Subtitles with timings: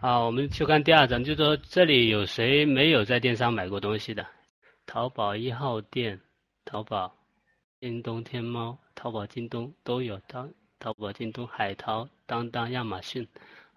[0.00, 4.24] 好，我们去看第二张，就说这里有谁没有在电商买过东西的？
[4.86, 6.20] 淘宝一号店、
[6.64, 7.16] 淘宝、
[7.80, 13.26] 京东、天猫、淘宝、京东都有，当淘宝、京东、海淘、当当、亚马逊，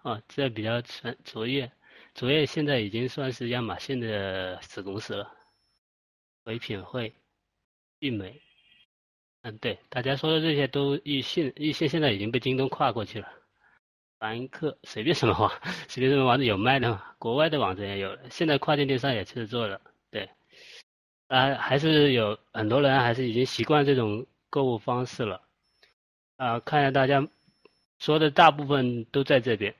[0.02, 1.18] 啊，这比较全。
[1.24, 1.72] 卓越，
[2.14, 5.28] 卓越现在已经算是亚马逊的子公司了。
[6.44, 7.12] 唯品会、
[7.98, 8.40] 聚美，
[9.42, 13.28] 嗯，对，大家说的这些都易信，易信现在已经被京东跨过去了。
[14.22, 15.50] 凡客随便什么网，
[15.88, 17.02] 随便什么网站有卖的嘛？
[17.18, 19.80] 国外的网站也有，现在跨境电商也确实做了。
[20.12, 20.30] 对
[21.26, 25.42] 啊，还是有很多人还是已经习惯这种购物方式了。
[26.36, 27.26] 啊，看一下大家
[27.98, 29.74] 说的大部分都在这边，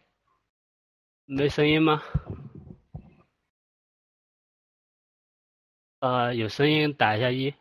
[1.24, 2.02] 没声音吗？
[6.00, 7.54] 呃，有声音打一下一。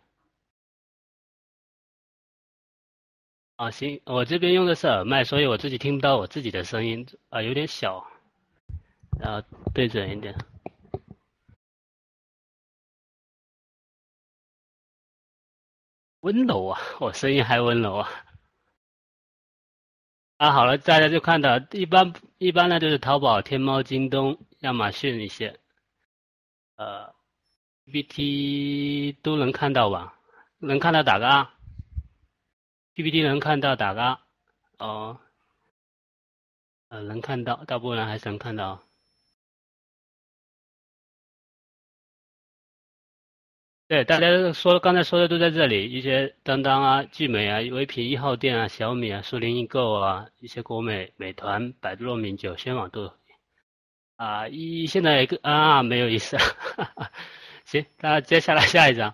[3.62, 8.04] 啊，行，我这边用的是耳麦，所以我自己听不到我自己的声音，啊，有点小，
[9.20, 10.36] 然后对准一点。
[16.22, 18.10] 温柔啊，我声音还温柔啊！
[20.38, 25.60] 啊，好了，大家就看到，一般一般呢就是淘宝、天猫、京东、亚马逊一些，
[26.78, 27.14] 呃
[27.86, 30.18] ，PPT 都能看到吧？
[30.58, 31.54] 能看到打个啊
[32.94, 34.20] ？PPT 能看到打个？
[34.78, 35.20] 哦，
[36.90, 38.82] 呃，能看到，大部分人还是能看到。
[43.88, 53.14] 对，大家说刚才说的都在这里，一些当当啊、聚美啊、唯品一号店啊、小米啊、苏宁易购啊、一些国美、美团、百度糯米、九轩网都有。
[54.16, 56.38] 啊，一现在啊没有意思，
[57.66, 59.14] 行，那接下来下一张，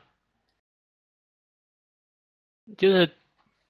[2.78, 3.17] 就是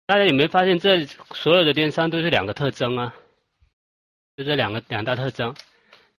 [0.08, 3.14] 大家有没有发现这所有的电商都是两个特征啊？
[4.38, 5.54] 就这两个两大特征。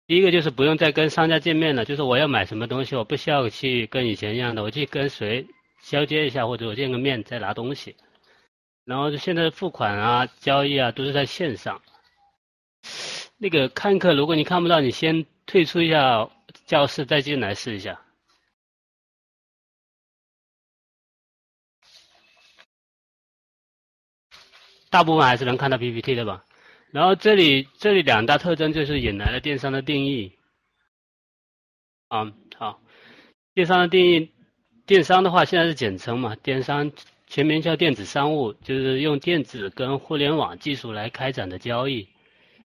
[0.07, 5.47] 第一个就是不用再跟商家见面了，就是我要买什么东西，我不需要去跟以前一样的，我去跟谁
[5.83, 7.97] 交接一下，或者我见个面再拿东西。
[8.85, 11.81] 然后现在付款啊、交易啊都是在线上。
[13.39, 16.29] 那个看课，如果你看不到，你先退出一下
[16.67, 18.03] 教室，再进来试一下。
[24.91, 26.45] 大部分还是能看到 PPT 的吧？
[26.91, 30.33] 然后这里这里两大特征就是引来了电商的定义，
[32.09, 32.81] 啊好，
[33.55, 34.31] 电商的定义，
[34.87, 36.91] 电商的话现在是简称嘛，电商
[37.27, 42.09] 全名叫电子商务，就是用电子跟互联网技术来开展的交易，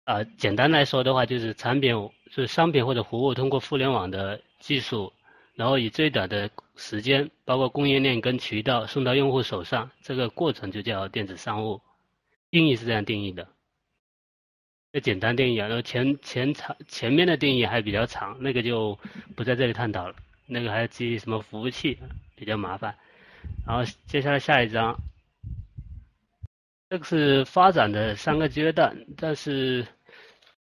[0.04, 5.12] 啊简单来说的话就是产品是商品或者服务通过互联网的技术，
[5.56, 11.81] 然后以最短的时间，包括供应链跟渠道送到用户手上，这个过程就叫电子商务，
[12.51, 13.47] 定义是这样定义的。
[14.94, 19.00] 这简单定义啊，然后前前长前面的定义还比较长，那个就
[19.38, 20.16] 不在这里探讨了。
[20.47, 21.97] 那个还要基于什么服务器，
[22.35, 22.94] 比较麻烦。
[23.66, 25.00] 然后接下来下一章，
[26.89, 29.88] 这个是发展的三个阶段，但是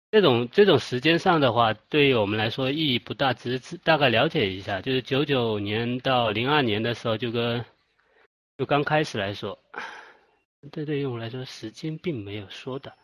[0.10, 4.80] 这种这种时间上的话，对于我们来说意义不大，只是大概了解一下。
[4.80, 7.66] 就是九九年到零二年的时候，就跟
[8.58, 9.60] 就刚开始来说，
[10.72, 12.96] 这对于我来说时间并没有缩短。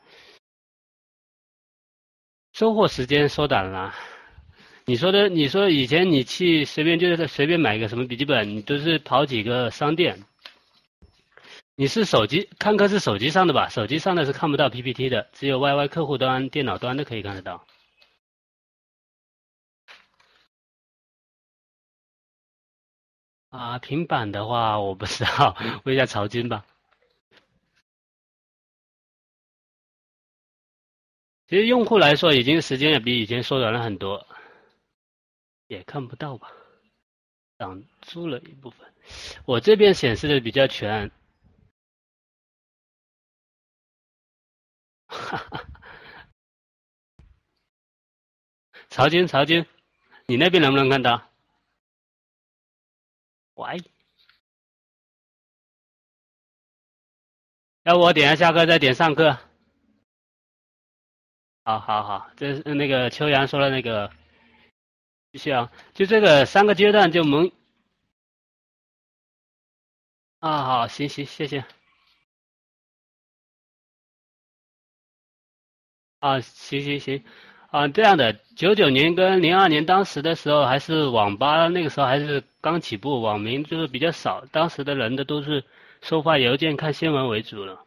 [2.53, 3.94] 收货时间缩短了，
[4.86, 10.24] 你说的，你说以前你去随便就是随便买一个什么笔记本，你都是跑几个商店。
[11.75, 13.70] 你是手机看课是手机上的吧？
[13.70, 17.66] 手机上的是看不到 PPT 的，只有 YY 客户端、电脑端的可以看得到。
[23.50, 25.56] 啊，平板的话我不知道，
[25.86, 26.66] 问一下曹军吧。
[31.50, 34.28] 其实用户来说，已经时间也比以前缩短了很多，
[35.66, 36.52] 也看不到吧？
[37.58, 38.88] 挡住了一部分。
[39.46, 41.09] 我这边显示的比较全。
[45.09, 45.66] 哈哈。
[48.90, 49.66] 曹军，曹军，
[50.28, 51.32] 你那边能不能看到？
[53.56, 53.82] 喂。
[57.84, 59.48] 要不我点下下课，再点上课。
[61.70, 64.10] 好好好，这是那个秋阳说的那个，
[65.32, 67.52] 继续啊，就这个三个阶段就蒙
[70.40, 71.64] 啊，好，行行，谢谢。
[76.20, 77.24] 啊，行行行，
[77.70, 85.64] 啊，这样的，九九年跟零二年当时的时候还是网吧，那个时候还是刚起步，网民就是比较少，当时的人的都是
[86.02, 87.86] 收发邮件、看新闻为主了。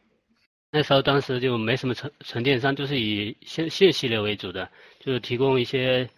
[0.74, 4.70] 那时候当时就没什么纯纯电商，就是以信信息类为主的，
[5.00, 6.08] 就是提供一些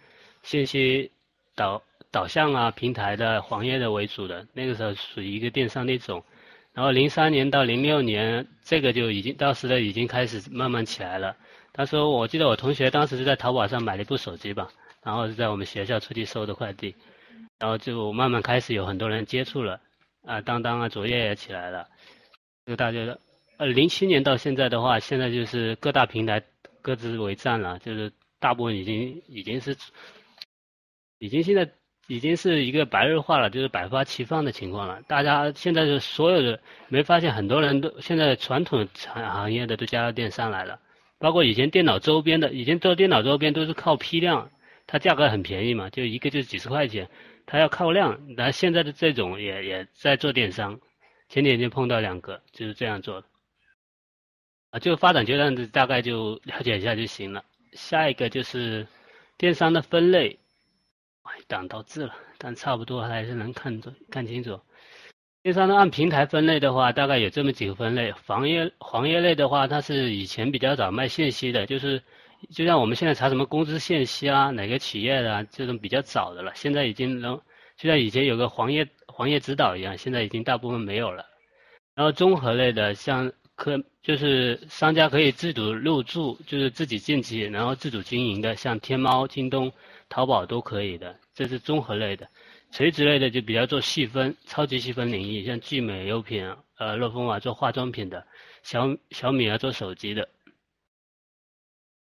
[0.45, 1.11] 信息
[1.57, 6.23] 导导向啊平台的黄页的为主的，那个时候属于一个电商的一种。
[6.73, 11.37] 然后零三年到零六年，这个就已经当时的已经开始慢慢起来了。
[11.73, 14.69] 他说，我记得我同学当时是在淘宝上买了一部手机吧，
[15.03, 16.95] 然后是在我们学校出去收的快递，
[17.59, 19.81] 然后就慢慢开始有很多人接触了，
[20.25, 21.89] 啊，当当啊，卓越也起来了，
[22.67, 23.19] 就大家。
[23.57, 26.43] 呃，零七年到现在的话，现在就是各大平台
[26.83, 29.77] 各自为战了，就是大部分已经已经是，
[31.19, 31.71] 已经现在
[32.09, 35.01] 已经是一个白热化了，就是百花齐放的情况了。
[35.07, 40.81] 大家现在是所有的，没发现很多人都现在传统产行业的都加入电商来了，
[41.19, 44.51] 包括以前电脑周边的，以前做电脑周边都是靠批量，
[44.89, 47.09] 它价格很便宜嘛，就一个就几十块钱，
[47.47, 48.35] 它要靠量。
[48.37, 50.81] 那现在的这种也也在做电商，
[51.29, 53.29] 前几天碰到两个就是这样做的。
[54.75, 57.45] 啊，就发展阶段的大概就了解一下就行了。
[57.75, 58.85] 下一个就是
[59.39, 60.37] 电商的分类，
[61.23, 64.59] 哎，挡到字了，但差不多还是能看着看清楚。
[65.45, 68.11] 电商的按平台分类的话，大概有这么几个分类。
[68.27, 72.03] 黄页黄页类的话，它是以前比较早卖信息的，就是
[72.51, 76.51] 就像我们现在查什么工资信息啊，哪个企业的这种比较早的了。
[76.57, 77.41] 现在已经能，
[77.77, 81.25] 就像以前有个黄页黄页指导一样，现在已经大部分没有了。
[81.95, 83.31] 然后综合类的像。
[83.57, 89.73] 可就是商家可以自主入驻，就是自己进去，然后自主经营的，像天猫、京东、
[90.09, 92.29] 淘宝都可以的，这是综合类的。
[92.73, 98.27] 垂直类的就比较做细分，超级细分领域，像聚美优品、呃乐风啊做化妆品的，
[98.65, 100.29] 小小米啊做手机的。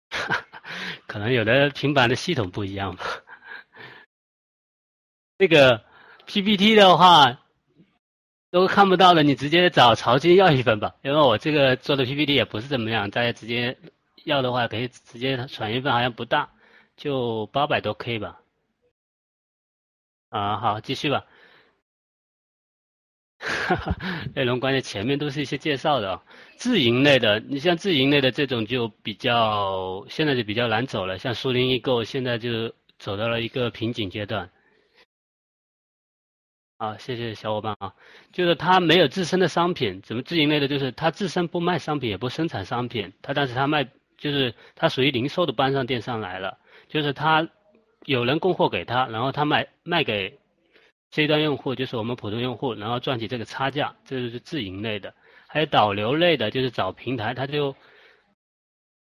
[1.05, 3.03] 可能有的平板的系统不一样吧。
[5.37, 5.85] 这个
[6.25, 7.43] PPT 的话。
[8.49, 13.77] 都看不到的，你直接找曹金要一份吧，因为我这个做的 PPT 也不是怎么样，大家直接
[14.23, 16.49] 要的话可以直接传一份，好像不大，
[16.95, 18.39] 就八百多 K 吧。
[20.29, 21.25] 啊，好，继续吧。
[24.33, 26.21] 内容关键前面都是一些介绍的，
[26.55, 34.49] 自营类的，你像自营类的这种就比较，现在就比较难走了，像苏宁易购现在就走到了一个瓶颈阶段。
[36.77, 37.95] 啊，谢谢小伙伴啊，
[38.31, 40.67] 就是他没有自身的商品，怎么自营类的？
[40.67, 43.83] 就是他自身不卖商品，也不生产商品，他但是他卖，
[44.17, 47.49] 就是他属于零售的搬上电商来了，就是他
[48.05, 50.37] 有人供货给他，然后他卖卖给
[51.09, 55.15] C 端用户，就是我们普通用户，然后赚取这个差价，这就是自营类的。
[55.47, 57.75] 还有导流类的，就是找平台，他就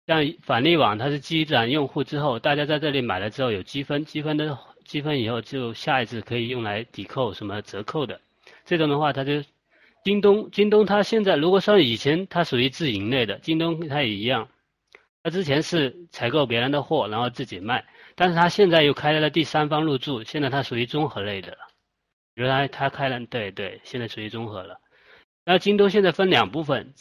[0.07, 4.59] 像返利网，它是积攒用户之后，大家在这里买了之后有积分，积分的。
[4.92, 8.20] 积分以后就下一次可以用来抵扣什么折扣的，
[8.66, 9.42] 这种的话，它就
[10.04, 14.50] 京东，京东它现在如果说以前它属于自营类的，京东它也一样，
[15.24, 17.86] 它之前是采购别人的货然后自己卖，
[18.16, 21.60] 但是它现在又开了第三方入驻，现在它属于综合类的了。
[22.34, 24.82] 原来它开了，对对，现在属于综合了。
[25.46, 26.94] 那京东现在分两部分，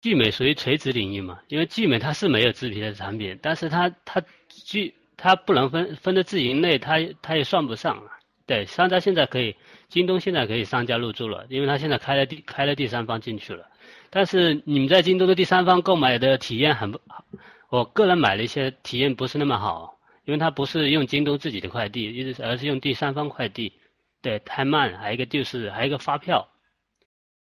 [0.00, 4.94] 聚美属于垂直领域嘛，因为聚美它是没有自皮的产品，但是它它聚。
[5.18, 8.02] 它不能分分的自营类，它它也算不上。
[8.46, 9.54] 对，商家现在可以，
[9.90, 13.66] 京东现在可以商家入驻了，因为它现在开了第开了第三方进去了。
[14.08, 17.22] 但是你们在京东的第三方购买的体验很不好，
[17.68, 23.74] 我个人买了一些体验不是那么好，因为它不是用京东自己的快递，一直而是用第三方快递，
[24.22, 24.96] 对，太慢。
[24.96, 26.48] 还有一个就是还有一个发票，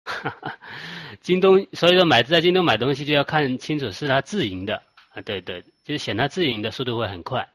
[0.05, 0.57] 哈 哈
[1.19, 4.81] 京东，所以说买在京东买东西就要看清楚是它自营的
[5.13, 7.45] 啊，对对，就是选它自营的速度会很快。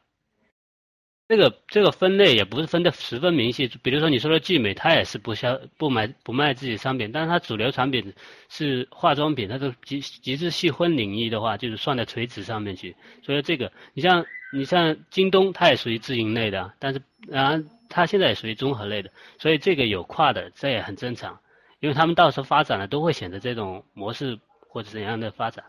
[1.30, 8.12] 这个这个分类也不是分的十分明细，比如说你说的聚美，它也是不销不买不卖自己商品，但是它主流产品
[8.48, 12.96] 是化妆品，它都极极致细分领域的话，就是算在垂直上面去。
[13.22, 17.00] 所以这个，你像你像京东，它也属于自营类的，但是
[17.32, 21.38] 啊，它现在也属于综合类的，所以这个有跨的，这也很正常，
[21.78, 24.36] 因为他们到时候发展了都会选择这种模式
[24.68, 25.64] 或者怎样的发展。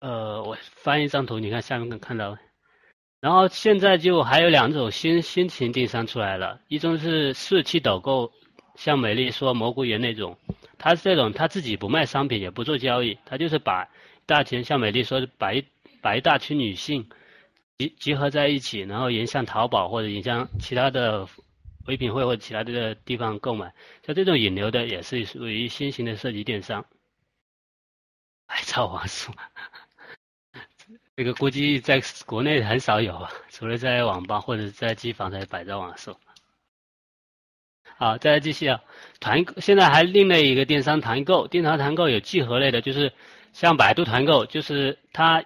[0.00, 2.38] 呃，我翻一张图，你看下面能看到。
[3.22, 8.32] 然后现在就还有两种新新型电商出来了，一种是四期导购，
[8.74, 10.36] 像美丽说蘑菇园那种，
[10.76, 13.88] 他是这种他自己不卖商品也不做交易，他就是把
[14.26, 15.64] 大群像美丽说把一
[16.00, 17.08] 把一大群女性
[17.78, 21.28] 集集合在一起，然后引向淘宝或者引向其他的
[21.86, 23.72] 唯品会或者其他的地方购买，
[24.04, 26.84] 像这种引流的也是属于新型的涉及电商，
[28.48, 29.30] 百兆网速。
[31.14, 36.18] 这个估计在国内很少有啊，除了在网吧或者在机房才摆在网售。
[37.98, 38.82] 好，再来继续啊，
[39.20, 43.12] 团现在还另类一个电商团购，电商团购有聚合类的，就是
[43.52, 45.44] 像百度团购，就是它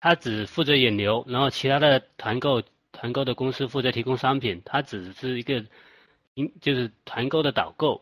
[0.00, 2.62] 它只负责引流，然后其他的团购
[2.92, 5.64] 团购的公司负责提供商品，它只是一个，
[6.60, 8.00] 就是团购的导购。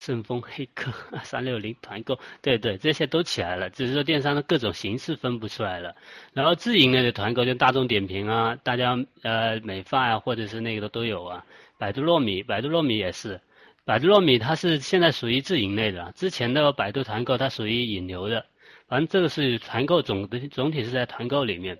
[0.00, 0.90] 顺丰黑客
[1.22, 5.94] 三六零团购，对对，这些都起来了，只是说电商的各种形式分不出来了。
[6.32, 11.44] 然后自营类的团购，就大众点评啊，大家呃美发啊，或者是那个的都有啊。
[11.78, 13.40] 百度糯米，百度糯米也是，
[13.84, 18.46] 百度糯米它是现在属于自营类的，之前的百度团购它属于引流的。
[18.88, 21.78] 反正这个是团购总的总体是在团购里面。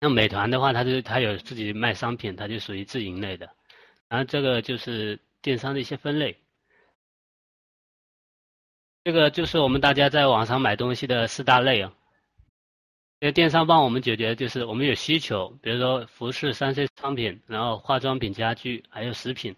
[0.00, 3.50] 像美团的话，它就它有自己卖商品，它就属于自营类的。
[4.08, 6.36] 然后这个就是电商的一些分类。
[9.04, 11.92] 这个就是我们大家在网上买东西的四大类啊。
[13.20, 19.54] 因为电商帮我们解决，就是我们有需求，比如说服饰、三 C 商品，然后化妆品、家具，还有食品，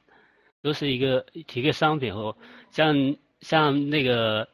[0.60, 2.36] 都是一个提个商品或
[2.70, 4.46] 像像那个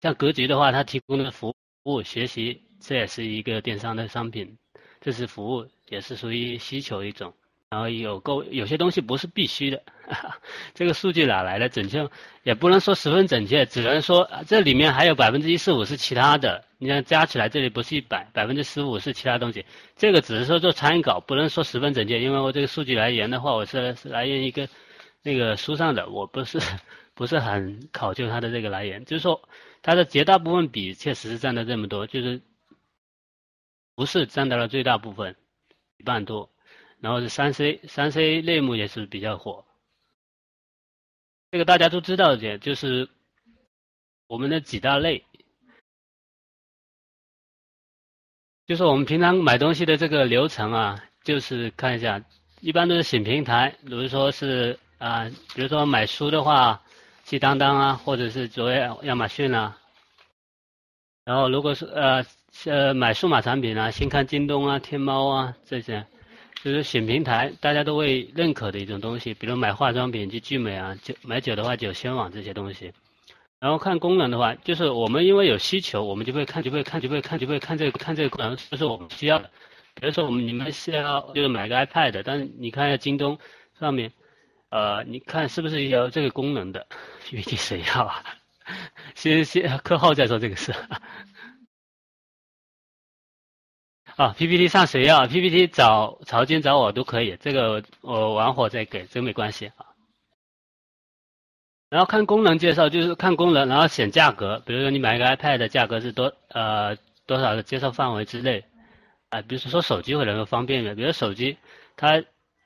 [0.00, 4.56] 像格局的话，它提供的服务、学习，这也是一个电商的商品，
[5.00, 7.34] 这是服务，也是属于需求一种。
[7.70, 9.82] 然后有购有些东西不是必须的，
[10.74, 11.68] 这个数据哪来的？
[11.68, 12.08] 准确
[12.42, 16.64] 也不能说十分准确，只能说这里面还有百分之一十五是其他的。
[16.78, 19.64] 你看加起来这里不是一百，百分之十五是其他东西。
[19.96, 24.68] 这个只是说做参考，不能说十分准确，因为我这个数据来源的话，我是来源一个
[25.22, 26.58] 那个书上的，我不是
[27.14, 29.04] 不是很考究它的这个来源。
[29.04, 29.48] 就是说
[29.82, 32.40] 它的绝大部分比确实是占到这么多，就是
[33.94, 35.36] 不是占到了最大部分，
[35.98, 36.50] 一半多。
[37.00, 39.64] 然后是三 C，三 C 类目也是比较火。
[41.50, 43.08] 这个大家都知道的，就是
[44.28, 45.24] 我们的几大类，
[48.66, 52.22] 就是我们平常买东西的这个流程啊，就是看一下，
[52.60, 56.80] 一般都是选平台，比如说是啊，比如说买书的话，
[57.24, 59.76] 去当当啊，或者是作为亚马逊啊。
[61.24, 62.24] 然后如果是呃
[62.66, 66.06] 呃买数码产品啊，先看京东啊、天猫啊这些。
[66.62, 72.92] 就是选平台，大家都会认可的一种东西，比如买化妆品去聚美啊，酒买酒的话酒仙网这些东西。
[73.58, 79.50] 然后看功能的话，就是我们因为有需求，我们就会看，就会看，就会看，就会看这个看这个功能，这是我们需要的。
[79.94, 83.38] 比如说我们你们是要就是买个 iPad，但是你看一下京东
[83.78, 84.12] 上面，
[84.70, 86.86] 呃，你看是不是有这个功能的
[87.26, 88.22] ？PPT 谁要啊？
[89.14, 90.74] 先先课后再说这个事。
[94.20, 99.86] 啊，PPT 上谁要？PPT 找曹军找我都可以，这个我完活再给，这没关系啊。
[101.88, 104.62] 然后看功能介绍，就是看功能，然后选价格。
[104.66, 108.62] 比如说你买一个 iPad，的价格是多呃多少的接受范围之内
[109.30, 109.40] 啊？
[109.40, 111.56] 比如说手机会能够方便点，比如手机
[111.96, 112.22] 它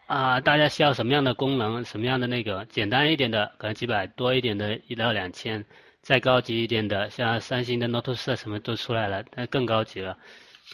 [0.07, 5.65] 啊大家需要什么样的功能，什么样的那个简单一点的，可能几百多一点的，一到两千，
[6.03, 10.19] 再高级一点的，像三星的 Note 四什么都出来了，那更高级了。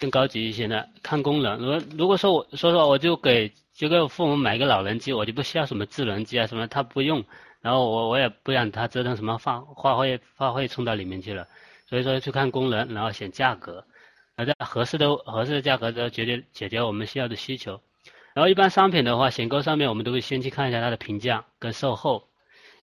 [0.00, 1.58] 更高级一些的，看功能。
[1.58, 7.22] 如如果说我说实话我就给就给我父母买个老人机，我就不需要什么智能机啊什么，他不用，
[7.60, 11.46] 然后我我也不让他折腾什么话话费话费充到里面去了。
[11.86, 13.84] 所以说去看功能，然后选价格，
[14.36, 17.80] 而在合适的合适的价格，后解决解决我们需要的需求。
[18.32, 22.22] 然后一般商品的话，选购上面我们都会先去看一下它的评价跟售后，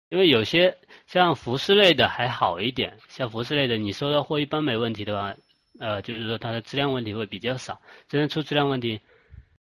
[0.09, 5.33] 因为有些像服饰类的还好一点，像服饰类的你收到货一般没问题的话。
[5.79, 9.01] 呃，就是说它的质量问题会比较少，真正出质量问题，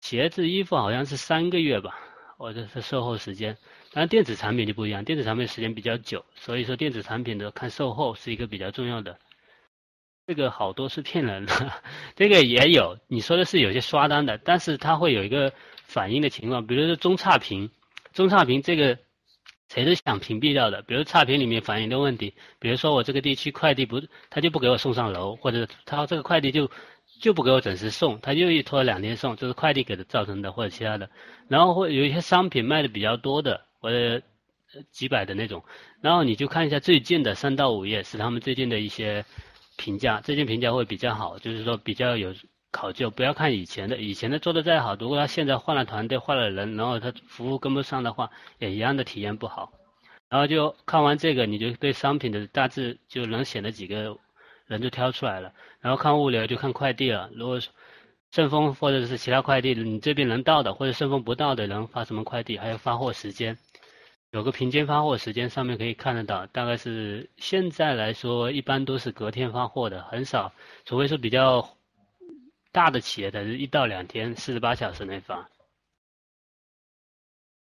[0.01, 1.99] 鞋子、衣服好像是三个月吧，
[2.37, 3.57] 或者是售后时间。
[3.93, 9.19] 但电子产品就不一样，电子产品时间比较久，所以说电子产品的看售后是一个比较重要的。
[10.27, 11.73] 这个好多是骗人的，
[12.17, 17.71] 这个也有，你说的是有些刷单的，但是它会有一个反应的情况，比如说中差评，
[18.13, 18.99] 中差评这个。
[19.69, 26.71] 谁都想屏蔽掉的，比如差评里面反映的问题，比如说我这个地区快递不，他就不给我送上楼，或者他这个快递就
[27.21, 31.11] 就不给我准时送，他又一拖两天送，这是快递给的造成的或者其他的。
[31.49, 34.23] 然后会有一些商品卖的比较多的，或者
[34.91, 35.63] 几百的那种，
[36.01, 39.25] 然后你就看一下最近的三到五页是他们最近的一些
[39.77, 42.35] 评价，最近评价会比较好，就是说比较有。
[42.71, 49.73] 考究不要看以前的，以前的做的再好，如果他现在换了团队换了人，然后他服务跟不上的话，也一样的体验不好。
[50.29, 54.19] 然后就看完这个，你就对商品的大致就能选的几个
[54.67, 55.55] 人就挑出来了。
[55.81, 57.59] 然后看物流就看快递了，如果
[58.31, 63.57] 顺丰或者是其他快递，你这边能到的或者顺丰不到的能发什么快递，还有发货时间，
[64.31, 70.53] 有个平均发货时间上面可以看得到，大概是现在来说一般都是隔天发货的，很少，
[70.85, 71.78] 除非是比较。
[72.73, 75.49] 大的企业的是一到两天，四十八小时内发。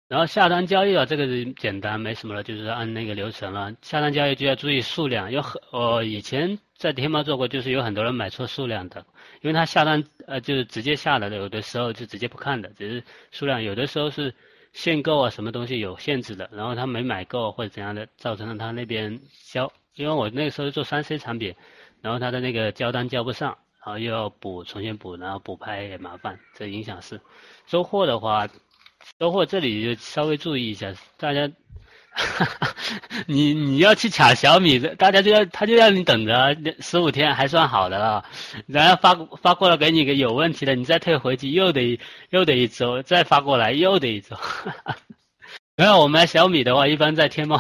[0.09, 3.73] 然后下单交易啊，这个是简单，没什么了，就是按那个流程了。
[3.81, 9.07] 下单交易就要注意数量，有很我以前在天猫做过，就是有很多人买错数量的，
[9.41, 14.35] 因为他下单呃就是直接下来的，有的时候就直接不看的，只是数量，有的时候是
[14.73, 21.55] 限购啊，什么东西有限制的，然后他没买够或者怎样的，造成了他那边交，因为我那个时候做三 C 产品，
[22.01, 27.21] 然后他的那个交单交不上，然后又要补重新补，然后补拍也麻烦，这影响是
[27.67, 28.49] 收货的话。
[29.19, 31.51] 收货这里就稍微注意一下，大家，
[33.27, 38.25] 你你要去抢小米的，大家就要他就要你等着十五天还算好的了，
[38.67, 44.37] 然后发发过来给你个有问题的，你再退回去又得又得一周，再发过来又得一周。
[45.81, 47.59] 没有我买小米的话，一般在天猫、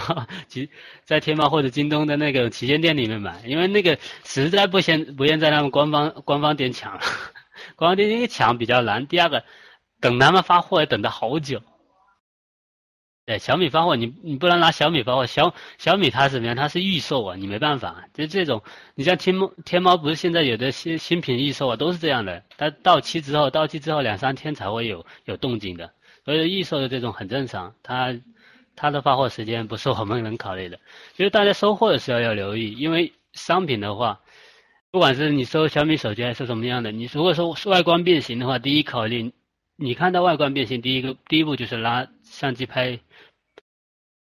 [1.04, 7.00] 在天猫或者京东的那个旗舰店里面买，因为那个实在不先不愿在他们官方官方店抢了，
[7.76, 9.06] 官方店一抢比较难。
[9.06, 9.42] 第二个。
[10.02, 11.62] 等他们发货要等的好久，
[13.26, 16.56] 对小米发货，你你不能拿小米发货，小小米它怎么样？
[16.56, 18.06] 它是预售啊，你没办法。
[18.14, 18.62] 就这种，
[18.94, 22.42] 你像天猫，天猫不是现在有的新新品预售啊，都是这样的。
[22.56, 25.92] 它到期之后，到期之后两三天才会有有动静的，
[26.24, 27.74] 所以预售的这种很正常。
[27.82, 28.18] 它
[28.76, 30.78] 它的发货时间不是我们能考虑的，
[31.14, 34.20] 就是大家收货的时候要留意，因为商品的话，
[34.90, 39.32] 不管是你收小米手机还是什么样的，你如果说外观变形的话，第一考虑。
[39.82, 43.00] 你看到外观变形，第一个第一步就是拿相机拍，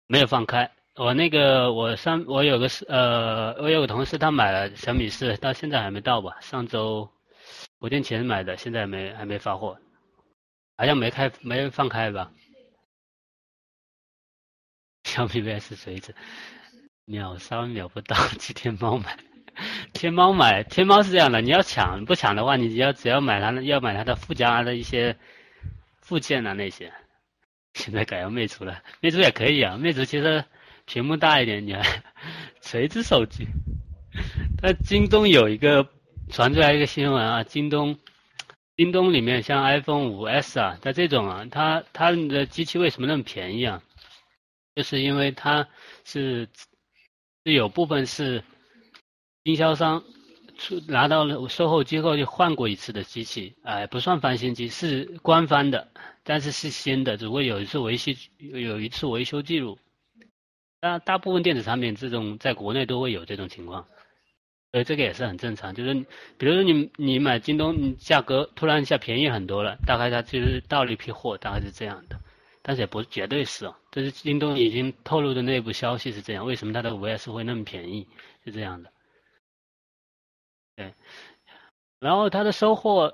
[0.08, 0.72] 没有放开。
[0.96, 6.38] 我那个我上我有个呃，我有个同事他买了小米四，到现在还没到吧？
[6.39, 7.10] 上周
[7.82, 9.77] 五天前买的，现在没还没发货，
[10.79, 12.31] 好像没开没放开吧？
[15.03, 16.15] 小米 VS 锤子
[17.03, 19.17] 秒杀秒不到，去天猫买。
[19.91, 25.17] 天猫买天猫是这样的，你要抢不抢的话，你要只要买它要买它的附加的一些。
[26.01, 26.91] 附件啊那些，
[27.74, 29.77] 现在改用魅族了，魅族也可以啊。
[29.77, 30.43] 魅族其实
[30.86, 31.83] 屏幕大一点，你还
[32.62, 33.48] 锤子手机。
[34.59, 35.88] 但京东有一个
[36.29, 38.00] 传出来一个新闻啊，京东，
[38.79, 43.83] 京东里面像 iPhone 五 S 啊，它这种啊，它它的机器为什么那么便宜啊？
[44.74, 45.68] 就是因为它
[46.05, 46.48] 是
[47.44, 48.42] 有部分是
[49.44, 50.01] 经销商。
[50.57, 55.89] 出拿到了售后机构就换过一次的机器，哎，不算翻新机，是官方的，
[56.24, 59.77] 但是是新的，只不过有一次维修有一次维修记录。
[60.79, 63.87] 大大部分电子产品这种在国内都会有这种情况，
[64.72, 65.74] 对这个也是很正常。
[65.74, 65.94] 就是
[66.38, 72.20] 比如说你你买京东，价格突然一下便宜很多了，大概它就是到了一批货，大概是这样的，
[72.62, 76.46] 但是也不绝对是哦，这是京东已经透露的内部消息是这样。
[76.46, 78.08] 为什么它的五 S 会那么便宜？
[78.46, 78.92] 是这样的。
[80.75, 80.94] 对，
[82.00, 83.14] 然后他的收获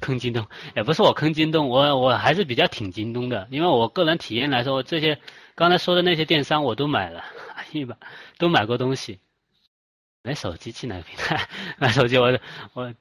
[0.00, 5.18] 坑京东，也不是我坑京东，我我还是比较挺京东的，因为我个人体验来说，这些
[5.54, 7.22] 刚才说的那些电商我都买了，
[7.72, 7.98] 一把
[8.38, 9.18] 都买过东西。
[10.22, 11.48] 买手机去哪个平台？
[11.78, 12.38] 买手机我
[12.74, 12.94] 我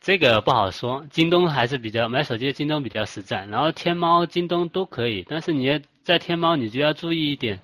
[0.00, 7.60] 这个不好说，京东还是比较买手机，京东比较实在，然后天猫、京东都可以，但是你要在天猫你就要注意一点，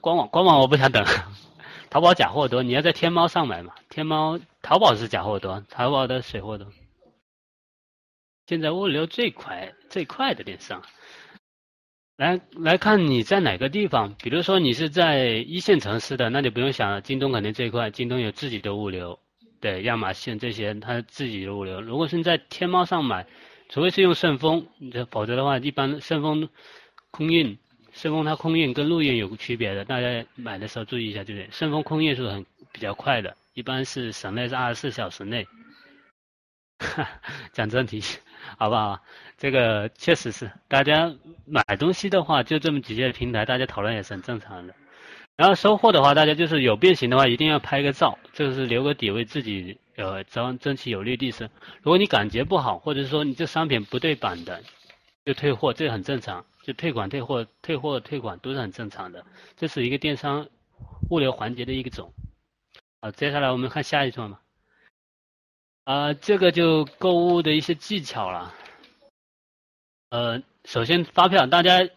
[0.00, 1.04] 官网官网我不想等。
[1.90, 3.74] 淘宝假货多，你要在天猫上买嘛？
[3.88, 6.66] 天猫、淘宝是假货多，淘宝的水货多。
[8.46, 10.82] 现在物流最快、最快的电商，
[12.20, 14.14] 来来看你在哪个地方。
[14.22, 17.90] 比如说你是在一线城市的，那你不用想了，京东肯定最快。
[17.90, 19.18] 京东有自己的物流，
[19.58, 21.80] 对，亚马逊这些它自己的物流。
[21.80, 23.26] 如果是在天猫上买，
[23.70, 24.66] 除非是用顺丰，
[25.10, 26.46] 否则的话，一般顺丰
[27.10, 27.56] 空运。
[27.94, 35.48] 顺丰它空运跟陆运有个区别的，大家买的时候注意一下，就是顺丰空运是很比较快的，一般是省内是二十四小时内。
[36.78, 37.08] 哈
[37.54, 38.02] 讲真题，
[38.58, 39.00] 好不好？
[39.38, 41.14] 这个确实是，大家
[41.46, 44.74] 买东西的话，就这么几个平台，大家讨论也是很正常的。
[45.36, 51.50] 然后收货的话，大家就是有变形的话，一定要拍个照，就是留个底，为自己呃争争取有利地势。
[51.82, 54.62] 如果你感觉不好，或者说你这商品不对版的，
[55.24, 56.44] 就退货，这很正常。
[56.62, 59.24] 就退款、退货、退货、退款都是很正常的，
[59.56, 60.46] 这是一个电商
[61.08, 62.12] 物流环节的一个种。
[63.00, 64.38] 好，接下来我们看下一段嘛。
[65.84, 68.54] 啊，这个就购物的一些技巧了。
[70.10, 71.88] 呃，首先发票，大家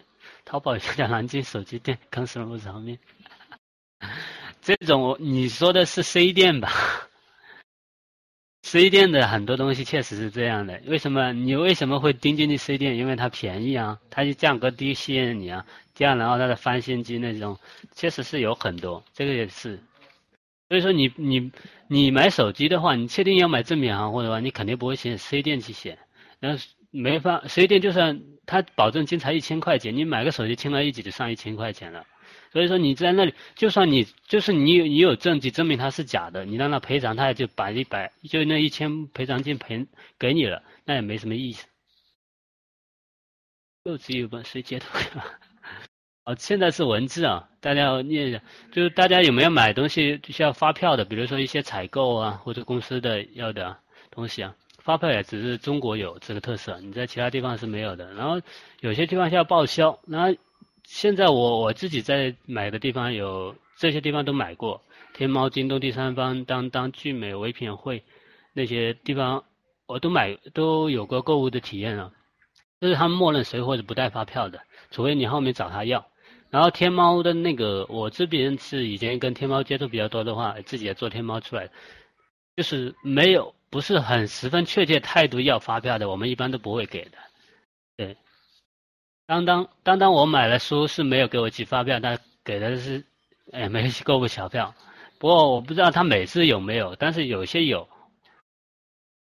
[0.45, 2.97] 淘宝叫南京手机店，康师傅上面，
[4.61, 6.71] 这种你说的是 C 店吧
[8.63, 12.97] ？C 店的很多东西确实是这样的，为什么你为什么会盯进去 C 店？
[12.97, 15.65] 因为它便宜啊，它就价格低吸引你啊。
[15.93, 17.59] 这样，然后它的翻新机那种，
[17.93, 19.79] 确实是有很多，这个也是。
[20.73, 21.51] 所以说，你你
[21.87, 25.99] 你买手机的话，你确定要买正品行货的话，你肯定不会选 C 店去选。
[26.39, 32.07] 然后没法，，C 店就算他保证金才一千块钱，你买个手机轻而易举就上一千块钱了。
[32.51, 39.85] 所以说你在那里，就算你就是你有你有证据证明它是假的，你让他赔偿，他也就百一百就那一千赔偿金赔
[40.17, 41.67] 给你了，那也没什么意思。
[43.83, 44.87] 又只有本谁截图？
[46.25, 48.41] 哦，现在是文字啊，大家要念一下。
[48.71, 51.03] 就是大家有没有买东西需要发票的？
[51.03, 53.75] 比如说一些采购啊，或者公司的要的
[54.09, 58.13] 东西啊，发票也只是中国有这个特色，你在其他地方是没有的。
[58.13, 58.39] 然后
[58.79, 59.99] 有些地方需要报销。
[60.07, 60.33] 然后
[60.85, 64.81] 现在我我自己在买的地方有这些地方都买过，
[65.13, 68.01] 天猫、京东、第三方、当当、聚美、唯品会
[68.53, 69.43] 那些地方
[69.87, 72.11] 我都买都有过购物的体验啊。
[72.79, 76.05] 就是他们默认谁或者不带发票的，除非你后面找他要。
[76.53, 81.67] 然后天猫的那个，我这边是以前跟天猫接触比较多的话，自己也做天猫出来，
[82.55, 87.17] 就是没有不是很十分确切态度要发票的，我们一般都不会给的。
[87.97, 88.15] 对，
[89.25, 93.03] 当当当当，我买了书是没有给我寄发票，但给的是
[93.51, 94.75] 哎没购物小票。
[95.17, 97.89] 不过我不知道他每次有没有，但是有些有。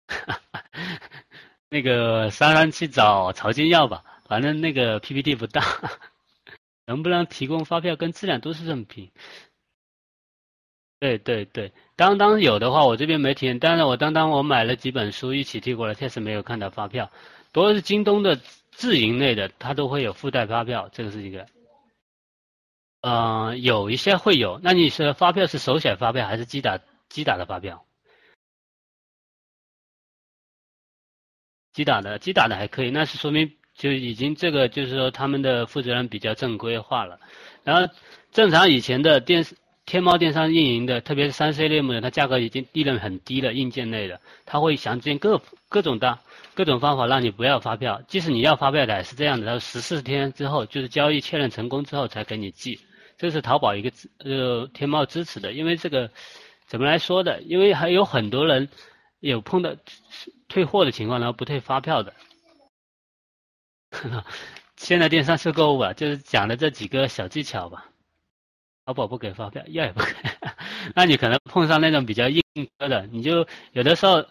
[1.67, 5.61] 那个珊珊去找曹金要吧，反正那个 PPT 不大。
[6.89, 9.11] 能不能提供发票跟质量都是正品？
[10.99, 13.59] 对对对，当当有的话，我这边没体验。
[13.59, 17.11] 但是我当当我买了几本书一起寄过来，确实没有看到发票。
[17.51, 18.37] 不过是京东的
[18.71, 21.45] 自营类的，它都会有附带发票，这个是一个。
[23.01, 24.59] 嗯，有一些会有。
[24.63, 27.85] 那你是发票是手写发票还是机打机打的发票？
[31.71, 33.58] 机打的，机打的还可以，那是说明。
[33.79, 37.17] 就已经这个就是说他们的负责人比较正规化了，
[37.63, 37.93] 然后
[38.33, 39.45] 正常以前的电
[39.85, 46.19] 天猫电商运营的，特别是三 C 类目的，它价格已经利润很低了，硬件类的，他会想尽各各种的
[46.53, 52.77] 各种方法让你不要发票，即使你要发票的也是这样的，他十四天之后就是交易确认成功之后才给你寄，
[53.17, 53.91] 这是淘宝一个
[54.25, 56.11] 呃天猫支持的，因为这个
[56.67, 57.41] 怎么来说的？
[57.43, 58.67] 因为还有很多人
[59.21, 59.73] 有碰到
[60.49, 62.13] 退货的情况，然后不退发票的。
[64.77, 67.85] 现在电商是购物啊，就是讲的这几个小技巧吧。
[68.85, 70.13] 淘宝不给发票，要也不给，
[70.95, 72.41] 那你可能碰上那种比较硬
[72.79, 74.25] 核的，你就有的时候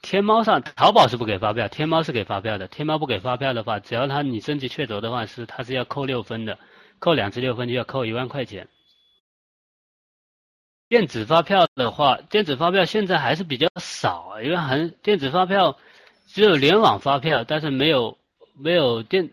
[0.00, 2.68] 天猫上淘宝是不给发票，天猫是给发票的。
[2.68, 6.58] 天猫不给发票的话，只要他你升级确凿的话，是他是要扣六分的，
[7.00, 8.68] 扣两次六分就要扣一万块钱。
[10.88, 15.76] 电子发票的话，电子发票现在还是比较少，因为很电子发票
[16.28, 18.16] 只有联网发票，但是没有。
[18.58, 19.30] 没有电，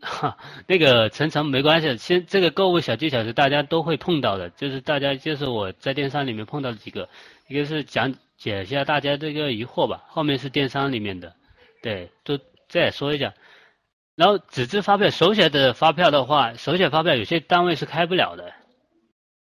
[0.00, 1.96] 哈，那个陈诚没关系。
[1.96, 7.08] 先这个购物小技巧是大家都会碰到的，就是大家就是我在电商里面碰到的几个，
[7.48, 11.34] 一个是讲解一下大家这个疑惑吧，后面是电商里面的，
[11.82, 13.32] 对，都再说一下。
[14.16, 18.52] 然后纸质发票、手写的发票的话，手写发票有些单位是开不了的，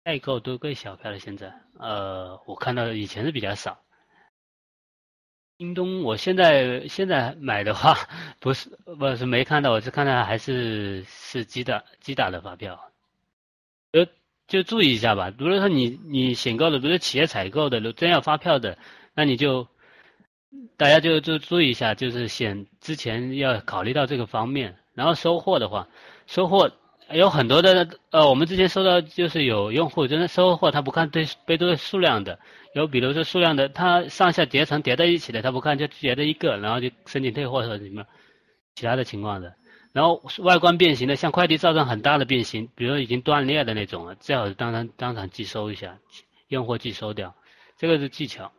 [0.03, 1.19] 代购都归小票了。
[1.19, 3.79] 现在，呃，我看到以前是比较少。
[5.63, 7.97] 京东，我现在现在买的话，
[8.41, 12.77] 不是不是没看到，我是看到还是是机打机打的发票，
[13.93, 14.05] 就
[14.45, 15.31] 就注意一下吧。
[15.37, 18.77] 如果说你你选购的，比如说企业采购的，如真要发票的，
[19.13, 19.65] 那你就
[20.75, 24.77] 大家就就注意一下，就是选之前要考虑到这个方面。
[24.93, 25.87] 然后收货的话，
[26.27, 26.71] 收货。
[27.13, 32.39] 有很多的呃，我们之前收到就是有用户真的收货，他不看对背对数量的，
[32.73, 38.05] 有比如说数量的，他上下叠层叠在一起的，他不看就叠的一个，然后就申请退货或者什么
[38.75, 39.55] 其他的情况的。
[39.91, 45.99] 然后外观变形的，像快递造成很大的变形，比如已经断裂的那种，最好是当场当场寄收一下，
[46.47, 47.35] 验货寄收掉，
[47.77, 48.51] 这个是技巧。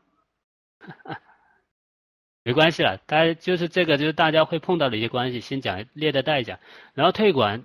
[2.44, 6.60] 没关系了，大家就是这个就是大家会碰到的一些关系，先讲列的代价，
[6.94, 7.64] 然后退款。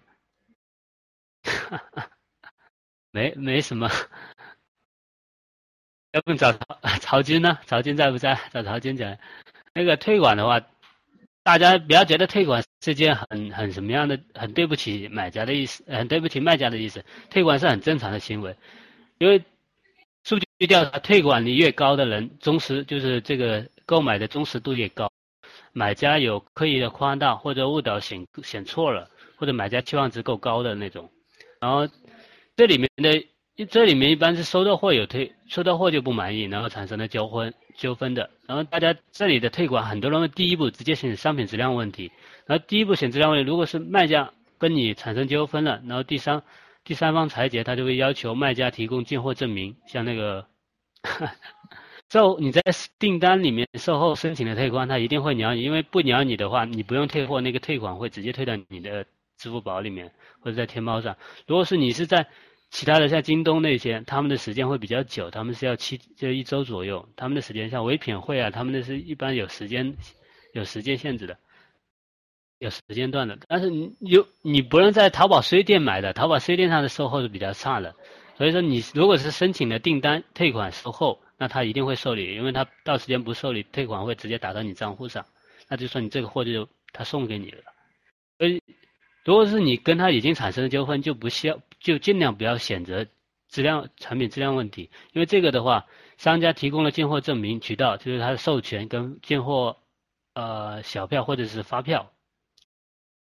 [3.12, 3.90] 没没什么，
[6.12, 6.60] 要不找曹
[7.02, 7.58] 曹军呢？
[7.66, 8.40] 曹军在不在？
[8.52, 9.18] 找曹军讲。
[9.74, 10.62] 那个退款的话，
[11.44, 17.04] 大家不要觉得退款是件很很什么样的，很对不起买家的意思，很对不起卖家的意思。
[17.30, 18.56] 退款是很正常的行为，
[19.20, 19.44] 因为
[20.24, 25.12] 数据调查，退款率越高的人，忠实就是这个购买的忠实度越高。
[25.72, 31.10] 买家有刻意的夸大或者误导选选错了，或者买家期望值够高的那种。
[31.60, 31.88] 然后
[32.56, 38.30] 这里面的这里面一般是收到货有退，收到货就不满意，然后产生了纠纷纠纷的。
[38.48, 42.12] 然后大家这里的退款，很多人第一步直接选商品质量问题，
[42.46, 46.42] 然后第一步选质量问题，如果是卖家跟你产生纠纷了，然后第三
[46.86, 50.46] 第三方裁决，他就会要求卖家提供进货证明，像那个
[52.10, 52.62] 售你在
[52.98, 59.06] 订单里面售后申请的退款，他一定会鸟你，因为不鸟你的话，你不用退货，那个退款会直接退到你的
[59.40, 61.18] 支付宝里面或者在天猫上。
[61.48, 62.28] 如果是你是在
[62.70, 69.96] 其他的像京东那些，他们的时间会比较久，他们是要七就一周左右，他们的时间像唯品会啊，他们的是一般有时间
[70.54, 71.36] 有时间限制的，
[72.60, 73.40] 有时间段的。
[73.48, 77.96] 但是你有你不能在淘宝 C 店买的，淘宝 C 店上的售后是比较差的。
[78.38, 81.20] 所以说你如果是申请的订单退款售后。
[81.42, 85.26] 那他一定会受理，因为他到时间不受理，退款会直接打到你账户上，
[85.70, 87.62] 那就说你这个货就他送给你了。
[89.30, 93.06] 如果是你跟他已经产生了纠纷，就不需要，就尽量不要选择
[93.48, 95.86] 质量产品质量问题，因为这个的话，
[96.18, 99.78] 商家提供了进货证明渠道，就是他的授权跟进货
[100.34, 102.12] 呃小票或者是发票。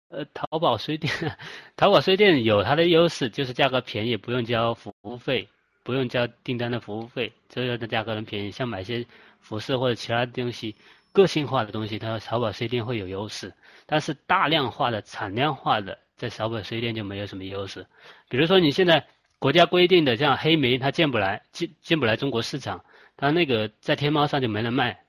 [0.10, 1.12] 呃，淘宝水店，
[1.76, 5.50] 淘宝水店有它的优势，就是价格便宜，不用交服务费。
[5.82, 8.52] 不用交订单的服务费，这样的价格能便宜。
[8.52, 9.04] 像买些
[9.40, 10.76] 服饰或者其他东西，
[11.12, 13.52] 个性化的东西，它淘宝 C 店会有优势。
[13.88, 17.88] 但是大量化的、产量化的，在小本 C 店就没有什么优势。
[18.30, 19.08] 比如说你现在
[19.40, 25.06] 国家规定的，像黑莓它进不来，进进不来中国市场，它那个在天猫上就没人卖，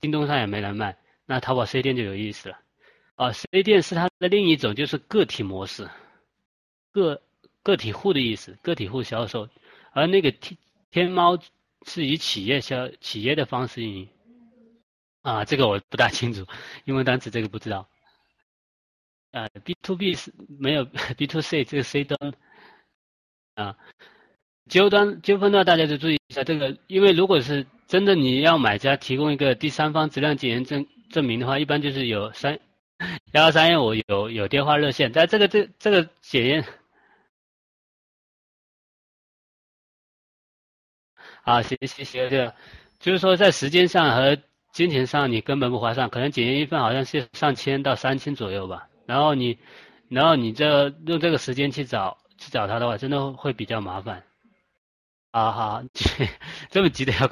[0.00, 2.58] 京东上也没人卖，那淘宝 C 店就有意思了。
[3.16, 5.88] 啊，C 店是它的另一种，就是个体模式，
[6.90, 7.20] 个
[7.62, 9.48] 个体户的意思，个体户销售。
[9.92, 10.56] 而那个天
[10.90, 11.38] 天猫
[11.86, 14.08] 是以企业销企业的方式运营，
[15.20, 16.46] 啊，这个我不大清楚，
[16.86, 17.86] 英文单词这个不知道。
[19.32, 20.84] 啊，B to B 是没有
[21.16, 22.34] B to C 这个 C 端，
[23.54, 23.76] 啊，
[24.68, 32.60] 纠端纠纷的话大家就注意一下这个，因为如果是真的你要买家提供一个第三方质量检验证证明的话，一般就是有三
[33.32, 36.64] 幺二三幺五有有电话热线，但这个这这个检验。
[41.44, 42.54] 啊，行行行，这
[43.00, 44.38] 就是说在时间上和
[44.72, 48.88] 金钱上你根本不划算，可能检验一份好像是上千到三千左右吧。
[49.06, 49.58] 然后你，
[50.08, 54.24] 然后你这用这个时间去找去找他的话，真的会比较麻烦。
[55.30, 55.82] 啊好，
[56.70, 57.30] 这么急的要。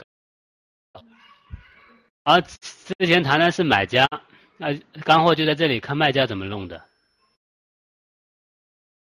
[2.23, 4.09] 啊，之前谈的是买家，
[4.57, 6.85] 那干货就在这里，看卖家怎么弄的。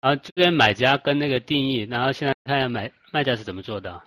[0.01, 4.01] 啊，这边买家跟那个定义，然后现在看一下买卖家是怎么做的。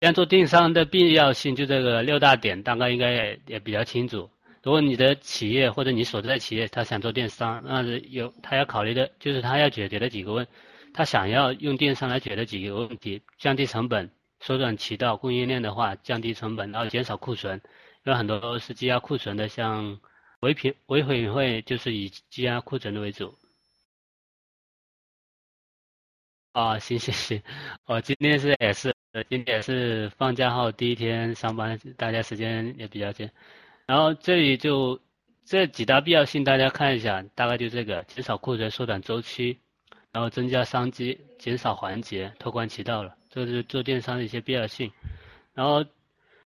[0.00, 4.30] 像做电商的必要性，就这个六大点，大概应该也也比较清楚。
[4.66, 10.44] 如果你的企业或者你所在企业他想做电商，那是有他要考虑的，就是他要解决的几个问，
[10.92, 17.62] 他想要用电商来解决几个问题：降低成本、缩短渠道、供应链的话，降低成本，然后减少库存。
[18.02, 20.00] 有很多是积压库存的，像
[20.40, 23.32] 唯品唯品会就是以积压库存的为主。
[26.50, 27.40] 啊，行行行，
[27.84, 28.92] 我今天是也是。
[29.30, 33.30] 今天是放假后第一天上班，大家时间也比较紧。
[33.86, 35.00] 然后这里就
[35.44, 39.60] 这几大必要性，大家看一下，大概就这个：减少库存、缩短周期，
[40.12, 43.14] 然后增加商机、减少环节、拓宽渠道了。
[43.30, 44.90] 这是做电商的一些必要性。
[45.54, 45.84] 然后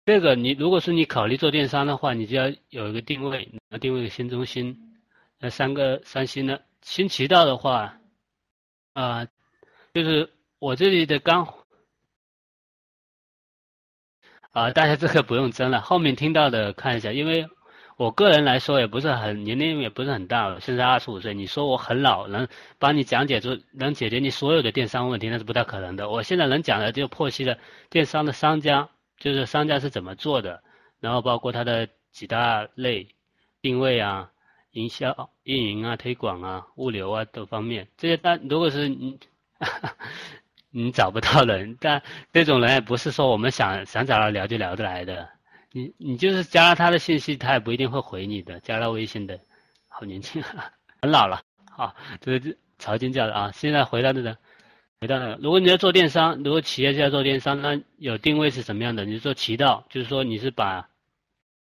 [0.04, 3.48] 这个你如果是你考虑做电商的话，你就要有一个定位，
[3.80, 4.96] 定位个新中心。
[5.38, 8.00] 那三个三星的新渠道的话，
[8.92, 9.28] 啊，
[9.94, 11.59] 就是我这里的刚。
[14.52, 15.80] 啊，大家这个不用争了。
[15.80, 17.48] 后面听到的看一下，因为
[17.96, 21.34] 我个人来说也不是很年龄也不是很大了，现在二十五岁。
[21.34, 26.10] 你说我很老，能帮你讲解出能解决你所有的电商问题，那是不太可能的。
[26.10, 27.58] 我现在能讲的就剖析了
[27.90, 30.64] 电商的商家，就是商家是怎么做的，
[30.98, 33.06] 然后包括它的几大类
[33.62, 34.32] 定位啊、
[34.72, 37.86] 营销、运营啊、推广啊、物流啊等方面。
[37.96, 39.20] 这些单如果是你。
[40.70, 42.02] 你找不到人，但
[42.32, 45.28] 这种人也不是说我们想想找他聊就聊得来的。
[45.72, 48.58] 你你就是加了他的信息，他也不一定会回你的。
[48.60, 49.38] 加了微信的，
[49.88, 50.70] 好年轻啊，
[51.02, 51.42] 很老了。
[51.70, 53.52] 好，这是曹金教的啊。
[53.52, 54.36] 现在回到这个，
[55.00, 59.04] 回到那个，如果你要做电商，如果企业要做电商，那有定位是什么样的？
[59.04, 60.88] 你做渠道，就是说你是把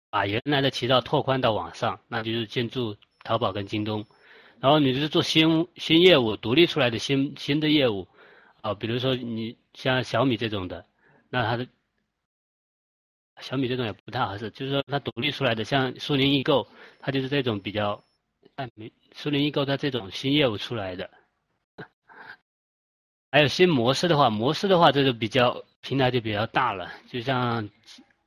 [0.10, 4.06] 把原来的渠道拓宽到网上，那就是建筑淘宝跟京东。
[4.60, 8.08] 然后你就是做新新业务，独立出来的新新的业务。
[8.62, 10.86] 啊，比如说你像小米这种的，
[11.30, 11.67] 那它的
[13.39, 16.67] 小米这种也不太合适，就是说它独立出来的，像苏宁易购，
[17.00, 18.04] 它就是这种比较，
[18.56, 21.10] 哎，没苏宁易购它这种新业务出来的，
[23.32, 27.69] 还有新模式的话，模式的话这就比较平台就比较大了，就像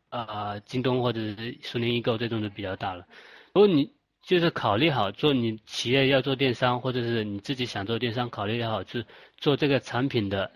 [0.09, 3.07] 啊京东或者是苏宁易购这种就比较大了，
[3.55, 3.92] 如果你。
[4.27, 9.05] 就是考虑好做你企业要做电商，或者是你自己想做电商，考虑好是
[9.37, 10.51] 做这个产品的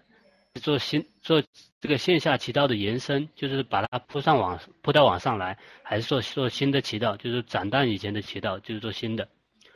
[0.54, 1.42] 做新做
[1.81, 9.28] 这个线下渠道的延伸，就是把它铺上网铺到网上来，还是做做新的渠道，就是斩断以前的渠道，就是做新的。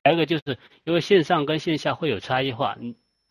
[0.02, 2.76] 还有一个就是因为线上跟线下会有差异化，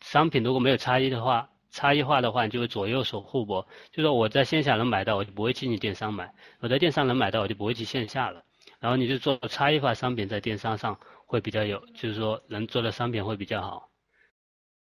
[0.00, 3.66] 商品如果没有差异的话，差异化的话你就会左右手互搏。
[3.90, 6.28] 就说我在线下能买到，我就不会进你电商买；
[6.60, 8.44] 我在电商能买到，我就不会去线下了。
[8.82, 13.88] 然后你就做差异化商品在电商上会比较有，就是说能做的商品会比较好，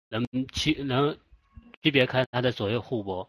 [0.08, 1.16] 能区能。
[1.84, 3.28] 区别开它的左右互搏，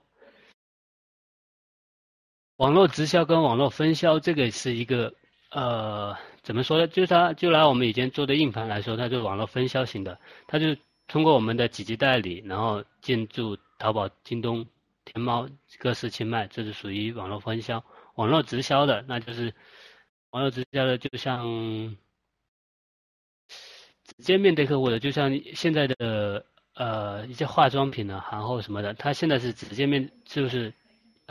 [2.58, 5.12] 网络直销跟网络分销这个是一个
[5.50, 6.88] 呃怎么说呢？
[6.88, 10.68] 就是它就拿我们以前做的硬盘来说，它就是网络分销型的，它就
[11.08, 14.64] 通过我们的几级代理，然后进驻淘宝、京东、
[15.04, 15.50] 天猫
[15.80, 17.84] 各式去卖，这是属于网络分销。
[18.14, 19.52] 网络直销的，那就是
[20.34, 21.44] 网络直销的，就像
[24.18, 26.46] 直接面对客户的，就像现在的。
[26.76, 30.74] 呃，一些化妆品呢，然后什么的，它现在是直接面，就是？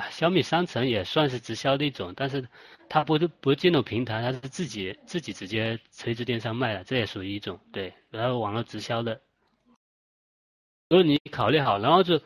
[0.09, 2.49] 小米商城也算是直销的一种，但是
[2.89, 9.21] 它不是不进入平台，它是自己自己直接垂直电商卖的，这也属于一种对，然后网络直销的。
[10.89, 12.21] 如果你考虑好，然后就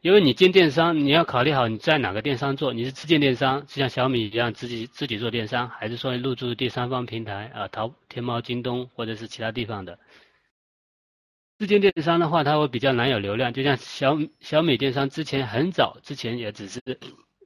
[0.00, 9.98] 因为你进电商，你要考虑好你在哪个电商做，你是自建电商，就像小米一样自己自己做电商，还是说入驻第三方平台啊，淘天猫、京东或者是其他地方的。
[11.58, 16.80] 自建电商的话，它会比较难有流量，就像小小米电商之前很早之前也只是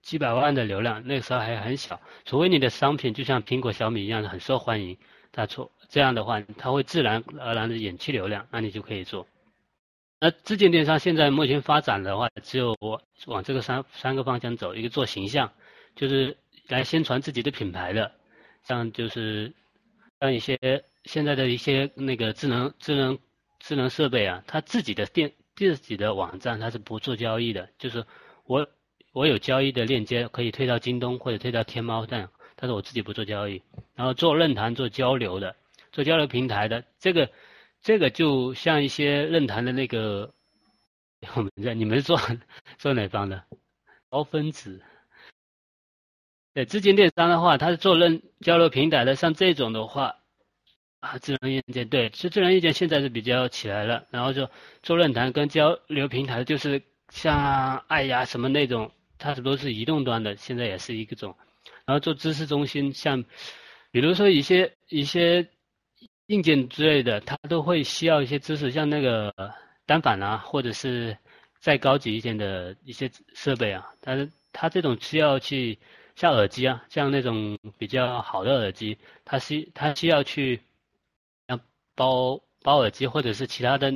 [0.02, 1.98] 几百万的流量，那个时候还很小。
[2.26, 4.98] 除非你的商品就像苹果、小米一样很受欢迎，
[5.32, 9.26] 它出这样的话，它会自然而然的引起流量，那你就可以做。
[10.22, 12.76] 那自建电商现在目前发展的话，只有
[13.26, 15.52] 往这个三三个方向走，一个做形象，
[15.96, 16.36] 就是
[16.68, 18.12] 来宣传自己的品牌的，
[18.62, 19.52] 像就是
[20.20, 20.56] 像一些
[21.06, 23.18] 现在的一些那个智能智能。
[23.64, 27.68] 智能设备啊，它自己的店、自己的网站，它是不做交易的。
[27.78, 28.04] 就是
[28.44, 28.66] 我
[29.12, 33.62] 我有交易的链接，可以推到京东或者推到天猫这样，但是我自己不做交易。
[33.94, 35.54] 然后做论坛、做交流的、
[35.92, 37.30] 做交流平台的，这个
[37.82, 40.32] 这个就像一些论坛的那个，
[41.34, 42.20] 我们在你们做
[42.78, 43.44] 做哪方的？
[44.08, 44.82] 高分子。
[46.54, 50.16] 对，资金电商的话，它是做论交流平台的，像这种的话。
[51.00, 54.48] 啊，智能硬件对，其实智能硬件现在是比较起来了，然后就
[54.84, 61.36] 做论坛跟交流平台，就是像爱呀什么那种，它是都是移动端的，现在也是一个种。
[61.86, 63.24] 然后做知识中心，像
[63.90, 65.48] 比如说一些一些
[66.26, 69.32] 硬件之类的，它都会需要一些知识，像那个
[69.86, 71.16] 单反啊，或者是
[71.60, 75.78] 再高级一点的一些设备啊，但是它这种需要去
[76.16, 80.60] 像耳机啊，像那种比较好的耳机，它需它需要去。
[81.48, 81.60] 像
[81.96, 83.92] 包包耳机或者是其他的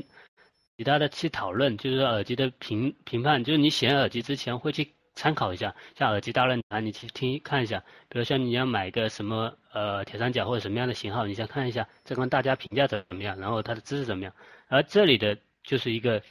[0.76, 14.32] 其他的去讨论，就是耳机的评评判，就是你选耳机之前会去参考一下，像耳机大论坛你去听看一下，比如说你要买个什么呃铁三角或者什么样的型号，你先看一下，再看大家评价怎么样，然后它的资质怎么样。
[14.68, 16.22] 而这里的就是一个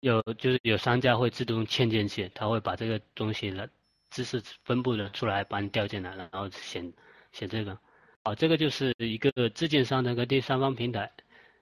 [0.00, 3.70] 有就是有商家会自动嵌进去，他会把这个东西的
[4.10, 6.92] 知识分布的出来，把你调进来了，然后选
[7.32, 7.78] 选这个。
[8.24, 11.12] 好，这个就是一个自建商的个第三方平台，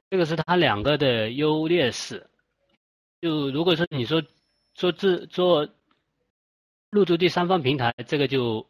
[0.08, 2.26] 这个是它两个的优劣势。
[3.20, 4.22] 就如果说你说
[4.74, 5.68] 做自做
[6.94, 8.64] 入驻第三方平台，这个就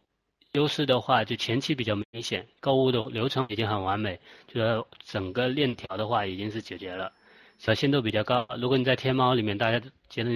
[0.53, 7.13] 优势的话，就前期比较明显，购物的流程已经很完美，就是整个链条的话已经是解决了，
[7.59, 8.49] 小心度比较高。
[8.59, 10.31] 如果你在天猫里面，大家觉得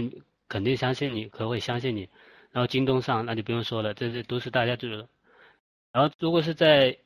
[0.51, 2.11] 肯定相信你，可会相信你。
[2.53, 5.09] 然后京东上那就不用说了，这些都是大家就是。
[5.90, 6.98] 然后如果是在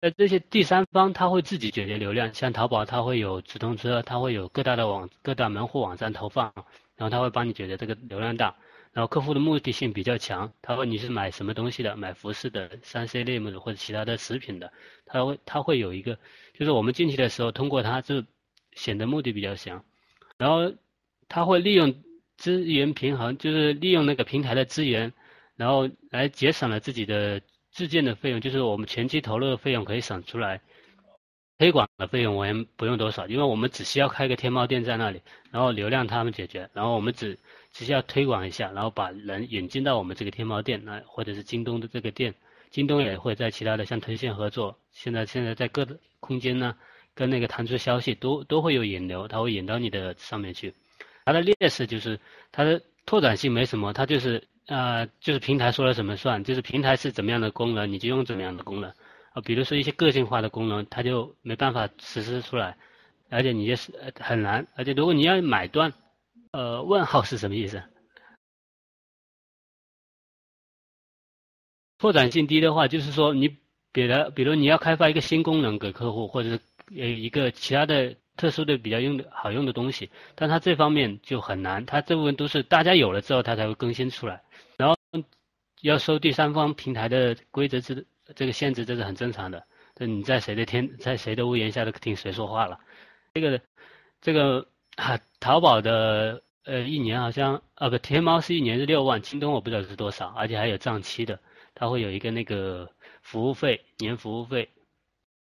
[0.00, 6.52] 在这些第三方，他会自己解决流量，像淘宝，它会有直通车，它会有各大的网、各大门户网站投放，
[6.96, 8.56] 然后他会帮你解决这个流量大。
[8.92, 14.72] 然后客户的目的性比较强，他问你是买什么东西的，买服饰的、三 C 类目的或者其他的食品的，
[15.06, 16.18] 他会他会有一个，
[16.54, 18.24] 就是我们进去的时候，通过它就
[18.72, 19.84] 显得目的比较强。
[20.36, 20.72] 然后
[21.28, 22.02] 他会利用
[22.36, 25.12] 资源平衡，就是利用那个平台的资源，
[25.56, 27.40] 然后来节省了自己的。
[27.72, 30.60] 自建的费用就是我们前期投入的费用可以省出来，
[31.56, 37.38] 推广的费用我们不用多少，因为我们只需要开个天猫店在那里，然后流量他们解决，然后我们只
[37.72, 42.34] 只需要推广一下，然后把人引进到我们这个天猫店，那或者是京东的这个店，
[42.70, 46.76] 京东也会在其他的像腾讯合作，现在现在在各的空间呢，
[47.14, 50.74] 跟那个弹出消息都都会有引流，它会引到你的上面去。
[51.24, 52.18] 它的劣势就是
[52.52, 54.44] 它的拓展性没什么，它就是。
[54.66, 58.88] 呃，就是平台说了什么算，就是平台是怎么样的功能，你就用怎么样的功能
[59.32, 59.42] 啊。
[59.44, 62.76] 比如说一些个性化的功能，它就没办法实施出来，
[63.30, 64.68] 而且你也是很难。
[64.76, 65.92] 而且如果你要买断，
[66.52, 67.82] 呃，问号是什么意思？
[71.98, 73.58] 拓展性低的话，就是说你
[73.92, 76.60] 比的比如你要开发一个新功能给客户，或者是
[76.96, 84.42] 呃一个其他的特殊的比较用的好用的东西，但它这方面就很难，它这部分都是大家有了之后，它才会更新出来，
[84.78, 84.96] 然后
[85.82, 89.66] 要收第三方平台的规则制这个限制，这是很正常的。
[89.94, 92.80] 这你在谁的天，在谁的屋檐下都听谁说话了。
[93.34, 93.60] 这个
[94.22, 94.66] 这个
[95.00, 101.40] 啊，淘宝的呃一年好像啊不，天猫是一年是六万，京东我不知道是多少，而且还有账期的。
[101.74, 102.90] 它会有一个那个
[103.22, 104.68] 服务费，年服务费。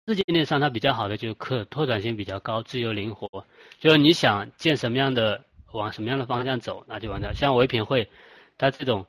[0.07, 3.47] 世界电商它比较好的就是可拓展性比较高，自由灵活。
[3.79, 7.31] 就是你想建什么样的，往什么样的方向走，那就往那。
[7.31, 8.09] 像唯品会，
[8.57, 9.05] 它这种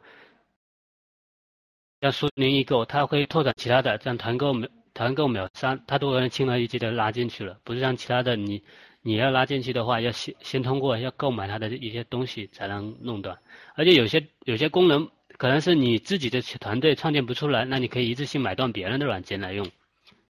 [2.00, 7.58] 像苏宁易购，它会拓展其他的，像团购秒团购秒杀，它都能轻而易举的拉进去了。
[7.64, 8.62] 不是像其他的，你
[9.06, 13.38] 你要拉进去的话，要先先通过要购买它的一些东西才能弄断。
[13.74, 15.08] 而且有些有些功能。
[15.38, 19.68] 可能是你自己的团队创建不出来，那你可以一次性买断别人的软件来用，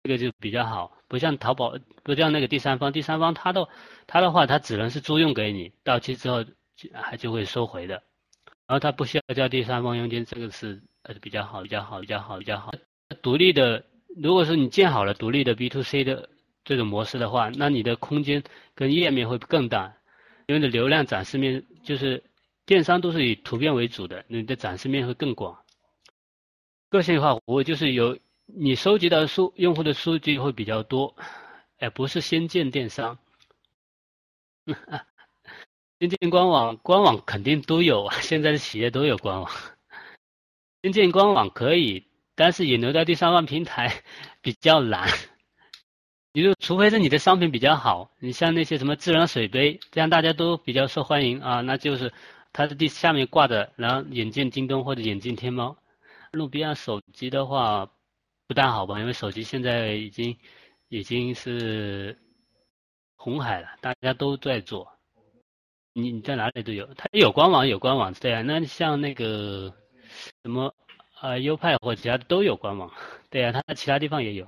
[0.02, 0.90] 这个就比较好。
[1.06, 3.68] 不像淘宝，不像那个第三方，第三方他的
[4.08, 6.44] 他的话，他只能是租用给你，到期之后
[6.92, 8.02] 还就会收回的。
[8.66, 12.72] 然后他不需要交第三方佣金，这个是呃比较好，比较好，比较好，比较好。
[13.22, 13.84] 独立的，
[14.20, 16.28] 如果说你建好了独立的 B to C 的
[16.66, 18.44] 这种模式的话，那你的空间
[18.74, 19.96] 跟页面会更大，
[20.44, 22.22] 因为你的流量展示面就是。
[22.68, 25.56] 电商都是以图片为主的，你的展示面会更广。
[26.88, 31.14] 个性化服务就是有你收集到数用户的数据会比较多，
[31.78, 33.20] 哎，不是先建电商，
[36.00, 39.48] 先建官网，官网肯定都有啊，现在的企业都有官网。
[40.82, 44.02] 先建官网可以，但是引流到第三方平台
[44.40, 45.08] 比较难。
[46.36, 52.12] 你就除非是你的商品比较好，你像那些什么智能水杯，这样大家都比较受欢迎啊，那就是。
[52.52, 55.76] 它的第下面挂着，然后引进京东或者引进天猫。
[56.32, 57.90] 努比亚手机的话
[58.46, 60.36] 不大好吧，因为手机现在已经
[60.88, 62.18] 已经是
[63.16, 64.88] 红海了，大家都在做。
[65.94, 68.42] 你你在哪里都有，它有官网有官网对啊。
[68.42, 69.74] 那像那个
[70.42, 70.74] 什么
[71.18, 72.90] 啊优派或其他的都有官网，
[73.30, 74.46] 对啊，它其他地方也有。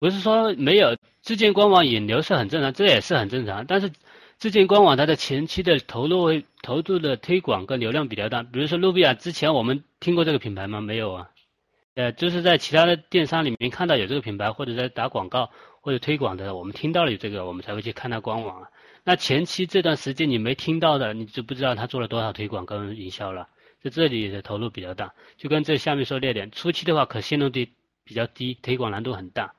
[0.00, 3.92] 不是说没有自建官网引流是很正常，这也是很正常，但是。
[4.40, 8.42] 自建官网，它的前期的投入会投入的推广跟流量比较大。
[8.42, 10.80] 比如说露比亚，之前我们听过这个品牌吗？
[10.80, 11.28] 没有啊。
[11.94, 15.50] 呃，就是在其他的电商里面看到有这个品牌，或者在打广告
[15.82, 18.68] 或者推广的，我们听到了有这个，我们才会去看它官网啊。
[19.04, 23.46] 那前期这段时间你没听到的，你就不知道他做了多少推广跟营销了。
[23.82, 27.66] 在这里的投入比较大，就跟这下面说列点，初期的话可信任度
[28.04, 29.52] 比较低，推广难度很大。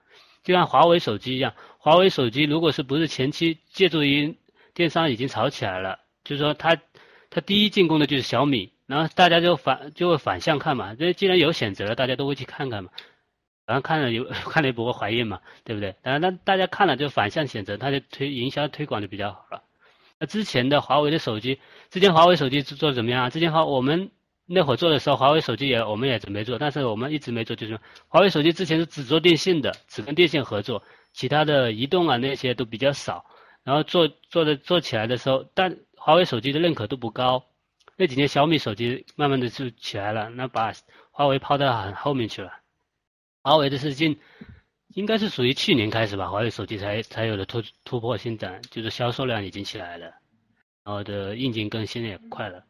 [0.43, 4.37] 就像华为手机一样，华为手机如果是不是前期借助于
[4.73, 6.77] 电商已经炒起来了，就是说它，
[7.29, 12.89] 它第一进攻的就是小米，然后大家就反就会反向看嘛，这既然有选择了，大家都会去看看嘛，
[13.65, 15.95] 然后看了有 看了也不会怀孕嘛，对不对？
[16.01, 19.63] 然后那大家看了就反向选择，它就推营销推广就比较好了。
[20.19, 23.29] 那之前的华为的手机，之前华为手机做的怎么样啊？
[23.29, 24.11] 之前华我们
[24.53, 27.79] 那会儿做的时候，华为手机也我们也准备做，但是我们一直没做，就是
[28.09, 30.83] 华为手机之前是只做电信的，只跟电信合作，
[31.13, 33.25] 其他的移动啊那些都比较少。
[33.63, 37.45] 然后做做的做起来的时候，但华为手机的认可度不高。
[37.95, 40.73] 那几年小米手机慢慢的就起来了，那把
[41.11, 42.51] 华为抛到很后面去了。
[43.43, 44.19] 华为的是近，
[44.95, 50.07] 应该是属于去年开始吧，华为手机才才有了突突破性的，就是销售量已经起来了，
[50.83, 52.63] 然后的硬件更新也快了。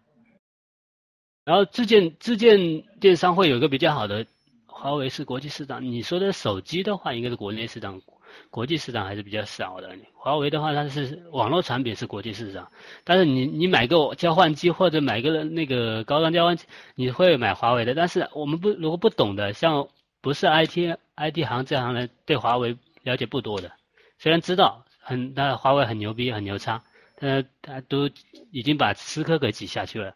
[1.44, 4.26] 然后自建自建电商会有一个比较好的，
[4.66, 5.84] 华为是国际市场。
[5.84, 8.02] 你说的手机的话，应该是国内市场。
[8.50, 9.94] 国际市场还是比较少的。
[10.14, 12.72] 华为的话，它是网络产品是国际市场，
[13.04, 16.66] 但是你你买个交换机或者买个那个高端交换机，
[16.96, 17.94] 你会买华为的。
[17.94, 19.86] 但是我们不如果不懂的，像
[20.22, 23.70] 不是 IT IT 行这行人，对华为了解不多的，
[24.18, 26.82] 虽然知道很那华为很牛逼很牛叉，
[27.20, 28.10] 但他都
[28.52, 30.16] 已经把思科给挤下去了，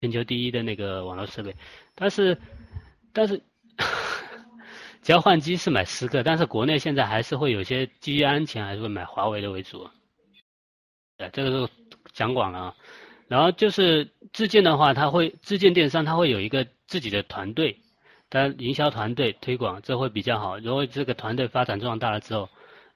[0.00, 1.54] 全球第一的那个网络设备，
[1.94, 2.38] 但是
[3.12, 3.42] 但是。
[5.02, 9.88] 交换机是买十个，但是国内现在还是会有些基于安全，还是会买华为的为主。
[11.16, 11.72] 对，这个是
[12.12, 12.76] 讲广了啊。
[13.26, 17.80] 然后就是自建的话，它会自建电商，它会有一个自己的团队，
[18.28, 20.58] 但营销团队推广这会比较好。
[20.58, 22.50] 如果这个团队发展壮大了之后，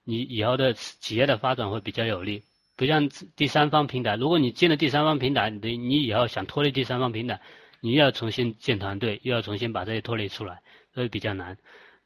[0.05, 2.43] 你以后的企业的发展会比较有利。
[2.77, 7.41] 不像第三方平台，如果你建了第三方平台，你你以后想脱离第三方平台，
[7.81, 10.61] 你又要重新建团队，又要重新把这些脱离出来，
[10.93, 11.57] 所以比较难。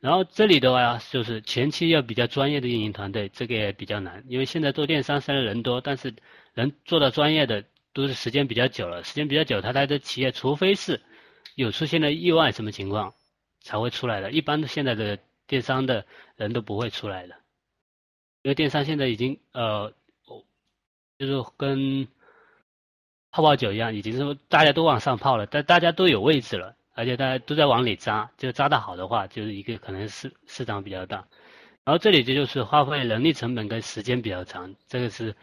[0.01, 6.15] 然后这里的话，就是前期要比较专业的运营团队，这个也比较难，因为现在做电商虽然人多，但是
[6.55, 11.01] 能做到专业的都是时间比较久了，时间比较久，他他的企业除非是
[11.57, 13.13] 有出现了意外什么情况
[13.61, 16.07] 才会出来的，一般的现在的电商的
[16.37, 17.35] 人都不会出来的，
[18.43, 19.93] 因为电商现在已经呃，
[21.19, 22.07] 就是跟
[23.31, 31.27] 泡泡酒一样，已经是大家都往上泡了，但大家都有位置了，而且大家都在往里扎，就扎的好的话，就是一个可能市市场比较大。
[31.85, 35.35] 然后这里这就是花费人力成本跟时间比较长，这个是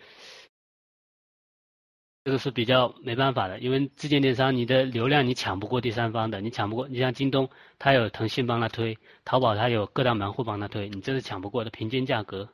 [2.24, 12.50] 这个是比较没办法的，因为自建电商你的流量你抢不过第三方的，你抢不过，你像京东，它有腾讯帮他推，淘宝它有各大门户帮他推，你这是抢不过的，平均价格，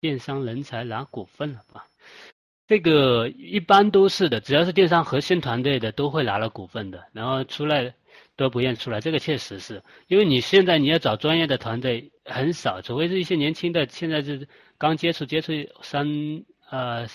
[0.00, 1.86] 电商人才拿股份了吧？
[2.66, 7.94] 这个一般都是的，只要是电商核心团队的都会拿了股份的，然后出来。
[8.36, 15.52] 都不愿出来，这个确实是因为你现在你要找专业的团队很少，除非是一些年轻的，现在是刚接触接触
[15.82, 16.08] 三
[16.68, 17.06] 呃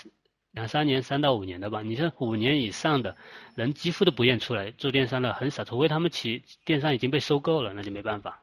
[0.52, 3.16] 两三年三到五年的吧，你像五年以上的
[3.54, 8.42] 人几乎都不愿出来做电商的很少，除非他们企电商已经被收购了，那就没办法。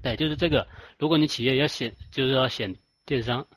[0.00, 3.48] 对，就是这个，如果你企业要选，就是要选电商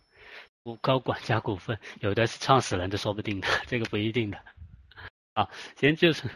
[0.82, 4.40] 高管加股份，有的是创始人都说不定的，这个不一定的。
[5.34, 6.30] 好，先就是。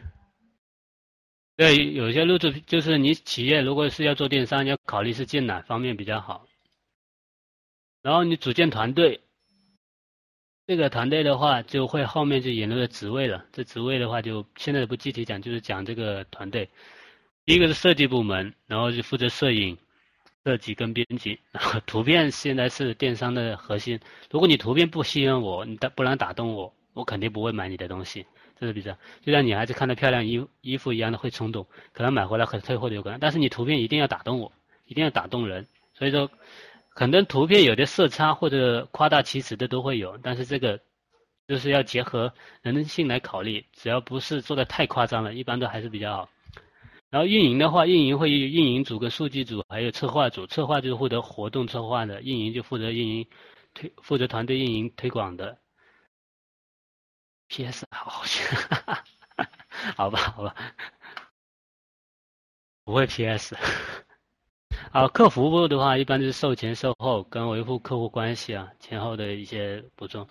[1.55, 6.45] 对，有些路子就是你企业如果是要做电商，要考虑是建哪方面比较好。
[8.03, 9.21] 然后你组建团队，
[10.67, 13.43] 这个团队的话就会后面就引入的职位了。
[13.51, 16.69] 这职位的话就现在不具体讲，就是讲这个团队。
[17.43, 19.77] 第一个是设计部门，然后就负责摄影、
[20.47, 21.37] 设计跟编辑。
[21.85, 23.99] 图片现在是电商的核心。
[24.31, 28.25] 如果你图片不吸引我，你打不能打动我，我肯定不会买你的东西。
[28.57, 33.19] 这是比较，就像女孩子看到漂亮衣衣服一样的会冲动，可能买回来很退货的有可能。
[33.19, 34.53] 但是你图片一定要打动我，
[34.85, 35.67] 一定要打动人。
[35.93, 36.31] 所以说，
[36.91, 40.79] 可能图片有的色差或者夸大其词的都会有，但是这个
[41.45, 42.31] 就是要结合
[42.61, 46.29] 人性来考虑，只要不是做的太夸张了，一般都还是比较好。
[47.17, 53.27] 然后运营的话，运营会运营组跟数据组还有策划组，策划就是负责活动策划的，运营就负责运营
[53.73, 55.57] 推负责团队运营推广的。
[57.47, 57.87] P.S.
[57.89, 58.45] 好像，
[59.97, 60.55] 好吧，好吧，
[62.83, 63.57] 不会 P.S.
[64.91, 70.29] 好，客服部的话，一般就是售前、售后跟维护客户关系啊，前后的一些补充。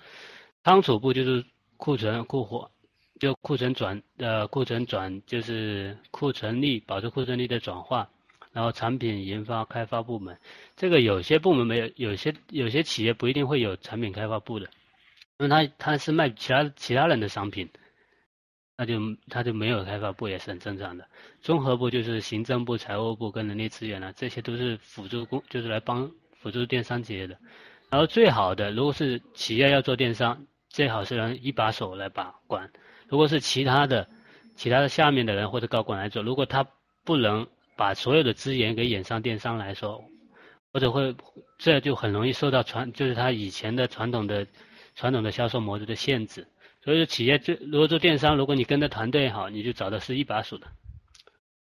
[0.63, 1.45] 仓储部就是
[1.79, 2.71] 库存、库货，
[3.19, 8.09] 就库存转呃库存转就是库存率，保持库存率的转化。
[8.53, 10.39] 然后产品研发开发部门，
[10.77, 14.67] 这个有些部门没有，有些有些企业不一定会有产品开发部的。
[15.39, 17.69] 因为他他是卖其他其他人的商品，
[18.79, 18.99] 那就
[19.29, 21.07] 他就没有开发部也是很正常的。
[21.43, 27.37] 综合部就是行政部、财务部跟人力资源啊，这些都是辅助工，就是来帮辅助电商企业的。
[27.91, 32.73] 然后最好的，如果是企业要做电商，最好是人一把手来把关。
[33.09, 34.09] 如果是其他的
[34.55, 36.67] 其他的下面的人或者高管来做，如果他
[37.05, 37.47] 不能
[37.77, 40.05] 把所有的资源给演上电商来说，
[40.73, 41.15] 或者会
[41.59, 44.47] 这就很容易受到传，就是他以前的传统的。
[44.99, 46.49] 传统的销售模式的限制，
[46.83, 50.67] 所以说企业最如果做电商，如果你跟着团队好，你就找的是一把手的。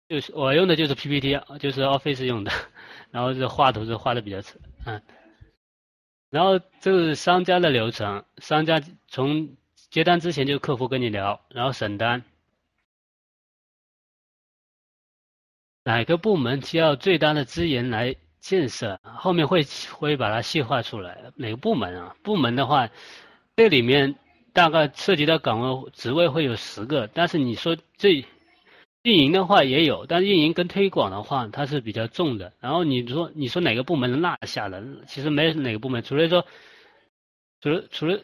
[0.08, 2.50] 就是我用的就是 PPT，就是 Office 用的，
[3.12, 5.00] 然后这画图是画的比较扯，嗯。
[6.30, 9.56] 然后这是商家的流程，商家从
[9.92, 12.24] 接单之前就客服跟你聊，然后审单，
[15.84, 18.16] 哪个部门需要最大的资源来？
[18.40, 22.16] 建设后面会会把它细化出来，哪个部门啊？
[22.24, 22.90] 部门的话，
[23.54, 24.16] 这里面
[24.52, 28.24] 大概涉及到岗位职位会有十个，但是你说这
[29.02, 32.52] 运营的话也有，但运营跟推广的话它是比较重的。
[32.58, 34.82] 然后你说你说哪个部门能落下的？
[35.06, 36.44] 其实没哪个部门，除了说，
[37.60, 38.20] 除了除了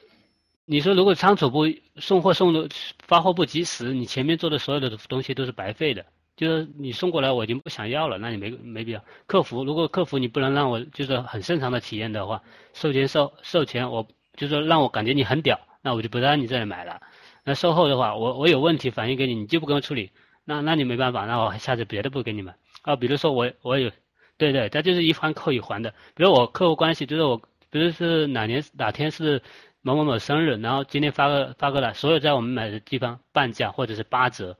[0.70, 1.64] 你说如果仓储部
[1.96, 6.04] 送货送的发货不及时，你前面做的所有的东西都是白费的。
[6.36, 9.02] 就是你送过来我已经不想要了，那你没没必要。
[9.26, 12.42] 客服如果客服你不能让我就是很正常的体验的话，
[12.74, 14.06] 售前售售前我
[14.36, 17.00] 就是让我感觉你很屌，那我就不让你这里买了。
[17.44, 20.10] 那售后的话，我我有问题反映给你，你就不给我处理，
[20.44, 22.54] 那那你没办法，那我下次别的不给你们。
[22.82, 23.90] 啊，比如说我我有，
[24.36, 25.94] 对对，它就是一环扣一环的。
[26.14, 27.40] 比如我客户关系就是我，
[27.70, 29.42] 比如是哪年哪天是
[29.88, 34.58] 某某某生日，然后今天发个发过来，所有在我们买的地方半价或者是八折。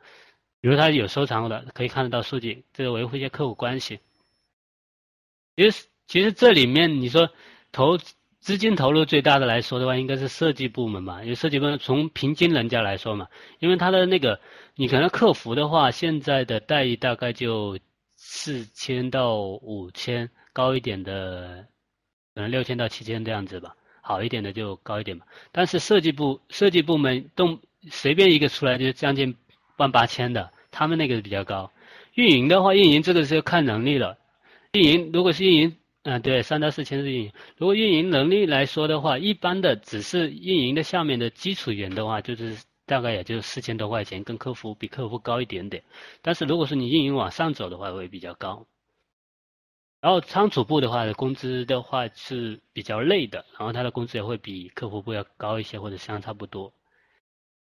[0.63, 4.01] 比如他有收藏的，可以看得到数据，这个维护一些客户关系。
[5.55, 7.31] 其实，其实这里面你说
[7.73, 7.99] 投
[8.41, 14.41] 资金投入最大的来说的话，应该是设计部门嘛，因为设计部门从平均人家来说嘛，因为他的那个
[14.77, 17.79] 你可能客服的话，现在的待遇大概就
[18.17, 21.67] 四千到五千，高一点的
[22.35, 23.77] 可能六千到七千这样子吧，
[24.09, 25.27] 好一点的就高一点嘛。
[25.53, 29.37] 但是设计部设计部门动随便一个出来就将近
[29.77, 31.71] 万八千的，他们那个比较高。
[32.15, 34.17] 运营的话，运营这个是要看能力了。
[34.73, 37.33] 运营如果是运营，嗯，对，三到四千是运营。
[37.59, 42.57] 如果运营能力来说的话，一般的只是运营的下面的基础员的话，就是
[42.87, 45.83] 大概也就四千多块钱，跟客服比客服高一点点。
[46.23, 48.67] 但是如果说你运营往上走的话，会比较高。
[50.01, 56.73] 然后仓储部的话，工资的话是比较累的，然后他的工资也会比客服部要高一些，或者相差不多。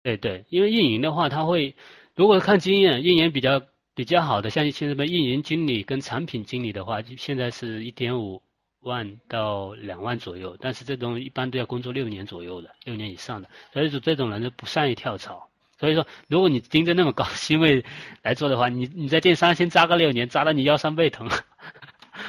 [0.02, 1.76] 对对，因为运营的话，他会
[2.14, 3.62] 如果看经验，运营比较
[3.94, 8.42] 比较好的，像像什么运营经理跟产品经理的话，现在是一点五
[8.80, 15.50] 万到两万左右，但是这种一般都要工作六年左右的，六年以上的，所以说这种人就不善于跳槽。
[15.78, 17.84] 所以说，如果你盯着那么高 薪位
[18.22, 21.28] 来做的话，你你在电商先扎个六年，扎到你腰酸背疼。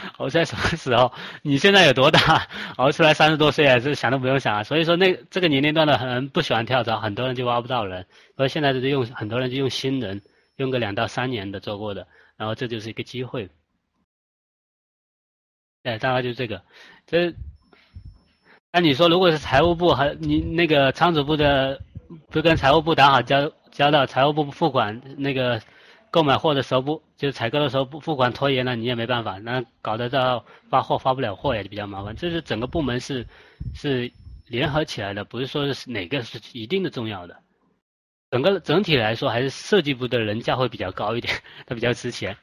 [0.18, 1.12] 熬在什么时候？
[1.42, 2.48] 你现在有多大？
[2.78, 4.64] 熬出来三十多岁啊，这想都不用想啊。
[4.64, 8.06] 所以说，那这个年龄段的人不喜欢跳槽，很多人就挖不到人。
[8.36, 10.22] 所以现在就是用很多人就用新人，
[10.58, 13.50] 用个两到三年的做过的，然后这就是一个机会。
[15.84, 16.62] 哎，大概就是这个。
[17.06, 17.34] 这，
[18.72, 21.80] 那你说，如果是财务部和你那个仓储部的，
[22.30, 25.62] 不跟财务部打好交交道，财务部付款那个。
[26.16, 32.16] 购买货的时候不，就是采购的时候不付款拖延了，你也没办法，那搞得到发货发不了货也比较麻烦。
[32.16, 33.28] 这是整个部门是
[33.74, 34.10] 是
[34.48, 37.44] 联合起来的，不是说是哪个是一定的重要的。
[38.32, 41.34] 整个整体来说，还是设计部的人价会比较高一点，
[41.68, 42.38] 它比较值钱。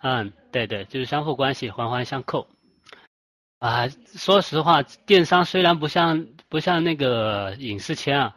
[0.00, 2.48] 嗯，对对，就是相互关系，环环相扣。
[3.60, 8.36] 啊，说实话，电商虽然不像不像那个影视圈啊。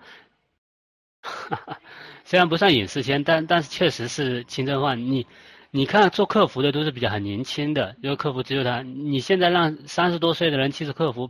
[1.24, 1.80] 哈哈。
[2.24, 5.00] 虽然不算影视圈，但但是确实是青春饭。
[5.00, 5.28] 你，
[5.72, 8.82] 你看做客服的都是比较很年轻的，因为客服只有他。
[8.82, 11.30] 你现在让三十多岁的人去做客服，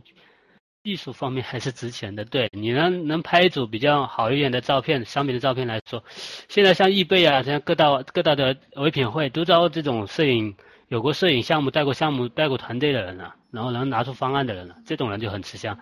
[0.84, 2.24] 技术方面还是值钱的。
[2.24, 6.04] 对你能能拍一组比较好一点的照片，商品的照片来说，
[6.48, 10.54] 现在像易贝啊，像各大各大的唯品会都招这种摄影，
[10.88, 15.76] 有过摄影项目、带过项目、带过团队的人了，然后能拿出方案的人了，这种人就很吃香。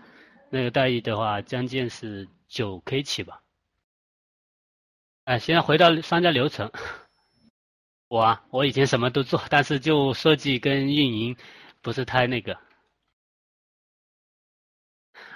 [0.49, 3.41] 那个待遇的话，将近是九 K 起吧。
[5.25, 6.73] 哎，现在回到商家流程，
[8.09, 11.37] 我啊，我以前什么都做，但是就设计跟运营
[11.81, 12.59] 不是太那个。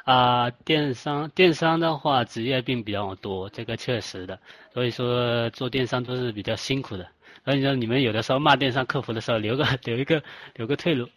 [0.05, 4.41] 啊，电商电商的话，职业病比较多，这个确实的，
[4.73, 7.09] 所以说做电商都是比较辛苦的。
[7.45, 10.21] 所以说你们有的时候骂电商客服的时候，留个留一个
[10.55, 11.09] 留个退路，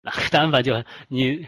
[0.00, 1.46] 哪个单反就你。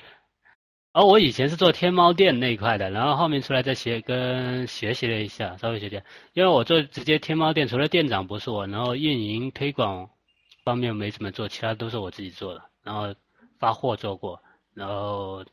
[0.99, 6.03] 而我以前是做天猫店那一块的，然后后面出来再学跟学习了一下，稍微学点。
[6.33, 10.11] 因为我做直接天猫店，除了店长不是我，然后运营推广
[10.65, 12.61] 方面没怎么做，其他都是我自己做的。
[12.83, 13.15] 然后
[13.61, 14.43] 发货做过，
[14.75, 15.45] 然后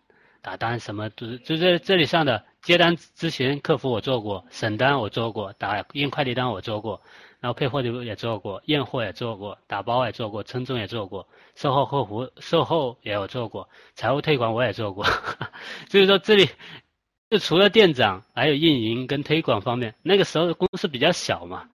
[0.41, 6.99] 打单什么都是，就在这里上的接单咨询客服我做过，审单我做过，打印快递单我做过。
[7.39, 15.05] 然后配货的也做过，验货也做过，打包也做过，称重也做过，售后客服售后也有做过，财务推广我也做过。
[15.91, 16.49] 所 以说这里
[17.29, 19.93] 就除了店长，还有运营跟推广方面。
[20.01, 21.69] 那个时候公司比较小嘛，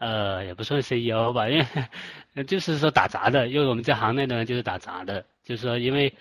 [0.00, 1.58] 呃，也不算 CEO 吧，因
[2.34, 6.12] 为 就是说打杂的，因为我们在行内的人就是打杂的，就是说因为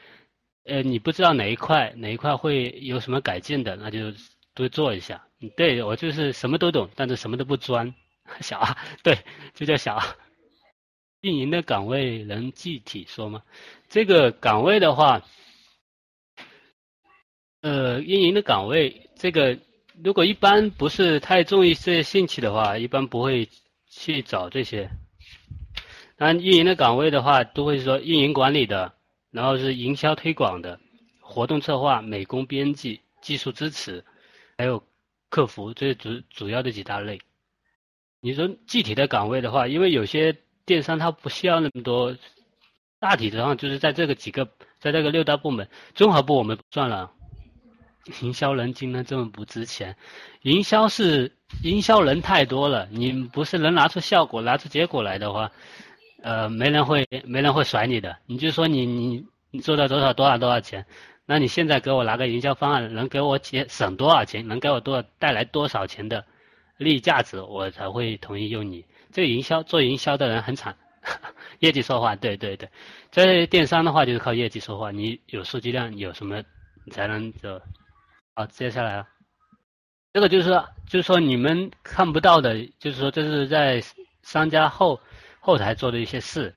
[0.66, 4.12] 呃你不知道哪一块哪一块会有什么改进的，那就
[4.54, 5.24] 多做一下。
[5.56, 7.94] 对我就是什么都懂，但是什么都不专。
[8.42, 9.20] 小啊，对，
[9.54, 10.02] 就叫小。
[11.22, 13.42] 运营的岗位能具体说吗？
[13.90, 15.22] 这个岗位的话，
[17.62, 19.58] 呃，运营的岗位，这个
[20.04, 23.50] 如果一般不是太重于这些兴趣的话，一般不会
[23.90, 24.90] 去找这些。
[26.18, 28.94] 那运营的岗位的话，都会说运营管理的，
[29.36, 30.80] 然后是营销推广的，
[31.20, 34.02] 活动策划、美工编辑、技术支持，
[34.58, 34.82] 还有
[35.30, 37.20] 客服，这是主主要的几大类。
[38.22, 42.16] 你说具体的岗位的话，因为有些电商它不需要那么多，
[42.98, 44.48] 大体上就是在这个几个，
[44.80, 47.12] 在这个六大部门，综合部我们不算了。
[48.22, 49.98] 营销人今天这么不值钱，
[50.44, 55.52] 营销是营销人太多了，你不是能拿出效果、拿出结果来的话，
[56.26, 58.18] 呃，没人会没人会甩你的。
[58.26, 60.84] 你就说你你你做到多少多少多少钱，
[61.28, 66.26] 那你现在给我拿个营销方案，能给我节省多少钱，能给我多少带来多少钱的？
[66.78, 68.84] 利益价值，我才会同意用你。
[69.12, 70.76] 这个营销做营销的人很惨，
[71.60, 72.16] 业绩说话。
[72.16, 72.68] 对对对，
[73.12, 74.90] 在电商的话就是靠业绩说话。
[74.90, 76.42] 你有数据量，有什么
[76.86, 77.62] 你才能走？
[78.34, 79.06] 好，接下来，
[80.12, 80.50] 这个就是，
[80.90, 83.80] 就是说你们看不到的，就是说这是在
[84.24, 85.00] 商家后
[85.46, 86.56] 后台做的一些事，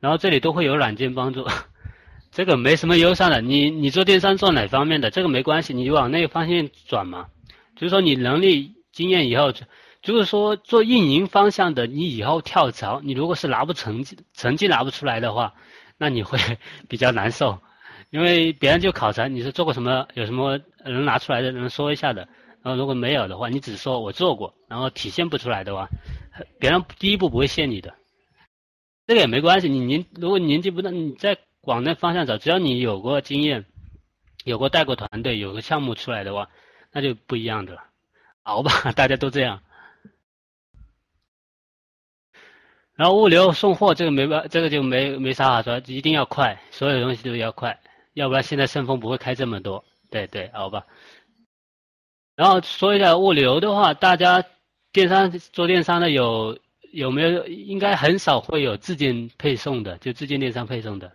[0.00, 1.46] 然后这里都会有软件帮助。
[2.32, 3.42] 这个没什么忧伤的。
[3.42, 5.10] 你你做电商做哪方面的？
[5.10, 7.26] 这个没关系，你就往那个方向转嘛。
[7.76, 9.52] 就是说你能力经验以后，
[10.00, 15.52] 就是说做运营方向的，你以后跳槽，你如果是拿不成绩，成绩拿不出来的话，
[15.98, 16.38] 那你会
[16.88, 17.58] 比较难受，
[18.08, 22.26] 因为别人就考察你是做过什么，有什么能拿出来的，能说一下的。
[22.62, 25.88] 然后如果没有的话，你只说我做过，然后体现不出来的话，
[26.58, 27.92] 别人第一步不会谢你的。
[29.10, 33.64] 这个也没关系，你年如果年纪不大，你再往那方向走，只要你有过经验，
[34.44, 36.48] 有过带过团队，有个项目出来的话，
[36.92, 37.82] 那就不一样的了。
[38.44, 39.62] 熬吧， 大家都这样。
[42.94, 47.80] 然后物流送货这个没办，这个就没没啥好说，一定要快，所有东西都要快，
[48.12, 49.84] 要不然现在顺丰不会开这么多。
[50.08, 50.86] 对对，熬吧。
[52.36, 54.44] 然后说一下物流的话，大家
[54.92, 56.60] 电商做电商的有
[56.92, 57.46] 有没有？
[57.46, 61.12] 应该很少会有自建配送的，就自建电商配送的。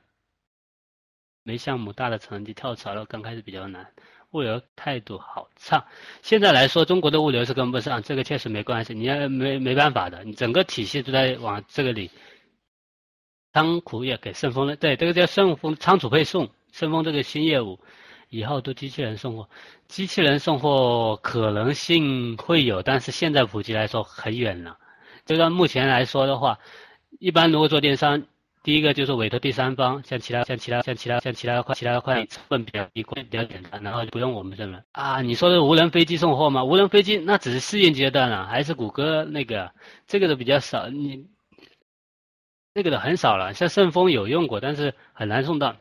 [1.43, 3.91] 没项目大的成绩跳槽了，刚开始比较难。
[4.31, 5.85] 物流态度好差，
[6.21, 12.11] 现在来说中国的物流是跟不上，这个确实没关系，你要没没办法的，你整个体系都在往这个里。
[13.53, 17.79] 仓库也给顺丰了，对，这个叫顺丰仓储配送，顺丰这个新业务。
[18.29, 19.49] 以后都机器人送货，
[19.87, 24.77] 机器人送货可能性会有，但是现在普及来说很远了。
[25.25, 26.59] 就到目前来说的话，
[27.19, 28.23] 一般如果做电商，
[28.63, 35.21] 第一个就是委托第三方，像其他像其他像其他像其他快其他快成本比较低，比较简单，然后就不用我们这边啊。
[35.21, 36.63] 你说的无人飞机送货吗？
[36.63, 39.71] 无人飞机那只是试验阶段了，还是谷歌那个
[40.07, 41.27] 这个的比较少，你
[42.73, 43.53] 那个的很少了。
[43.53, 45.75] 像顺丰有用过，但是很难送到。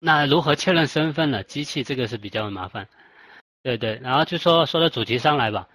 [0.00, 1.42] 那如何确认身份呢？
[1.42, 2.88] 机器这个是比较麻烦，
[3.62, 3.98] 对对。
[4.02, 5.68] 然后就说说到主题上来吧，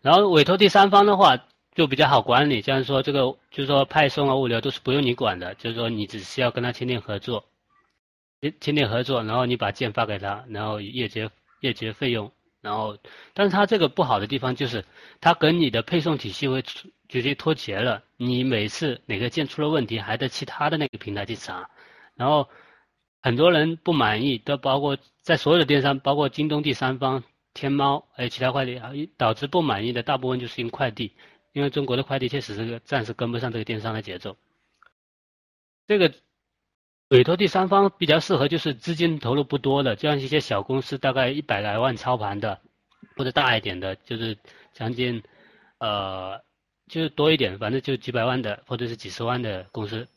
[0.00, 1.38] 然后委托第三方的话
[1.74, 7.44] 就比较好管理，像说这个就是说派送啊物流都是不用你管的，就是说你只需要跟他签订合作，
[8.40, 12.98] 签签订合作，然后你把件发给他，然后月结月结费用，然后
[13.34, 14.84] 但是他这个不好的地方就是
[15.20, 16.62] 他跟你的配送体系会
[17.08, 21.70] 直接脱节了，你每次哪个件出了问题还得其他的那个平台去查，
[22.14, 22.48] 然后。
[23.22, 28.80] 很多人不满意，都包括在所有的电商，包括京东第三方、天猫，还有其他快递，
[29.18, 31.12] 导致不满意的大部分就是因快递，
[31.52, 34.36] 因为中国的快递确实是暂时跟不上这个电商的节奏。
[35.86, 36.12] 这个
[37.08, 42.60] 委托第三方比较适合，就是资金投入不多的，就像一些小公司，大概一百来万操盘的，
[43.16, 44.38] 或者大一点的，就是
[44.72, 45.22] 将近
[45.78, 46.40] 呃，
[46.86, 50.08] 就是多一点，反正就几百万的，或者是几十万的公司。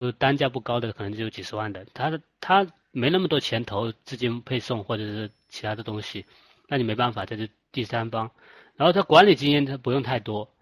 [0.00, 6.24] 就单价不高的，可能就几十万的，他他没那么多钱投资金配送或者是其他的东西，
[6.68, 8.30] 那你没办法，这是第三方。
[8.76, 10.54] 然后他管理经验他不用太多，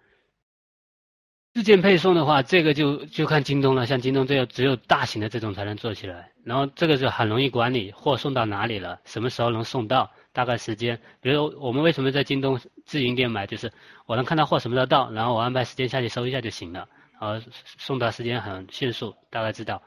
[1.57, 6.30] 自建配送的话，这个就就看京东了，像京东这样只有大型的这种才能做起来。
[6.44, 11.00] 然后这个就很容易管理，货送到哪里了，什么时候能送到，大概时间。
[11.22, 13.72] 比如我们为什么在京东自营店买，就是
[14.04, 16.86] 我能看到货什么时候到，然后我安排时间下去收一下就行了。
[17.22, 17.42] 呃，
[17.78, 19.82] 送达时间很迅速，大概知道。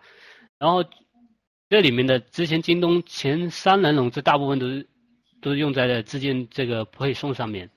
[0.58, 0.84] 然后
[1.70, 4.88] 这里面的之前京东前三轮融资大部分都是
[5.40, 7.70] 都是用在了自建这个配送上面。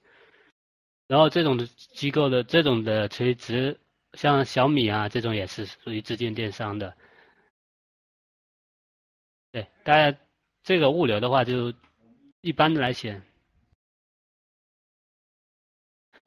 [1.09, 3.79] 然后这种的机构的这种的垂直，
[4.15, 6.95] 像小米啊这种也是属于自建电商的。
[9.51, 10.19] 对，大家
[10.63, 11.73] 这个物流的话就
[12.41, 13.21] 一般的来写。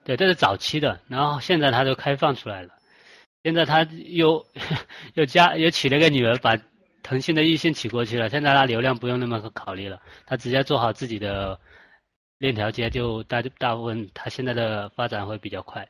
[0.04, 2.76] 对，这是早期的，然后现在它都开放出来了。
[3.44, 4.46] 现在他又
[5.14, 6.58] 又加又娶了个女儿，把
[7.04, 8.30] 腾讯的易信娶过去了。
[8.30, 11.60] 现在他流量不用那么考虑了，他直接做好自己的
[12.40, 15.88] 链条接，就大大部分他现在的发展会比较快。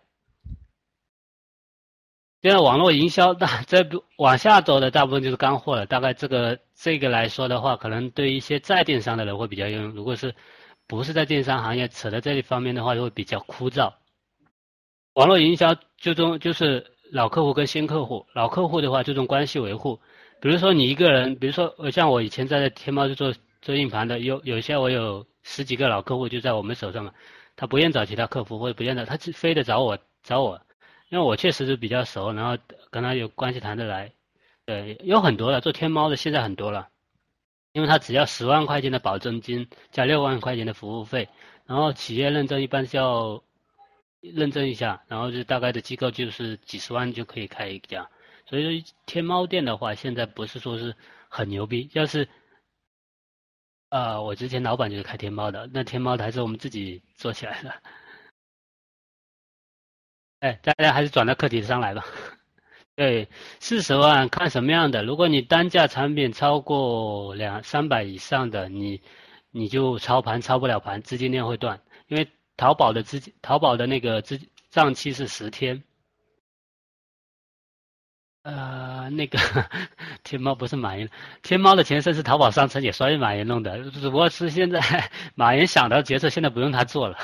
[2.46, 3.84] 现在网络营销大这
[4.20, 5.88] 往下走的大部分就是干货了。
[5.88, 9.86] 大概这个这个来说的话，可能对一些在电商的人会比较用。
[9.96, 10.32] 如果是
[10.86, 13.92] 不是在电商行业扯到这一方面的话，就会比较枯燥。
[15.16, 16.86] 网络营销最终就是。
[17.12, 20.00] 老客户跟新客户，老客户的话注重关系维护，
[20.42, 23.32] 比如说你一个人，比如说像我以前在天猫就做
[23.62, 27.12] 做硬盘的，有有些我有十几个老客户就在我们手上嘛，
[27.56, 30.60] 他不愿找其他客服或者不愿找，他非得找我找我，
[31.10, 32.58] 因为我确实是比较熟，然后
[32.90, 34.12] 跟他有关系谈得来，
[34.66, 36.90] 对，有很多了，做天猫的现在很多了，
[37.74, 41.30] 因为他只要十万块钱的保证金加六万块钱的服务费，
[41.66, 43.42] 然后企业认证一般是要。
[44.34, 48.10] 认证一下，然后就大概的机构就是几十万就可以开一家，
[48.48, 50.96] 所以说天猫店的话，现在不是说是
[51.30, 51.88] 很牛逼。
[51.94, 52.28] 要是，
[53.90, 57.72] 呃，我之前老板就是开天猫的，那天猫的还是我们自己做起来的。
[60.40, 62.06] 哎，大家还是转到课题上来吧。
[62.96, 63.28] 对，
[63.60, 65.04] 四十万看什么样的。
[65.04, 69.02] 如果你单价产品超过两三百以上的，你
[69.52, 71.82] 你就操盘操不了盘，资金链会断。
[72.08, 75.84] 因为淘宝的资金，淘宝的那个资账期是十天。
[78.44, 79.40] 呃，那个
[80.24, 81.10] 天猫不是马云，
[81.42, 84.80] 天猫的前身是淘宝商城，也属于马云弄的，只不过是现在
[85.36, 87.18] 马云想到决策，现在不用他做了。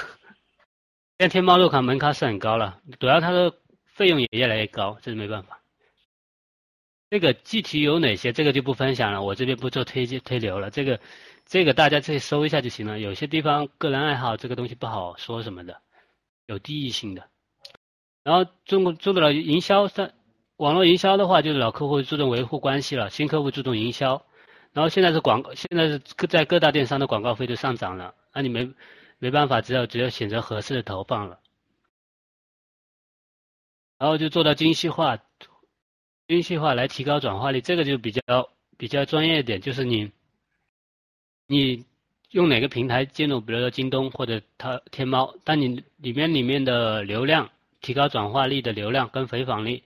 [1.21, 3.53] 现在天猫入卡门槛是很高了，主要它的
[3.85, 5.61] 费用也越来越高，这是没办法。
[7.11, 10.71] 这个具体有哪些，这个就不分享了，我这边不做推荐推流了。
[10.71, 10.99] 这个
[11.45, 12.97] 这个大家自己搜一下就行了。
[12.97, 15.79] 有些地方个人爱好这个东西不好说什么的，
[16.47, 17.27] 有地域性的。
[18.23, 20.09] 然后中国做不了营销上。
[20.57, 24.25] 网络营销的话，就是老客户注重维护关系了，新客户注重营销。
[24.73, 28.67] 然后现在是广，现在是各在各大电商的广告费都上涨了，那你没
[29.21, 31.39] 没办法，只有只有选择合适的投放了。
[33.99, 35.19] 然后就做到精细化，
[36.27, 38.49] 精细化来提高转化率，这个就比较
[38.79, 40.11] 比较专业一点，就是你
[41.45, 41.85] 你
[42.31, 49.83] 用哪个平台进入，比如说京东或者它天猫，但你里面里面的流量提高转化率的流量跟回访率。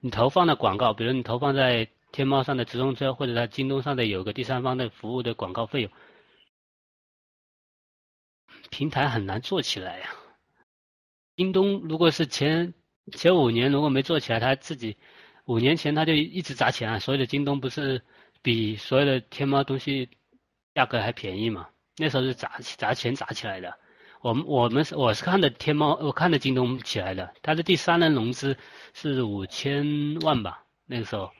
[0.00, 5.90] 你投放的广告，比如你投放在天猫上的直通车，或者在京东上的有个第三方的服务的广告费用，
[8.70, 10.10] 平台很难做起来呀。
[11.36, 12.74] 京东如果是前
[13.12, 14.96] 前五年如果没做起来，他自己
[15.44, 16.98] 五年前他就一直砸钱啊。
[16.98, 18.02] 所有的京东不是
[18.42, 20.10] 比所有的天猫东西
[20.74, 21.68] 价格还便宜嘛？
[21.96, 23.78] 那时候是砸砸钱砸起来的。
[24.20, 28.56] 我们我们是我是看的天猫，我看的京东起来的，它的第三轮融资
[28.92, 31.30] 是五千万吧，那个时候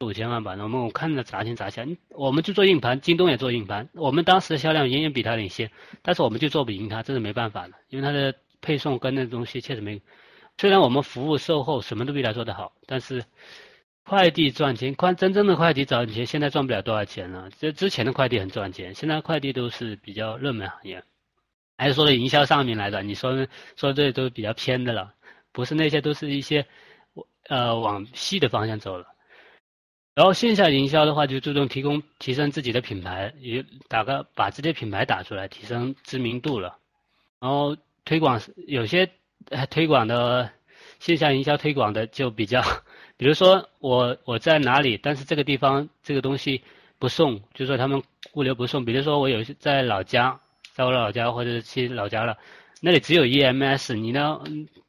[0.00, 0.52] 五千万吧。
[0.58, 5.70] 我们我看着砸钱砸钱，我们就做硬盘，京东也做硬盘，我们当时的销量远远比它领先，
[6.02, 10.02] 但是我们就做不赢它，这是没办法的，因为它的配送跟那东西确实没。
[10.58, 13.24] 虽然我们服务售后什么都比它做得好，但是
[14.04, 17.48] 快递赚钱，快真正的快递赚钱，现在赚不了多少钱了。
[17.58, 21.02] 这之前的快递很赚钱，现在快递都是比较热门行业。
[21.78, 23.02] 还是说的营销上面来的？
[23.02, 25.14] 你说说这都比较偏的了，
[25.52, 26.66] 不是那些都是一些
[27.48, 29.06] 呃往细的方向走了。
[30.16, 36.78] 然后线下营销的话，就注重提供提升自己的品牌，也打个把这些品牌打出来，提升知名度了。
[37.38, 39.10] 然后推广有些
[39.70, 40.50] 推广的
[40.98, 42.62] 线下营销推广的就比较，
[43.18, 46.62] 比如说我我在哪里，但是这个地方这个东西
[46.98, 48.02] 不送，就说他们
[48.32, 48.84] 物流不送。
[48.84, 50.40] 比如说我有些在老家。
[50.74, 52.36] 在我老家或者去老家了，
[52.82, 54.38] 那里只有 EMS，你呢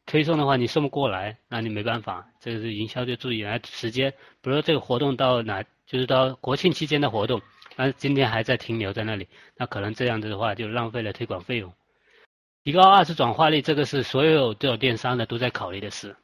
[0.08, 7.41] 推送的话你送不过来，那你没办法，这个是营销就注意来时间，比如说这个活动到哪，就是到国庆期间的活动，
[7.76, 9.28] 那今天还在停留在那里，
[9.58, 11.74] 那可能这样子的话就浪费了推广费用。
[12.64, 16.16] 提高二次转化率，这个是所有这种电商的都在考虑的事。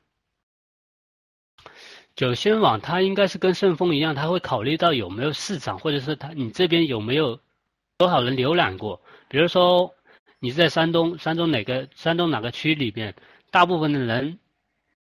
[2.15, 7.39] 九仙网它应该是跟顺丰一样，它会考虑到有没有市场，或者是它你这边有没有
[7.97, 9.01] 多少人浏览过。
[9.27, 9.93] 比如说，
[10.39, 13.15] 你在山东，山东哪个山东哪个区里边，
[13.53, 14.39] 大部分的人，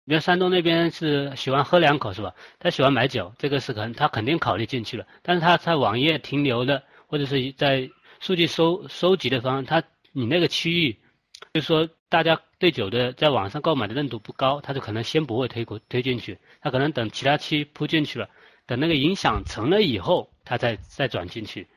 [0.07, 2.35] 比如山东那边是喜欢喝两口是吧？
[2.59, 5.07] 他喜欢买酒，这个是可能他肯定考虑进去了。
[5.23, 7.89] 但是他在网页停留的，或者是在
[8.19, 9.81] 数据收收集的方，他
[10.11, 10.99] 你那个区域，
[11.55, 18.29] 就是说大家对酒的在网上购买的认度不高，他就可能先不会推过推进去，他可能等其他区铺进去了，
[18.67, 21.69] 等那个影响成了以后，他再再转进去。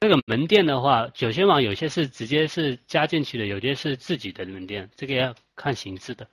[0.00, 6.26] 这个门店的话，九仙网有些是直接是加进去的，有些是自己的门店，这个要看形式的。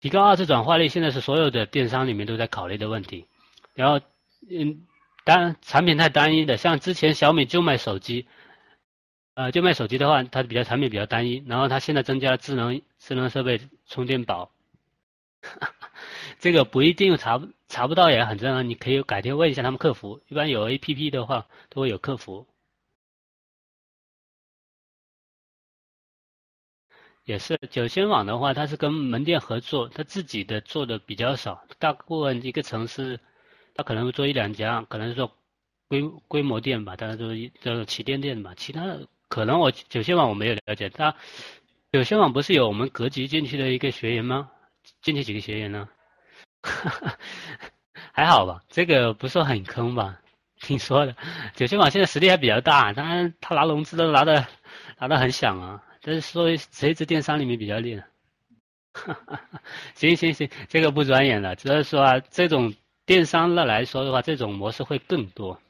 [0.00, 3.26] 提高二次转化率，现在是所有的电商里面都在考虑的问题。
[3.74, 4.00] 然后，
[4.48, 4.86] 嗯，
[5.24, 8.28] 单产品太单一的，像之前小米就卖手机，
[9.34, 11.42] 呃，就卖手机的话，它比较产品比较单一。
[11.48, 14.52] 然后它现在增加了智能智能设备、充电宝。
[16.38, 22.46] 这个不一定查查不到也很正常，你可以改天问一下他们客服，一般有 A P P 的话都会有客服。
[27.24, 33.20] 也是九仙网的话，它是跟门店合作，它自己的做的比较少，大部分一个城市，
[33.74, 35.36] 它可能会做一两家，可能是做
[35.88, 41.14] 规规模店吧，当然都是这旗舰店吧，其他的可能我九仙网我没有了解，它
[41.92, 44.50] 九仙网不是有我们格局进去的一个学员吗？
[45.02, 45.88] 进去几个学员呢？
[48.12, 50.20] 还好吧，这个不是很坑吧？
[50.60, 51.14] 听说的，
[51.54, 54.46] 九千网现在实力还比较大，当然他拿融资都拿的
[54.98, 55.84] 拿的很响啊。
[56.02, 58.06] 但是说谁是电商里面比较厉害？
[59.94, 62.74] 行行行，这个不转眼了，只是说啊，这种
[63.06, 65.60] 电商的来说的话，这种模式会更多。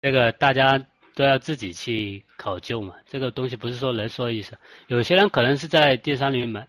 [0.00, 6.68] 这个大家都要自己去考究嘛，这个东西不是说能说一声，有些人可能是在电商里面买。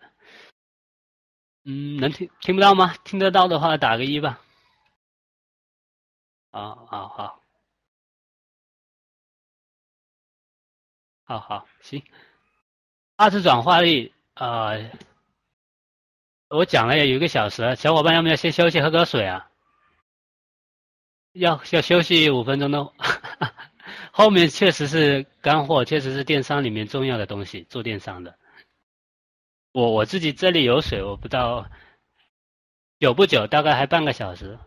[1.70, 2.96] 嗯，能听听不到吗？
[3.04, 4.40] 听得到的话打个一吧。
[6.50, 7.44] 好，好好，
[11.26, 12.02] 好好行。
[13.18, 14.72] 二次转化率啊，
[16.48, 19.52] 我讲了有一个小时，小伙伴要不要先休息喝口水啊？
[21.34, 22.94] 要要休息五分钟的。
[24.14, 28.40] 后面确实是干货，确实是电商里面重要的东西，做电商的。
[29.78, 31.70] 我我自己这里有水，我不知道
[32.98, 34.58] 久不久，大概还半个小时，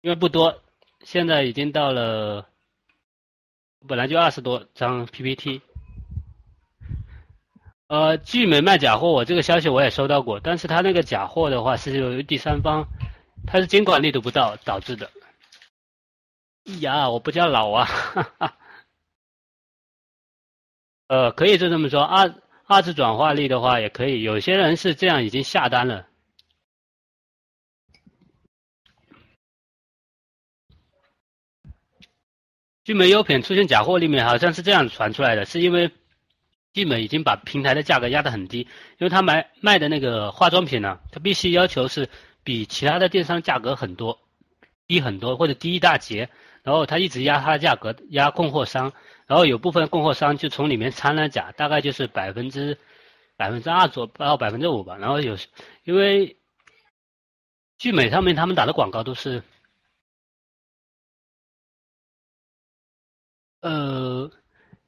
[0.00, 0.62] 因为不多，
[1.00, 2.48] 现在已经到了，
[3.88, 5.60] 本来就二十多张 PPT。
[7.88, 12.86] 呃，聚美卖假货，我这个消息我也收到过，但是他那个假货的话是由于第三方，
[13.44, 15.10] 他是监管力度不到导致的。
[16.78, 17.88] 呀，我不叫老啊，
[21.08, 22.32] 呃，可以就这么说，二
[22.74, 26.08] 二次转化率的话也可以，有些人是这样已经下单了。
[32.82, 35.88] 聚美优品出现假货里面好像是这样传出来的，是因为
[36.72, 38.62] 聚美已经把平台的价格压得很低，
[38.98, 42.10] 因为他买卖的那个化妆品呢，他必须要求是
[42.42, 44.18] 比其他的电商价格很多，
[44.88, 46.28] 低很多或者低一大截。
[46.64, 48.92] 然后他一直压他的价格，压供货商，
[49.26, 52.78] 然后有部分供货商就从里面掺了假，大概就是百分之
[53.36, 54.96] 百分之二左到百分之五吧。
[54.98, 55.36] 然后有，
[55.84, 56.36] 因为
[57.78, 59.42] 聚美上面他们打的广告都是，
[63.60, 64.30] 呃，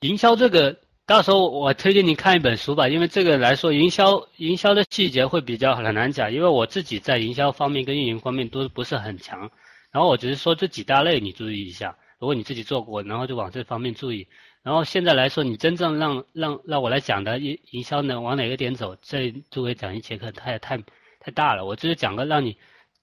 [0.00, 9.50] 营销这个到时候我推荐你看一本书吧，因为这个来说营销营销的细节会比较很难讲，因为我自己在营销方面跟运营方面都不是很强。
[9.90, 14.28] 然后我只是说这几大类你注意一下，如果你自己做过，然后就往这方面注意。
[14.62, 18.96] 然后现在来说，你真正让让让我来讲的营营销呢，往哪个点走？
[19.02, 20.78] 这作为讲一节课太太
[21.20, 21.64] 太大了。
[21.64, 22.56] 我只是讲个让你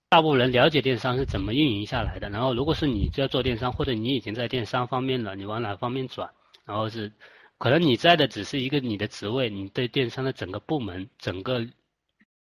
[0.09, 2.29] 大部分人了解电商是怎么运营下来的。
[2.29, 6.31] 然后如果是你就要做电商，或者你已经在电商方面了，你往哪方面转？
[6.65, 7.11] 然后是
[7.57, 11.65] 可能你在的只是一个你的职位，你对电商的整个部门、整个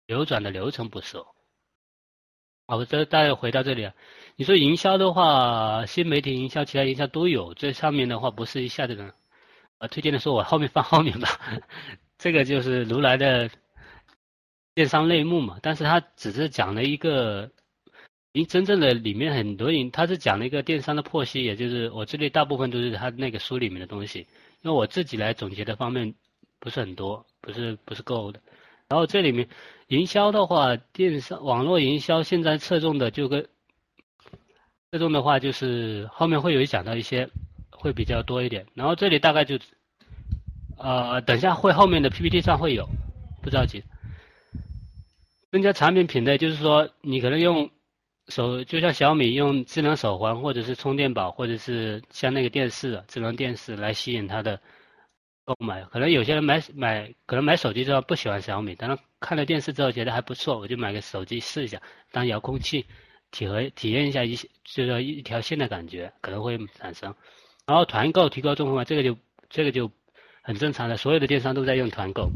[0.07, 1.27] 流转的流程不熟。
[2.69, 3.95] 好，这大家回到这里啊。
[4.35, 7.55] 你说营销的话，新媒体营销、其他营销都有。
[7.55, 9.14] 这上面的话不是一下子的，
[9.79, 11.29] 呃，推荐的说我后面放后面吧。
[12.19, 13.49] 这个就是如来的
[14.75, 17.53] 电商类目嘛，但是他只是讲了一个，
[18.33, 24.27] 因真正的里面很多人，他是讲了一个电商的剖析，也就是我这里大部分都是他那个书里面的东西，
[24.62, 26.12] 因为我自己来总结的方面
[26.59, 28.41] 不是很多，不是不是够的。
[28.89, 29.49] 然后这里面
[29.89, 33.47] 营销的话，电商网络营销现在侧重的就跟。
[34.93, 37.28] 侧重的话就是后面会有讲到一些，
[37.70, 38.66] 会比较多一点。
[38.74, 39.59] 然后这里大概就，
[40.78, 42.89] 呃，等下会后面的 PPT 上会有，
[43.43, 43.82] 不着急。
[45.51, 47.68] 增加产品品类，就是说你可能用
[48.28, 54.61] 手，就像小米用智能手环或者是充电宝，或者是像那个电视，智能电视来吸引它的
[55.47, 55.82] 购买。
[55.84, 61.80] 可能有些人买买，可能买手机之后不喜欢小米，但是看了电视之后觉得还不错，我就买个手机试一下
[62.12, 62.84] 当遥控器。
[63.32, 67.12] 体会体验一下一就是一条线的感觉可能会产生，
[67.66, 69.18] 然后团购提高中和这个就
[69.51, 69.90] 这个就
[70.42, 72.30] 很正常的，所有的电商都在用团购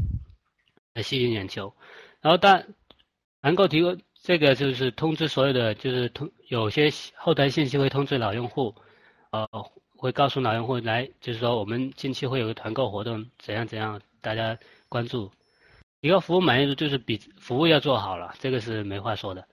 [0.93, 1.73] 来吸引眼球，
[2.19, 2.67] 然后但
[3.41, 8.75] 团购提供这个就是通知所有的就是通有些后台信息会通知老用户，
[9.31, 9.47] 呃
[10.01, 14.57] 会告诉老用户来就是说我们近期会有个团购活动怎样怎样大家
[14.89, 15.31] 关注，
[16.01, 19.47] 提高服务满意度就是比服务要做好了，这个是没话说的。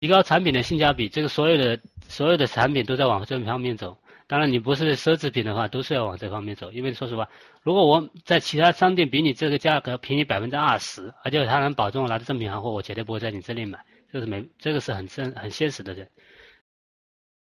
[0.00, 1.78] 提高产品的性价比，这个所有的
[2.08, 3.98] 所有的产品都在往这方面走。
[4.26, 6.72] 当然，你不是奢侈品的话，都是要往这方面走。
[6.72, 7.28] 因为说实话，
[7.60, 13.84] 如果我在其他商店比你这个价格便宜百分之二十，而且他能保证我拿着正品行货，我绝对不会在你这里买。
[14.10, 15.92] 这是没，这个是很真很现实的。
[15.92, 16.08] 人，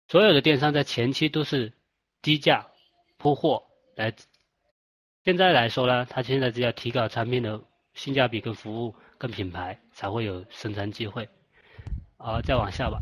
[0.09, 1.71] 所有的电商在前期都是
[2.21, 2.67] 低价
[3.17, 3.63] 铺货
[3.95, 4.13] 来，
[5.23, 7.61] 现在来说呢，他现在只要提高产品的
[7.93, 11.27] 性价比跟服务跟品牌，才会有生存机会。
[12.17, 12.99] 好，再往下吧。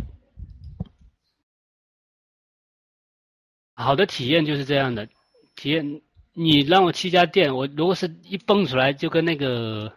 [3.74, 5.08] 好的体验就是这样的，
[5.56, 6.02] 体验
[6.34, 9.94] 你让我去家店，我如果是一蹦出来就跟那个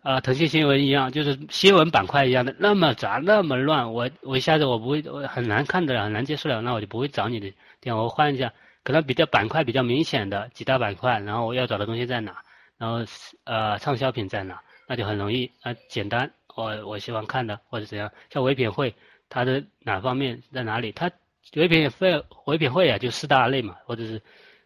[0.00, 8.52] 啊腾讯新闻一样，就是新闻板块一样的那么杂那么乱，我我一下子我不会我很难看的很难接受了，那我就不会找你的店，我换一下，
[8.82, 12.42] 可能比较板块比较明显的几大板块，然后我要找的东西在哪，
[12.78, 13.04] 然后
[13.44, 16.30] 呃畅销品在哪，那就很容易啊简单。
[16.54, 18.94] 我我喜欢看的或者怎样，像唯品会，
[19.28, 20.90] 它的哪方面在哪里？
[20.92, 21.10] 它
[21.54, 24.22] 唯品会唯品会啊，就四大类嘛，或者是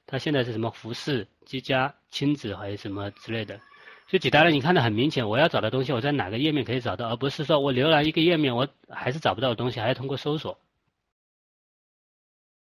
[0.07, 3.59] 它现在是什么服饰、居家、亲子还是什么之类的，
[4.07, 10.57] 就几大类，你看的很明显，我要找的东西我在哪个页面可以找到，而不是说我浏览一个页面我还是找不到东西，还要通过搜索。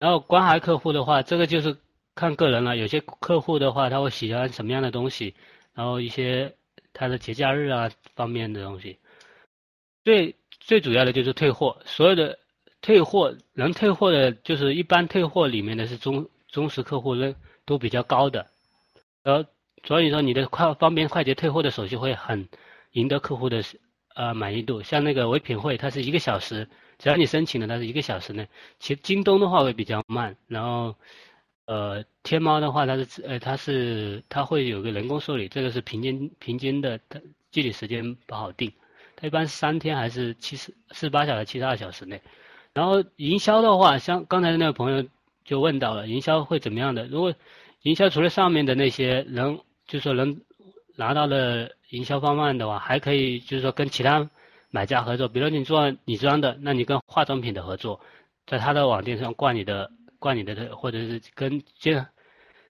[0.03, 1.77] 然后关怀客户的话，这个就是
[2.17, 2.77] 看个人了。
[2.77, 5.33] 有些客户的话，他会喜欢什么样的东西，
[5.75, 6.57] 然后一些
[6.93, 8.99] 他的节假日啊方面的东西。
[10.05, 12.37] 最最主要的就是退货，所有的
[12.81, 18.49] 退货能退货的，就是一般退货里面的是忠忠实客户，认都比较高的，
[19.23, 19.49] 然后。
[19.85, 22.49] 所以说，你的快方便快捷退货的手续会很
[22.93, 23.65] 赢得客户的
[24.15, 24.81] 呃满意度。
[24.81, 26.69] 像那个唯品会，它是一个小时，
[27.03, 28.47] 只要你申请了，它是一个小时内。
[28.79, 30.95] 其实京东的话会比较慢，然后
[31.67, 38.73] 呃天猫的话，它是呃它是它会有个人工受理，这个是平均平均的它具体时间不好定，
[39.17, 42.23] 它一般三天还是七十四十八小时、七十二小时内。
[42.73, 45.05] 然后营销的话，像刚才那个朋友
[45.45, 47.09] 就问到了，营销会怎么样的？
[47.09, 47.35] 如果
[47.83, 50.41] 营销除了上面的那些能就是说能
[50.95, 54.31] 拿到的营销方案的话，还可以就是说跟其他
[54.73, 58.01] 买家合作，比如你做女装的，那你跟化妆品的合作，
[58.47, 62.07] 在他的网店上挂你的挂你的，或者是跟建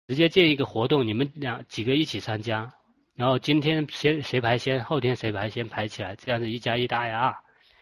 [0.09, 2.75] 直接建一个活动，你们两几个一起参加，
[3.15, 7.37] 然后今天先谁排先，后天谁排先排起来，这样子一加一大于二，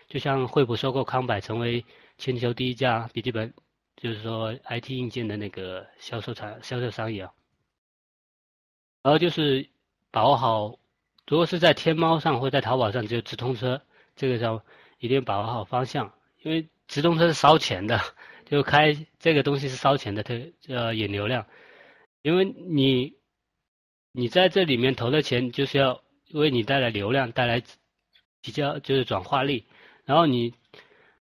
[0.06, 1.86] 就像惠普收购康柏成为
[2.18, 3.54] 全球第一家笔记本，
[3.96, 7.32] 就是说 IT 硬件的那个销售产销售商一样。
[9.02, 9.66] 然后就是
[10.10, 10.78] 把握好，
[11.26, 13.80] 如果是在天猫上或在淘宝上，只有直通车，
[14.20, 14.60] 这个时候
[14.98, 16.12] 一定把握好方向，
[16.42, 17.98] 因为直通车是烧钱的，
[18.44, 20.34] 就开这个东西是烧钱的，它
[20.68, 21.46] 呃引流量，
[22.20, 23.14] 因为你
[24.12, 26.02] 你在这里面投的钱就是要
[26.34, 27.62] 为你带来流量，带来
[28.42, 29.64] 比较就是转化率，
[30.04, 30.52] 然后你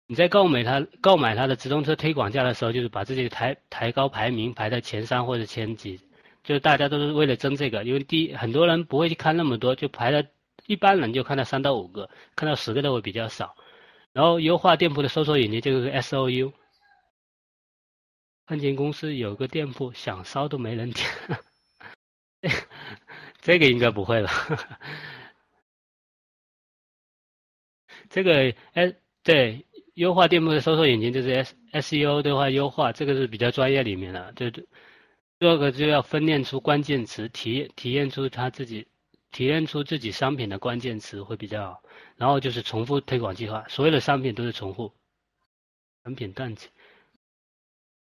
[0.08, 6.00] 你在购买它购买它的直通车推广价的时候，就是把自己抬抬高排名，排在前三或者前几。
[6.44, 10.30] 就是大家都是为了争这个，因为第一很多人不会去看那么多，就排在，
[10.68, 13.56] 一般人就看到三到五个，看到十个的会比较少。
[14.14, 16.54] 然后优化店铺的搜索引擎就是 S O U。
[18.46, 21.08] 碰见公司有个店铺想烧都没人点，
[23.42, 24.30] 这个应该不会了。
[28.10, 28.94] 这个哎
[29.24, 29.66] 对，
[29.96, 34.50] 优化店铺的搜索引擎就是 S S E O 的话优化，这个是比较专业里面的，就。
[35.40, 38.88] 第二个就要分辨出关键词，体体验出他自己，
[39.32, 41.82] 体验出自己商品的关键词会比较好。
[42.16, 44.92] 然后就是重复推广计划，所有的商品都是重复。
[46.04, 46.68] 产品淡季，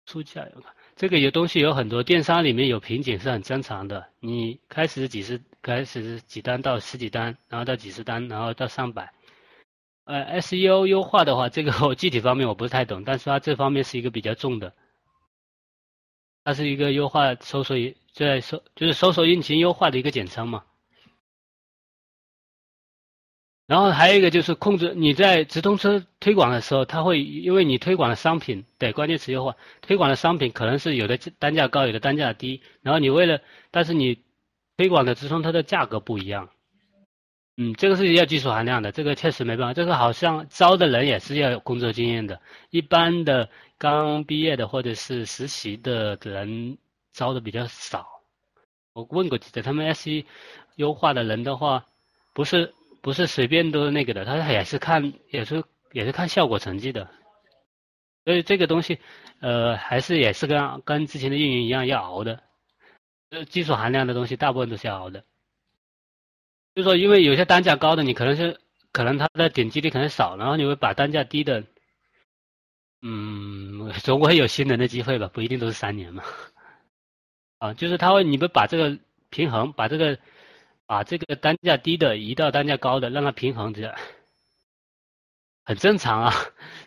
[0.05, 0.47] 出价，
[0.95, 4.07] 这个有东西有很多，电商里面有瓶颈是很正常的。
[4.19, 9.13] 你开始几十，开始几单到十几单，然后到几十单，然后到上百。
[10.05, 14.73] 呃，SEO 优化的话，这个我具体方面我不是太懂，但是它这方面是一个比较重的。
[16.43, 20.63] 它是一个优化搜索引，在搜就是搜索引擎优化的一个简称嘛。
[23.69, 32.63] 然后还有一个就是控制你在直通车推广的时候，它会因为你推广的商品对关键词优化，推广的商品可能是有的单价高，有的单价低。
[32.81, 33.39] 然后你为了，
[33.69, 34.23] 但是你
[34.75, 36.49] 推广的直通车的价格不一样。
[37.57, 39.73] 嗯，这个是要技术含量的，这个确实没办法。
[39.75, 42.41] 这个好像招的人也是要有工作经验的，
[42.71, 43.49] 一般的。
[43.81, 46.77] 刚毕业的或者是实习的人
[47.13, 48.05] 招的比较少，
[48.91, 50.25] 我问过几个，他们 S E
[50.75, 51.85] 优化的人的话，
[52.33, 57.09] 不是不是随便都那个的，他也是看也是也是看效果成绩的，
[58.25, 58.99] 所以这个东西
[59.39, 62.43] 呃还是也是跟跟之前的运营一样要熬的，
[63.29, 65.23] 呃技术含量的东西大部分都是要熬的，
[66.75, 68.59] 就说因为有些单价高的你可能是
[68.91, 71.63] 可能它的点击率可能少，然后你会把单价低的。
[73.01, 76.21] 嗯，总会有新人的机会吧，不一定都是三年嘛。
[77.59, 78.99] 啊，就是他会，你们把这个
[79.29, 80.19] 平衡，把这个，
[80.89, 83.93] 把这个单价低的移到单价高的，让它平衡着，
[85.63, 86.33] 很正常啊。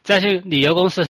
[0.03, 1.07] 再去旅游公司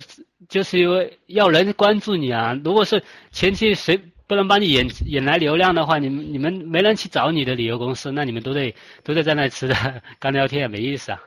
[0.50, 2.54] 就是因为要人关注你啊。
[2.66, 3.02] 如果是
[3.32, 3.98] 前期谁
[4.28, 11.24] 不能帮你引引来流量的话，你们你们没人去找你的旅游公司，那你们都得都得在那吃的干聊天也没意思啊。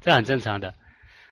[0.00, 0.74] 这很正常的。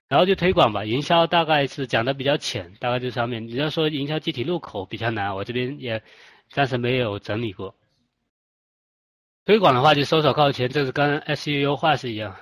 [0.07, 3.45] 然后就推广吧，营销大概是讲的比较浅，大概这上面。
[3.45, 6.01] 你要说营销具体入口比较难，我这边也
[6.49, 7.75] 暂时没有整理过。
[9.45, 12.35] 推广的话就搜索靠前，这是跟 SEO 优化是一样。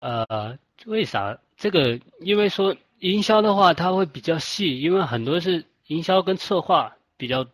[0.00, 1.38] 呃，为啥？
[1.56, 7.46] 这个因为说营销的话，它会比较细，因为很多是营销跟策划比较，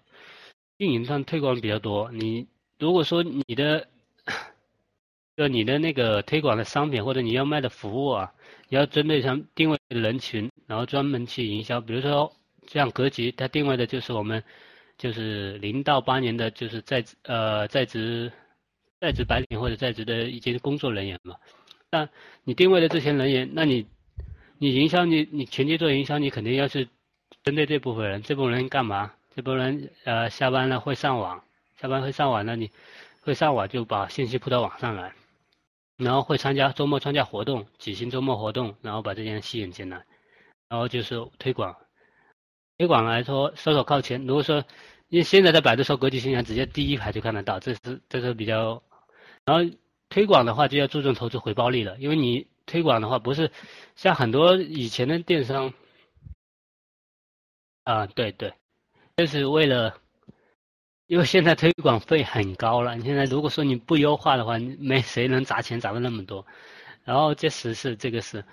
[0.79, 2.11] 运营上推广比较多。
[2.13, 2.47] 你
[2.79, 3.87] 如果说你的，
[5.37, 8.33] 就你的那个推广的商品或者你要卖的服务啊。
[8.69, 11.81] 你要针对上定位人群，然后专门去营销。
[11.81, 12.33] 比如说，
[12.67, 14.43] 像格局，它定位的就是我们，
[14.99, 18.33] 就是零到八年的，就是在呃在职
[19.01, 21.37] 在职白领或者在职的一些工作人员嘛。
[21.91, 22.09] 那
[22.45, 23.87] 你定位的这些人员，那你
[24.59, 26.89] 你营销你你前期做营销，你肯定要是
[27.45, 29.13] 针对这部分人，这部分人干嘛？
[29.35, 31.45] 这部分人呃下班了会上网，
[31.79, 32.71] 下班会上网，那你
[33.21, 35.13] 会上网就把信息铺到网上来，
[35.99, 40.07] 然后会参加周末参加活动，举行周末活动，然后把这些人吸引进来，
[40.71, 41.77] 然后就是推广。
[42.79, 44.27] 推广来说，搜索靠前。
[44.27, 44.63] 如果说，
[45.09, 48.83] 因为现在在百度搜国际新闻，直接第一排就看得到，这是这是比较。
[49.47, 49.77] 然后
[50.11, 53.51] 推广的话，就要注重投资回报率了，因为你推广的话，不是
[53.95, 55.73] 像很多以前的电商，
[57.85, 58.53] 啊，对对，
[59.17, 59.99] 就是为了，
[61.07, 62.95] 因为现在推广费很高了。
[62.97, 66.47] 你现在如果说你不优化的话，没谁能砸钱砸的那么多。
[67.05, 68.45] 然后这实是这个是。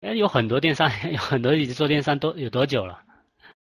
[0.00, 3.02] 哎，有很多电商， 有很多已经做电商多有多久了？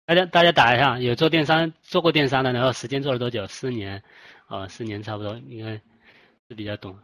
[0.05, 3.45] 大家大家打一下，有做电商做过电商的，然后时间做了多久？
[3.47, 4.01] 四年，
[4.47, 6.97] 啊，四年差不多，应该是比较懂。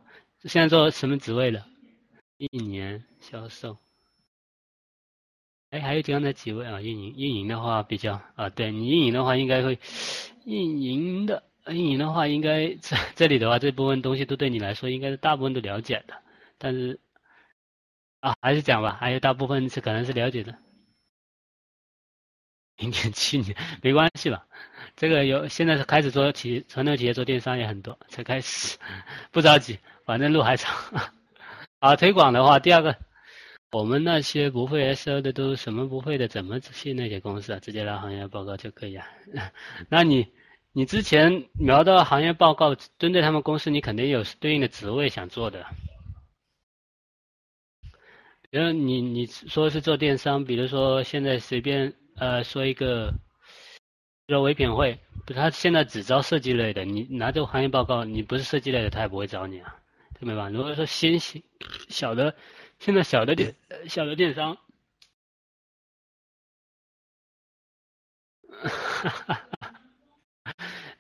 [0.45, 1.63] 现在做什么职位的？
[2.37, 3.77] 一年销售。
[5.71, 6.81] 哎，还有刚才几位啊？
[6.81, 9.77] 运营运营的话比较啊，对你运营的话应该会，
[10.45, 16.15] 运营的运营的话应该 这这里的话这部分东西都对你来说应该是大部分都了解的，
[16.57, 16.99] 但是。
[18.25, 20.55] 啊，还是讲吧，还有大部分是可能是了解的。
[22.77, 24.47] 零点七年没关系吧？
[24.95, 28.79] 这个有现在是开始做企传统企业做电商也很多，才开始，
[29.31, 30.75] 不着急，反正路还长。
[31.77, 32.97] 啊，推广的话，第二个，
[33.71, 37.59] 我们那些不会 SO 的都什么不会的，怎么去那些公司啊？
[37.59, 39.05] 直接拿行业报告就可以啊。
[39.87, 40.27] 那你
[40.71, 45.63] 你之前瞄到行业报告，针对他们公司，你肯定有对应的职位想做的。
[48.55, 53.13] 然后你你说是做电商，比如说现在随便呃说一个，
[54.29, 59.75] 说唯品会，不，他现在只招设计类的，你拿这个行业报告，你不是设计类的，他也不会找你啊，
[60.21, 60.47] 明白吧？
[60.49, 61.43] 如果说新型
[61.89, 62.33] 小的，
[62.79, 63.53] 现在小的电
[63.89, 64.57] 小的电商，
[68.47, 69.44] 哈哈。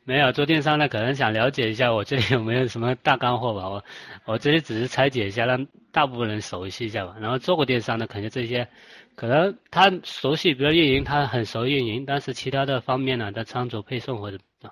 [0.07, 3.83] 没有做电商的可能想了解一下我这里有没有什么大干货吧，我
[4.25, 7.15] 我这里只是拆解一下，让大部分人熟悉一下吧。
[7.19, 8.69] 然后做过电商的，肯定这些
[9.15, 14.37] 可能他熟悉，比如运营，他很熟运营，但是其他的方面呢，他仓储配送或者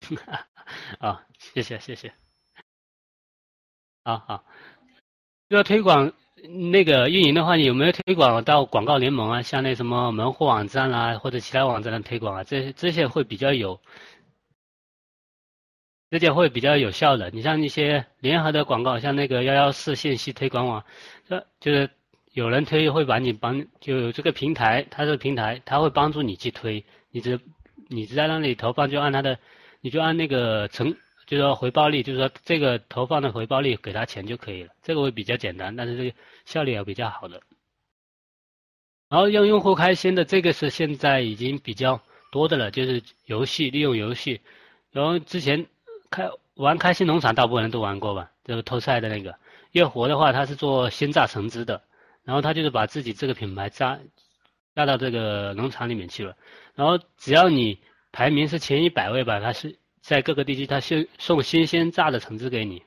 [0.26, 0.46] 啊，
[1.00, 2.12] 啊，谢谢谢谢，
[4.04, 4.44] 好好，
[5.48, 6.12] 要推广
[6.70, 9.42] 那个运营的话，你有没有推广到广告联盟啊？
[9.42, 12.44] 像那什么门户网站啊，或者其他网站的推广啊？
[12.44, 13.80] 这这些会比较有，
[16.10, 17.30] 这些会比较有效的。
[17.30, 20.84] 你像一些联合的广告，像那个幺幺四信息推广网，
[21.28, 21.90] 这就是
[22.32, 27.40] 有人推会把你帮，就有这个平台，它这个平台它会帮助你去推，你只
[27.88, 29.38] 你只在那里投放，就按它的，
[29.80, 30.96] 你就按那个成。
[31.28, 37.42] 就是说回报率，就是说这个投放的回报率给他钱就可以了，这个会比较简单，但是这个效率也比较好的。
[39.10, 42.00] 然后让用户开心的这个是现在已经比较
[42.32, 44.40] 多的了，就是游戏利用游戏。
[44.90, 45.66] 然后之前
[46.08, 48.30] 开玩开心农场，大部分人都玩过吧？
[48.44, 49.36] 就是偷菜的那个。
[49.72, 51.82] 月活的话，他是做鲜榨橙汁的，
[52.24, 54.00] 然后他就是把自己这个品牌加
[54.74, 56.34] 加到这个农场里面去了。
[56.74, 57.78] 然后只要你
[58.12, 59.78] 排名是前一百位吧，他是。
[60.00, 62.82] 在各个地区，他送送新鲜榨的橙汁给你。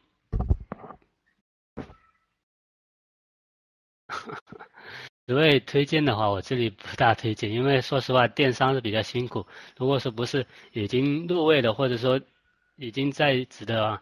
[5.27, 9.45] 职位推荐的话，我这里不大推荐，因为说实话，电商是比较辛苦。
[9.77, 12.19] 如果说不是已经入位的，或者说
[12.75, 14.01] 已经在职的，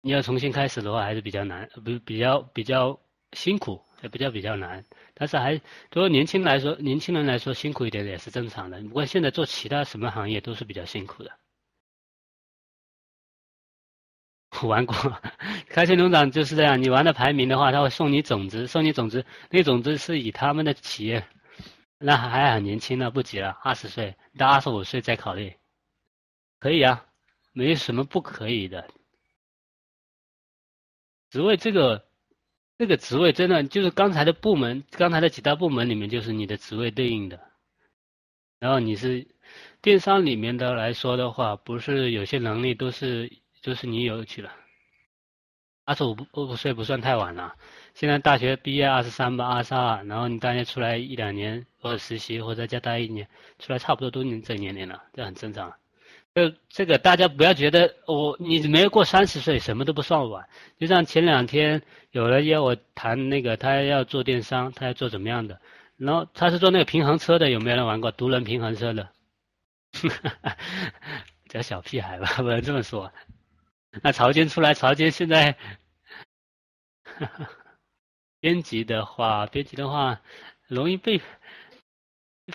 [0.00, 3.00] 你要重新开始的话，还是比较难，不比较比较
[3.32, 4.84] 辛苦，也比较比较难。
[5.14, 8.80] 但是还，作为年轻来说，年轻人来说辛苦一点也是正常的。
[8.82, 11.32] 不过现在做其他什么行业都是比较辛苦的。
[14.66, 14.94] 玩过，
[15.68, 16.82] 开心农场就是这样。
[16.82, 19.24] 你玩的排名的话，他会送你种子，送你种子。
[19.50, 21.26] 那种子是以他们的企业，
[21.98, 25.54] 那还很年轻呢，不急了，二十岁到二十五岁再考虑，
[26.58, 27.04] 可以啊，
[27.52, 28.88] 没什么不可以的。
[31.30, 32.06] 职位这个，
[32.78, 37.38] 这个职位真的就是刚才的部门，刚才的几大部门里面就是你的职位对应的。
[38.58, 39.28] 然后你是
[39.82, 43.30] 电商里面的来说的话，不是有些能力都是。
[43.60, 44.52] 就是你有去了，
[45.84, 47.54] 二十五五岁不算太晚了。
[47.94, 53.28] 现在大学毕业二十三吧，二十二，然后你大学出来一两年，或者实习，或者在家待一年，
[53.58, 55.74] 出来差不多都这年龄了，这很正常。
[56.34, 60.48] 就这个大家不要觉得我你没有过三十岁什么都不算晚。
[60.78, 61.82] 就像前两天
[62.12, 65.60] 有人约我谈那个，他要做电商，他要做怎么样的？
[65.96, 69.08] 然后他是做那个平衡车的，有没有人玩过独轮平衡车的？
[71.48, 73.10] 叫小屁孩吧，不能这么说。
[74.02, 75.56] 那曹坚出来，曹坚现在
[78.40, 80.20] 编辑的话，编辑的话
[80.66, 81.20] 容易被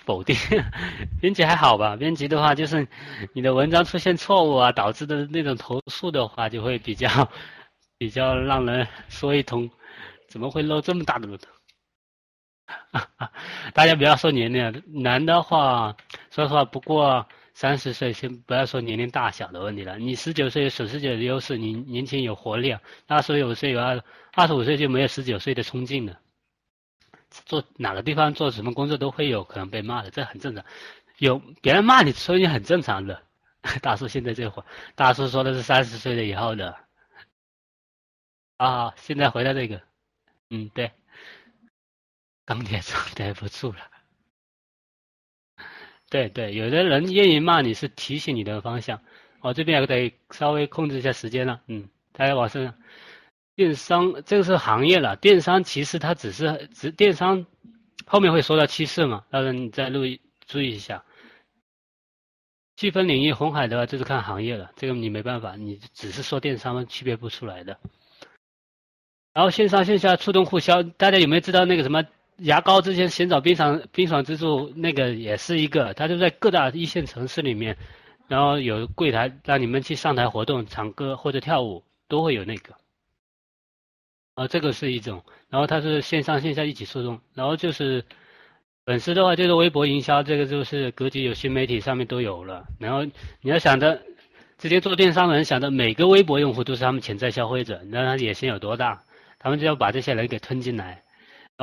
[0.05, 0.35] 否定。
[1.21, 1.95] 编辑还好吧？
[1.95, 2.87] 编辑的话，就是
[3.33, 7.29] 你的文章出现错误啊，导致的那种投诉的话，就会比较
[7.97, 9.69] 比较让人说一通。
[10.27, 11.49] 怎么会漏这么大的漏洞？
[13.73, 15.95] 大家不要说年龄，男的话，
[16.31, 19.97] 说实话，不过三十岁，先不要说年龄大小的问题了。
[19.97, 22.81] 你十九岁有十九岁的优势，你年轻有活力啊。
[23.07, 24.03] 二十五岁有二，
[24.33, 26.19] 二十五岁就没有十九岁的冲劲了。
[27.45, 30.65] 做哪个地方做什么工作都会有可能被骂的，这很正常。
[31.17, 33.21] 有别人骂你，说你很正常的。
[33.81, 34.65] 大叔现在这会儿，
[34.95, 36.75] 大叔说的是三十岁了以后的。
[38.57, 39.81] 啊，现在回到这个，
[40.49, 40.91] 嗯，对。
[42.45, 43.77] 钢铁厂待不住了，
[46.13, 49.01] 对对，有的人愿意骂你是提醒你的方向。
[49.41, 52.75] 我这边也得稍微控制一下时间了，嗯，大家往上。
[53.55, 57.47] 电商这个是行业了，电商其实它只是只电商
[58.05, 61.03] 后面会说到趋势嘛，到时候你再注意注意一下。
[62.77, 67.79] 细分领域红海的话就是看行业了，这个你没办法，你只是说电商区别不出来的。
[69.33, 72.03] 然后线上线下触动互销，大家有没有知道那个什么？
[72.37, 77.77] 牙膏之前寻找冰爽冰爽之助那个也是一个，它就在各大一线城市里面，
[78.27, 82.73] 然后有柜台让你们去上台活动、唱歌或者跳舞，都会有那个。
[84.35, 88.03] 啊，这个是一种，然后它是线上线下一起互动，然后就是
[88.83, 92.65] 粉丝的话就是微博营销，这个就是格局有新媒体上面都有了。
[92.79, 93.05] 然后
[93.41, 94.01] 你要想着，
[94.57, 99.03] 直接做电商的人想着每个微博用户都是他们潜在消费者，那他野心有多大？
[99.37, 101.02] 他们就要把这些人给吞进来。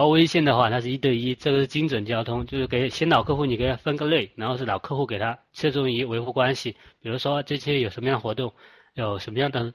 [0.00, 6.74] 然后微信的话，它是一对一，这个是精准交通，就是给新老客户你给他分个类，然后是老客户给他侧重于维护关系。
[7.02, 8.54] 比如说这些有什么样的活动，
[8.94, 9.74] 有什么样的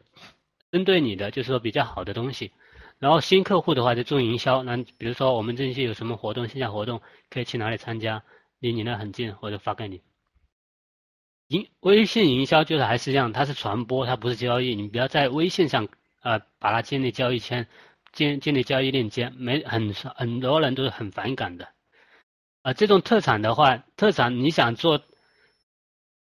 [0.72, 2.52] 针对你的，就是说比较好的东西。
[2.98, 8.24] 然后新客户的话就做营销，那比如说我们这些有什么活动，线下活动可以去哪里参加，
[8.58, 10.02] 离你那很近，或者发给你。
[11.50, 15.88] 营微信营销就是还是这样，它是传播，它不是交易，你不要在微信上
[16.24, 17.68] 呃把它建立交易圈。
[18.16, 21.68] 建建立交易链接，没很很多人都是很反感的，
[22.64, 25.02] 啊，这种特产的话，特产你想做，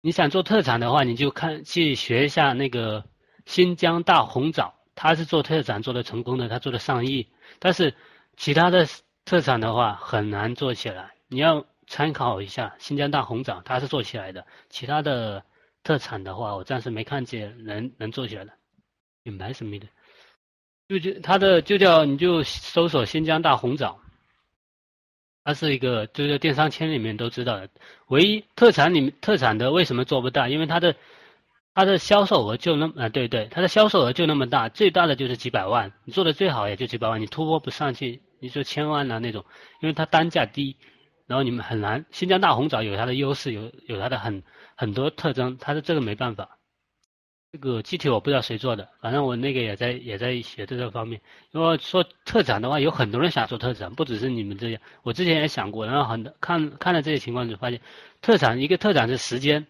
[0.01, 3.05] 你想做特产的话，你就看去学一下那个
[3.45, 7.29] 新疆大红枣，他是做特产做的成功的，他做了上亿，
[7.59, 7.95] 但是
[8.37, 8.89] 其他的
[9.27, 15.45] 特产的话很难做起来，你要参考一下新疆大红枣，他是做起来的，其他的
[15.83, 18.55] 特产的话，我暂时没看见能能做起来的，
[19.25, 19.87] 品牌什么的。
[20.99, 23.99] 就就它的就叫你就搜索新疆大红枣，
[25.45, 27.69] 它是一个就在电商圈里面都知道的。
[28.09, 30.49] 唯一特产里面特产的为什么做不大？
[30.49, 30.95] 因为它的
[31.75, 39.45] 它的销售额就那啊对对，它的销售额就那么大，最大的就是几百万，你做的最好也就几百万，你突破不上去，你说千万啊那种，
[39.81, 40.77] 因为它单价低，
[41.27, 42.05] 然后你们很难。
[42.11, 44.43] 新疆大红枣有它的优势，有有它的很
[44.77, 46.59] 很多特征，它的这个没办法。
[47.53, 51.21] 这个具体我不知道谁做的，反正我那个也在也在写这个方面。
[51.51, 54.81] 因为说特产的话，有很多人想做特产，不只是你们这样。
[55.03, 57.79] 我之前也想过，然后很看看了这些情况，就发现
[58.23, 59.67] 特产一个特产是时间。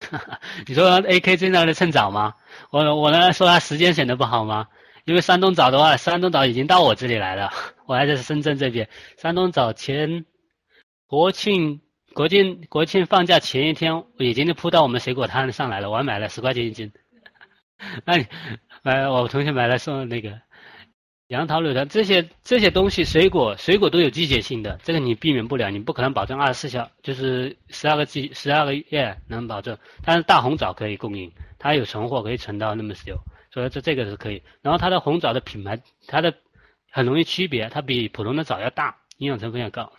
[0.68, 2.34] 你说 A K 最那的趁早吗？
[2.68, 4.68] 我我呢说他时间选的不好吗？
[5.06, 7.50] 因为山东早的话，山东早已经到我这里来了，
[7.88, 8.90] 我还在深圳这边。
[9.16, 10.26] 山东早前
[11.06, 11.80] 国庆。
[12.14, 15.90] 国庆国庆放假前一天，已经就铺到我们水果摊上来了。
[15.90, 16.92] 我还买了十块钱一斤。
[18.06, 18.26] 那你
[18.82, 20.40] 买我同学买了送那个
[21.26, 29.76] 杨桃、柳桃这些这些东西，水果水果都有季节性的，这个你避免不了，你不可能保证二十四小就是十二个季十二个月能保证。
[30.04, 33.18] 但是大红枣可以供应，它有存货可以存到那么久，
[33.50, 34.40] 所以这这个是可以。
[34.62, 36.32] 然后它的红枣的品牌，它的
[36.92, 39.92] 很容易区别，它比普通的枣要大，营养成分要高。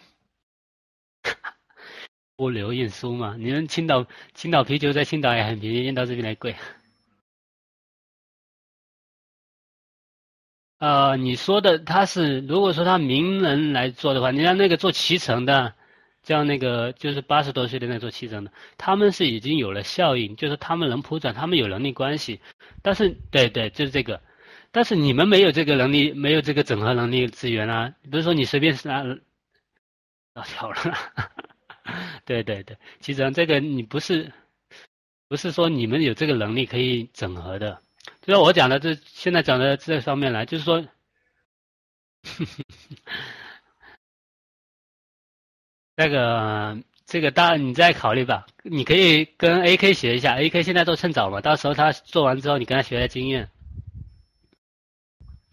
[2.38, 6.56] 物流运输嘛，你们青岛青岛啤酒在青岛也很便宜，运到这边来贵。
[10.80, 15.74] 呃，你说的他是，如果说他名人来做的话，你像那个做脐橙的，
[16.24, 22.41] 像那个就是八十多岁的那做脐橙的，他们是已经有了效应，就是他们能铺展，他们有能力关系。
[22.82, 24.22] 但是，对对，就是这个。
[24.72, 27.95] 但是你们没有这个能力，没有这个整合能力资源啊。
[28.03, 29.02] 比如说你随便拿，
[30.34, 30.84] 老条了。
[32.26, 34.32] 对对对，其实这个你不是，
[35.28, 37.80] 不是说你们有这个能力可以整合的。
[38.22, 40.84] 就是我讲的这现在讲的这方面来，就是说，
[45.95, 53.49] 那个这个当然你再考虑吧，你可以跟 AK 学一下，AK 现在都趁早嘛，到时候他做完之后，你跟他学下经验。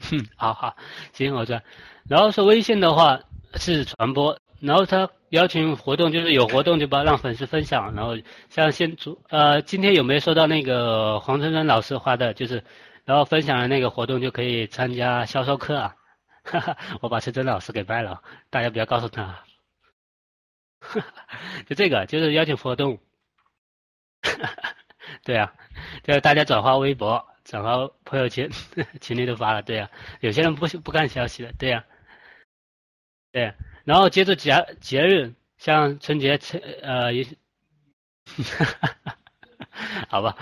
[0.00, 0.76] 哼，好好，
[1.12, 1.62] 行，我这，
[2.08, 3.20] 然后说微信的话
[3.54, 8.18] 是传播，然后他邀请活动就是有活动就把让粉丝分享，然后
[8.50, 12.62] 像先主呃今天有没有收到那个黄春春老师发的，就是
[13.06, 15.96] 然后分享的那个活动就可以参加销售课啊，
[16.44, 19.42] 哈哈，我把春春老师给卖了，大家不要告诉他。
[21.66, 22.98] 就这个，就是邀请活动，
[25.24, 25.54] 对啊，
[26.04, 28.50] 就是大家转发微博、转发朋友圈，
[29.00, 29.88] 群里都发了，对啊，
[30.20, 31.84] 有些人不不看消息的，对呀，
[33.32, 33.54] 对，
[33.84, 37.10] 然后接着节节日，像春节、春呃，
[40.08, 40.36] 好吧，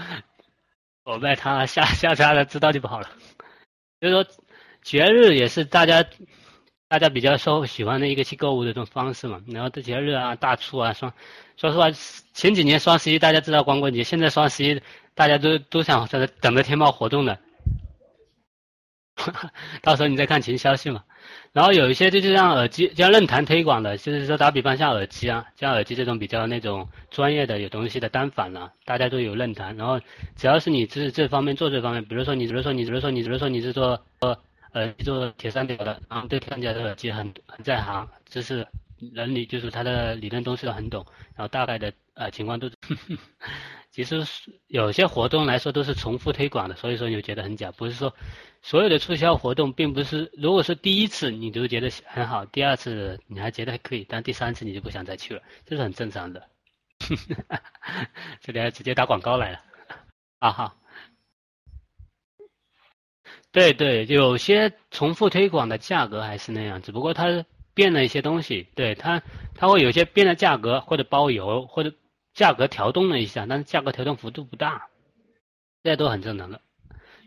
[1.04, 3.10] 我卖他下下家的知道就不好了，
[4.00, 4.26] 就是说
[4.82, 6.04] 节日也是大家。
[6.90, 11.14] 大家比较受喜欢的一个去购物的这种方式嘛，然后这节日啊、大促啊，双，
[11.56, 11.88] 说实话，
[12.34, 14.82] 前几年双十一大家知道光棍节，现在双十一
[15.14, 17.38] 大家都都想在等着天猫活动呢，
[19.82, 21.04] 到时候你再看群消息嘛。
[21.52, 29.76] 然后有一些就是像耳机，像论坛推广的，就是说打比方像耳机啊，像耳机这种比较那种专业的有东西的单反啊，大家都有论坛。
[29.76, 30.00] 然后
[30.36, 34.36] 只要是你是这方面做这方面，比如说你，比如说你，比如说你，比如说你是做呃。
[35.02, 38.64] 做铁三角的，然后对三角的耳机很很在行，就是
[39.14, 42.70] 能理，就是他的理论东西都很懂，然后大概的呃情况都，
[43.90, 44.24] 其实
[44.68, 48.14] 有些活动来说都是重复推广的，所以说你就觉得很假，不是说
[48.62, 56.48] 所有的促销活动并不是，如果说第一次你都觉得很好，第二次你还觉得还可以，但第三次你就不想再去了，这是很正常的。
[58.40, 59.60] 这里还直接打广告来了，
[60.38, 60.76] 啊好。
[63.52, 67.44] 对对，有些重复推广的价格还是那样，只不过它
[67.74, 68.68] 变了一些东西。
[68.76, 69.20] 对它，
[69.56, 71.92] 它会有些变了价格，或者包邮，或者
[72.40, 74.88] 价格调动了一下，但是价格调动幅度不大，
[75.82, 76.62] 这都很正常的，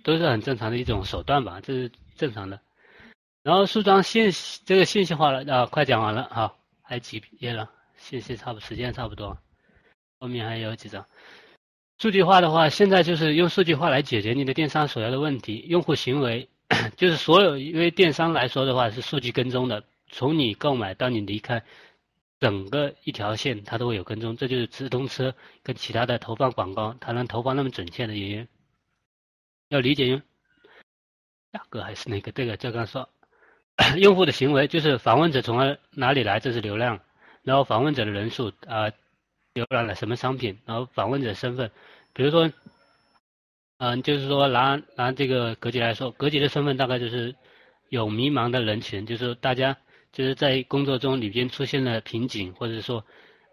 [0.04, 2.60] 都是很正常的一种手段吧，这是正常的。
[3.44, 9.38] 然后数张信息，这个信息化了啊，快讲完了哈，还几页了，信息差不时间差不多，
[10.18, 11.06] 后面还有几张。
[12.00, 15.64] 数据化的话，现在就是用数据化来解决你的电商所要的问题。
[15.68, 16.50] 用户行为
[16.98, 21.64] 就是所有，因为电商来说的话是数据跟踪的，从你购买到你离开，
[22.44, 24.36] 整个一条线它都会有跟踪。
[24.36, 25.34] 这就是直通车
[25.64, 28.48] 跟其他的投放广告它能投放那么准确的原因。
[29.70, 30.22] 要理解用
[31.54, 33.08] 价格还是那个这个，就刚说
[33.98, 37.00] 用户的行为就是访问者从哪里来，这是流量，
[37.44, 38.92] 然后访问者的人数啊。
[39.56, 41.70] 浏览了什么商品，然后访问者身份，
[42.12, 42.52] 比如说，
[43.78, 47.36] 嗯，就是说拿拿这个格局来说，格局的身份大概就是
[47.90, 49.78] 有迷茫的人群，就是大家
[50.14, 53.04] 就是在工作中里边出现了瓶颈，或者说，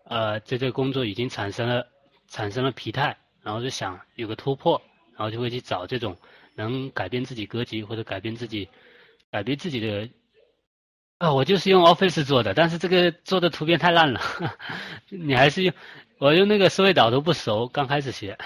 [0.05, 1.89] 呃，在这个工作已经产生了
[2.29, 4.81] 产生了疲态，然后就想有个突破，
[5.17, 6.17] 然后就会去找这种
[6.55, 8.69] 能改变自己格局或者改变自己
[9.33, 10.09] 改变自己的。
[11.19, 14.21] 啊，我就是用 Office 做的，但是这个做的图片太烂了。
[15.09, 15.75] 你还是用
[16.19, 18.39] 我用那个思维导图不熟，刚开始学。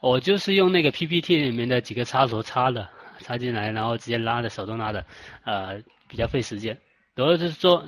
[0.00, 2.88] 我就是用那个 PPT 里面的几个插图插的，
[3.28, 5.04] 插进来，然后直接拉的，手动拉的，
[5.44, 6.74] 呃，比较费时间。
[7.14, 7.84] 如果是做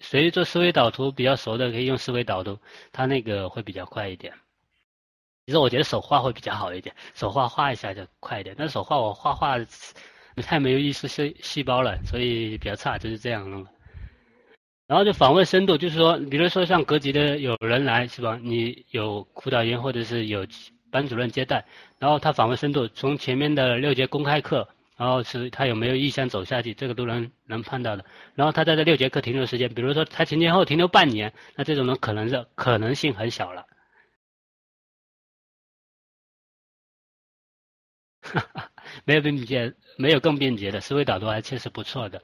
[0.00, 2.58] 谁做思维导图比较熟的，可以用思维导图，
[2.90, 4.32] 它那个会比较快一点。
[5.46, 8.56] 其实我觉得手画会比较好一点，手画画一下就快一点。
[8.58, 9.56] 但是手画我画画。
[10.42, 13.70] 太没有意识细细胞了，所以比较差，就是这样弄的。
[14.86, 18.38] 然后就访问深度，就是说，比如说像格局的有人来是吧？
[18.42, 20.44] 你有辅导员或者是有
[20.96, 21.66] 班主任接待，
[21.98, 24.66] 然后他访问深度，从前面的六节公开课，
[24.96, 28.04] 然后是他有没有意向走下去，这个都能能判到的。
[28.34, 33.66] 然后他在这六节课停留时间，比如说他前前后停留半年，那这种呢可能是可能性很小了。
[38.22, 38.70] 哈哈。
[39.04, 42.22] 没有便捷，没有更便捷的思维导图还确实不错的。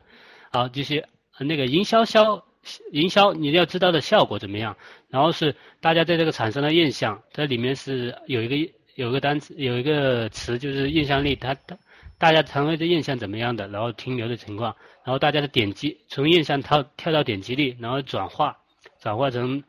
[0.50, 1.06] 好，就是
[1.38, 2.46] 那个营销销
[2.92, 4.76] 营销，你要知道的效果怎么样？
[5.12, 11.78] 然后是大家对这个产生的印象，这里面是有一个有一个单词，有一个词就是印象力，它它
[12.16, 13.68] 大家成为的印象怎么样的？
[13.68, 14.74] 然后停留的情况，
[15.04, 18.56] 然后大家的点击从印象跳跳到点击率，然后转化
[19.00, 19.62] 转化成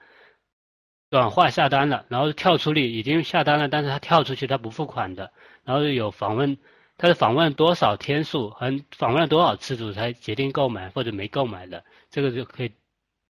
[1.09, 5.31] 转化下单了，然后跳出率已经下单了，但是他跳出去他不付款的，
[5.65, 6.57] 然后有访问。
[6.95, 12.71] 他是访问多少天数和访问了多少次数才决定购买或者没购买的，这个就可以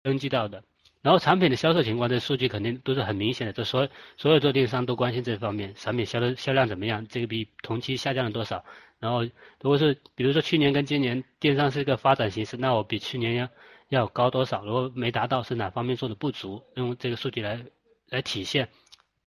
[0.01, 0.63] 登记到的。
[1.02, 7.07] 然后产品的销售情况，这数据肯定都是很明显的，这所所有做电商都关心这方面，产品销的销量怎么样？
[7.07, 8.64] 这个比同期下降了多少？
[8.99, 9.32] 然后如
[9.69, 13.49] 果是比如说去年跟今年电商是一个发展形势，那我比去年要
[13.90, 17.65] 要高多少，如果没达到是哪方面做的不足，用这个数据来
[18.10, 18.69] 来体现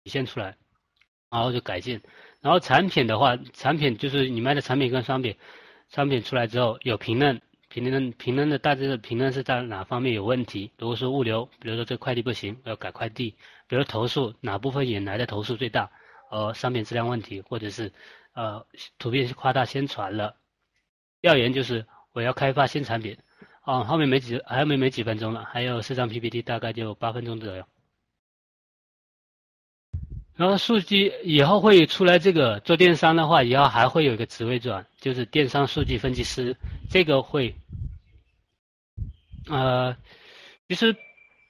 [0.06, 0.56] 体现出来，
[1.30, 2.02] 然后就改进。
[2.40, 5.36] 然后产品的话，产品就是你卖的产品跟商品，
[5.90, 7.42] 商品出来之后有评论，
[7.78, 10.72] 评论评论的大致的评论是在哪方面有问题？
[10.80, 13.36] 如果说物流，比如说这快递不行，要改快递；
[13.68, 15.92] 比如投诉哪部分引来的投诉最大？
[16.32, 17.94] 呃，商品质量问题，或者是
[18.34, 18.66] 呃
[18.98, 20.38] 图片是夸大宣传了。
[21.22, 23.16] 调研就是我要开发新产品，
[23.64, 27.64] 哦，后面没几还没没几分钟了，还有四张 PPT，大概就八分钟左右。
[30.38, 36.56] 然后数据以后会出来，这个做电商的话，以后还会有一个职位转，就是电商数据分析师。
[36.92, 37.56] 这个会，
[39.50, 39.98] 呃，
[40.70, 40.96] 其实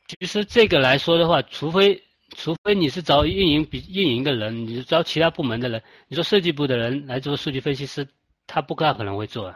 [0.07, 8.07] 其实这个来说的话，除非除非你是找运营比运营的人，你是找其他部门的人，你说设计部的人来做数据分析师，
[8.47, 9.53] 他不大可能会做。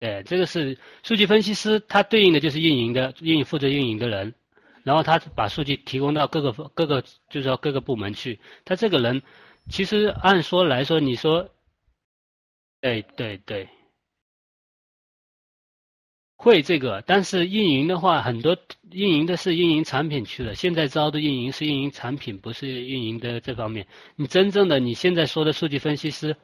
[0.00, 4.32] 对，这个是数据分析师，他对应的就是运营的运营负责运营的人。
[4.88, 8.40] 然后他把数据提供到各个各个，就是说各个部门去。
[8.64, 9.20] 他这个人，
[9.68, 11.50] 其实按说来说，你说，
[12.80, 13.68] 对对对，
[16.38, 18.56] 会这个，但是运营的话，很多
[18.90, 20.54] 运营的是运营产品去了。
[20.54, 23.86] 现在招的运营是运营产品，不是运营的这方面。
[24.16, 26.34] 你真正的你现在说的数据分析师。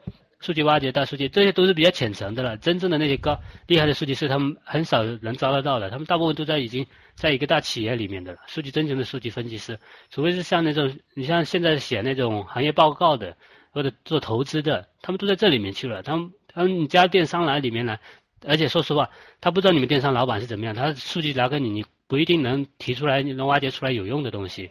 [0.44, 2.58] 数据挖掘、大数据，这些都是比较浅层的了。
[2.58, 5.88] 真正的那些高厉害的数据师，他们很少能招得到的。
[5.88, 8.40] 他们大部分都在已经在一个大企业里面的了。
[8.46, 9.78] 数据真正的数据分析师，
[10.10, 13.34] 除非是像那种你像现在写那种行业报告的，
[13.70, 16.02] 或者做投资的，他们都在这里面去了。
[16.02, 17.98] 他们他们你加电商来里面来，
[18.46, 19.08] 而且说实话，
[19.40, 24.70] 他不知道你们电商老板是怎么样，他数据拿给你，你不一定能提出来，你能挖掘出来有用的东西。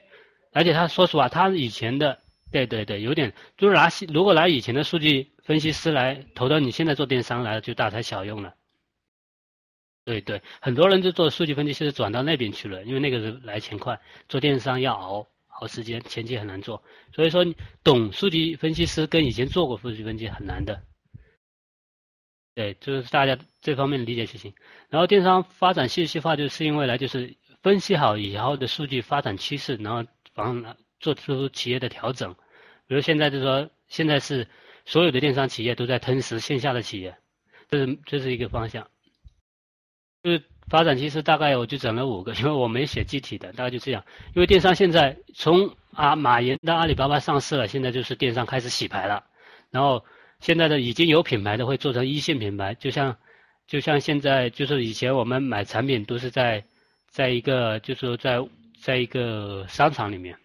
[0.52, 2.20] 而且他说实话，他以前的。
[2.52, 8.56] 对对对，有点就是拿如果拿以前的数据分析师来投到你现在做电商来了，就大材小用了。
[10.06, 16.84] 对对，很多人就做数据分析师转到那边去了，因为那个是来钱快，做电商要熬熬时间，前期很难做。
[17.14, 17.46] 所以说，
[17.84, 20.84] 懂数据分析师跟以前做过数据分析很难的。
[22.54, 24.54] 对，就是大家这方面理解就行。
[24.90, 32.34] 然后电商发展信息化，就是因为来就是分析好以后的数据发展趋势，然后防做出企业的调整。
[32.88, 34.48] 比如现在就说，现在是
[34.86, 37.18] 所有的电商企业都在吞噬线下的企业，
[37.70, 38.90] 这是这是一个方向。
[40.24, 44.06] 就是发展其实大概我就整了五个， 因为我没写具体的，大概就这样。
[44.36, 49.26] 因为电商现在从啊马云到阿里巴巴上市了，现在就是电商开始洗牌了。
[49.70, 50.06] 然后
[50.40, 53.18] 现在的已经有品牌的会做成一线品牌，就像
[53.68, 56.66] 就像现在就是以前我们买产品都是在
[57.10, 58.38] 在一个就是说在
[58.82, 60.38] 在一个商场里面。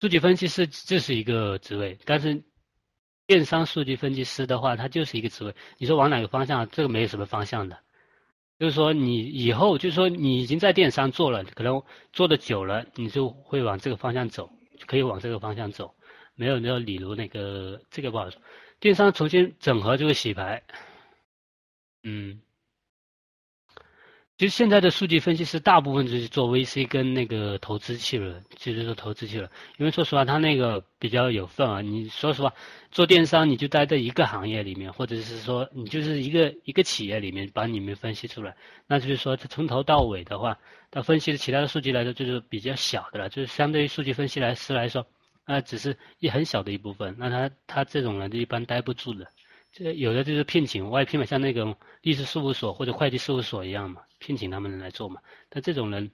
[0.00, 2.42] 数据分析师这是一个职位，但是
[3.26, 5.54] 电商数据分析师的话，它就是一个职位。
[5.78, 6.68] 你说往哪个方向？
[6.68, 7.78] 这个没有什么方向的，
[8.58, 11.82] 就是说你以后就是说你已经在电商做了，可能
[12.12, 14.50] 做的久了，你就会往这个方向走，
[14.86, 15.94] 可以往这个方向走。
[16.34, 18.40] 没有没有，例如那个这个不好说。
[18.80, 20.62] 电商重新整合就是洗牌，
[22.02, 22.43] 嗯。
[24.36, 29.48] 其实现在的数据分析师大部分就是做 VC 跟那个投资去了，就是说投资去了。
[29.78, 31.80] 因为说实话，他那个比较有份啊。
[31.80, 32.52] 你说实话，
[32.90, 38.56] 做电商你就待在一个行业里面，或者是说你就是一个一个企业里面把你们分析出来，
[38.88, 40.58] 那就是说从头到尾的话，
[40.90, 45.06] 他分析的其他的数据来说就是比较小的了，就是相对于数据分析来师来说，
[45.46, 47.14] 那只是一很小的一部分。
[47.20, 49.28] 那他他这种人就一般待不住的。
[49.76, 55.20] 这有的就是聘请外聘嘛，像那种律师事务所或者会计事务所一样嘛，聘请他们来做嘛。
[55.48, 56.12] 但这种人，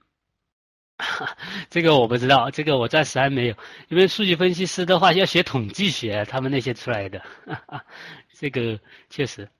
[1.69, 3.55] 这个我不知道，这个我暂时还没有。
[3.91, 7.85] 因为数据分析师的话要学统计学，他们那些出来的，哈 哈
[8.33, 8.81] 这个
[9.11, 9.51] 确实，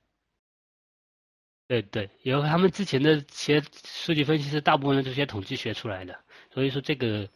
[1.69, 6.19] 对对，有他们之前的学数据分析师，大部分人都学统计学出来的，
[6.55, 7.29] 所以说这个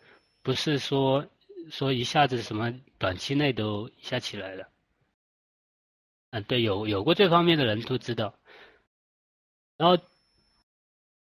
[0.43, 1.27] 不是说
[1.71, 4.67] 说一下子什么短期内都一下起来了。
[6.35, 8.35] 嗯，对，有有过这方面的人都知道。
[9.77, 9.97] 然后，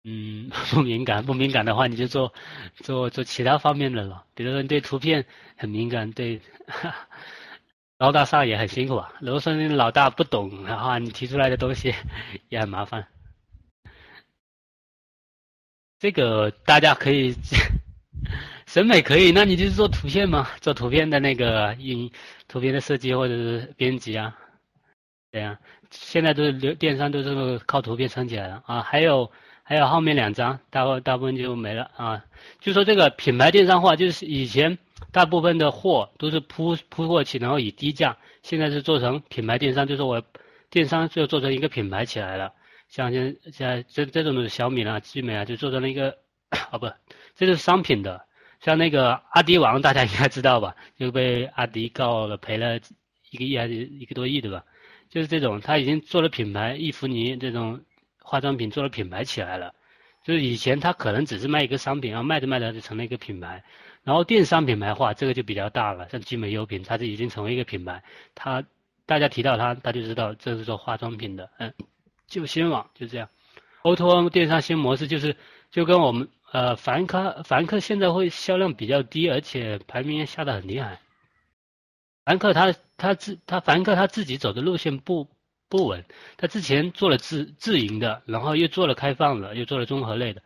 [0.04, 2.32] 嗯， 不敏感，不敏感的话，你就做
[2.76, 4.24] 做做其他方面的了。
[4.34, 5.26] 比如说，你对图片
[5.56, 6.40] 很敏感，对
[7.98, 9.12] 老大上也很辛苦啊。
[9.20, 11.94] 如果说你老大不懂的话，你提出来的东西
[12.48, 13.06] 也很麻烦。
[15.98, 17.34] 这个大家可以
[18.66, 22.10] 审美可以，那你就是做图片嘛，做图片的那个印
[22.48, 24.38] 图片的设计或者是编辑啊。
[25.32, 25.58] 对呀，
[25.90, 29.32] 现在都是流电商都是靠图片撑起来的啊，还有
[29.62, 32.22] 还有后面两张，大部大部分就没了啊。
[32.60, 34.76] 就说这个品牌电商化，就是以前
[35.10, 40.22] 大部分的货都是铺铺货起，然后以低价，现在是做成品牌电商，就是我
[40.68, 42.52] 电商就做成一个品牌起来了。
[42.88, 46.18] 像现现在这这种的小米啊、聚美啊，就做成了一个，
[46.70, 46.92] 哦不，
[47.36, 48.26] 这是商品的。
[48.60, 50.76] 像那个阿迪王，大家应该知道吧？
[50.98, 52.76] 就被阿迪告了，赔了
[53.30, 54.62] 一个亿还是一个多亿，对吧？
[55.12, 57.82] 就是这种，他已经做了品牌，伊芙妮这种
[58.18, 59.74] 化妆品做了品牌起来了。
[60.24, 63.62] 就是以前他可能只是卖一个商品，然后卖着卖着就成了一个品牌。
[64.04, 68.02] 然后电商品牌化，这个就比较大了，像聚美优品，它就已经成为一个品牌。
[68.34, 68.64] 它
[69.04, 71.50] 大家提到它，他就知道这是做化妆品的。
[71.58, 71.70] 嗯，
[72.26, 73.28] 就新网就这样
[73.82, 75.36] ，O2O 电商新模式就是
[75.70, 76.26] 就跟我们。
[76.52, 81.00] 呃，凡客凡客现在会销量比较低，而且排名下得很厉害。
[82.24, 85.28] 凡客他他自他凡客他自己走的路线不
[85.68, 86.04] 不稳，
[86.36, 90.42] 他之前做了自自营的，然后又做了开放的，又做了综合类的。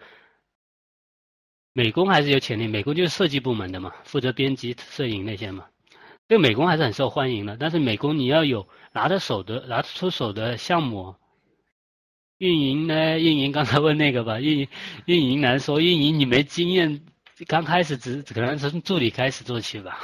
[1.73, 5.66] 美工还是有潜力，美工就是设计部门的嘛，负责编辑、摄影那些嘛。
[6.28, 11.15] 这个美工还是很受欢迎的，但是美工你要有拿得手的、拿得出手的项目。
[12.39, 13.19] 运营呢？
[13.19, 14.69] 运营刚才问那个吧，运营
[15.05, 17.03] 运营难说，运营你没经验，
[17.47, 20.01] 刚开始只只可能从助理开始做起吧。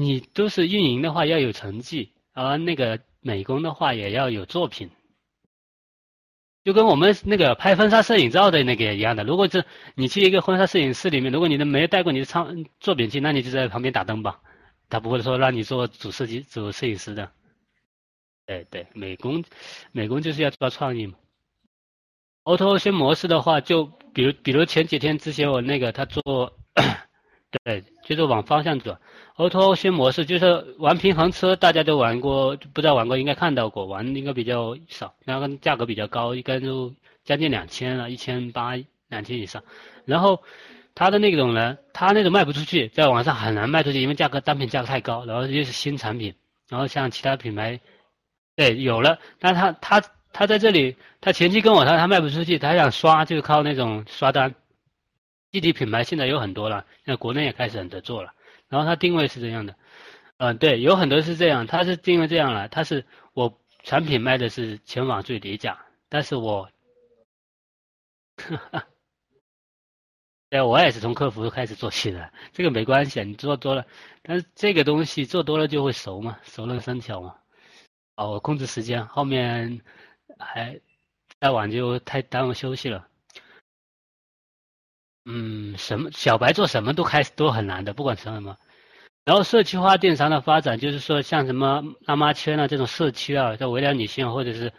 [0.00, 4.90] 你都是运营的话要有成绩，而那个美工的话也要有作品，
[6.62, 9.24] 就跟我们那个拍婚纱摄影照的那个一样的。
[9.24, 9.64] 如果是
[9.96, 14.40] 你去一个婚纱摄影师里面，如果你都没带过你的唱作品去，那你就在旁边打灯吧，
[14.88, 17.32] 他不会说让你做主设计、主摄影师的。
[18.46, 19.42] 对对，美工，
[19.90, 21.14] 美工就是要抓创意嘛。
[22.44, 26.56] Auto 先模式的话，就比如比如前几天之前我那个他做，
[27.64, 28.98] 对，就是往方向转。
[29.36, 36.92] Auto 先模式就是玩平衡车，大家都玩过，不知道玩过应该看到过，玩应该比较少，然后价格比较高，应该就
[37.24, 38.74] 将近两千了，一千八
[39.08, 39.62] 两千以上。
[40.04, 40.42] 然后
[40.94, 46.34] 他的那种呢，他那种卖不出去，在网上很难卖出去，因为价格单品价格太高，然后又是新产品，
[46.68, 47.80] 然后像其他品牌。
[48.56, 50.02] 对，有了，但他他
[50.32, 54.54] 他在这里，他前期跟我说他卖不出去，他想刷就靠那种刷单。
[55.50, 58.34] 具体品牌现在有很多了，现在国内也开始很多做了。
[58.68, 59.74] 然后它定位是这样的，
[60.36, 66.70] 嗯，对，有很多是这样，它是定位这样了，它是我产品卖的是全网最低价，但是我，
[68.36, 68.86] 哈 哈
[70.50, 73.86] 对，我也是从客服开始做起的，这个没关系，你做多了，
[74.22, 77.36] 但是这个东西做多了就会熟嘛，熟能生巧嘛。
[78.16, 79.80] 哦，我控制时间，后面
[80.38, 80.80] 还
[81.40, 83.06] 再晚就太耽误休息了。
[85.30, 88.56] 嗯，什么小白做什么都开始都很难的，不管什么。
[89.24, 94.72] 然后社区化电商的发展，就是说像什么妈妈圈啊这种社区啊，在围绕女性或者是，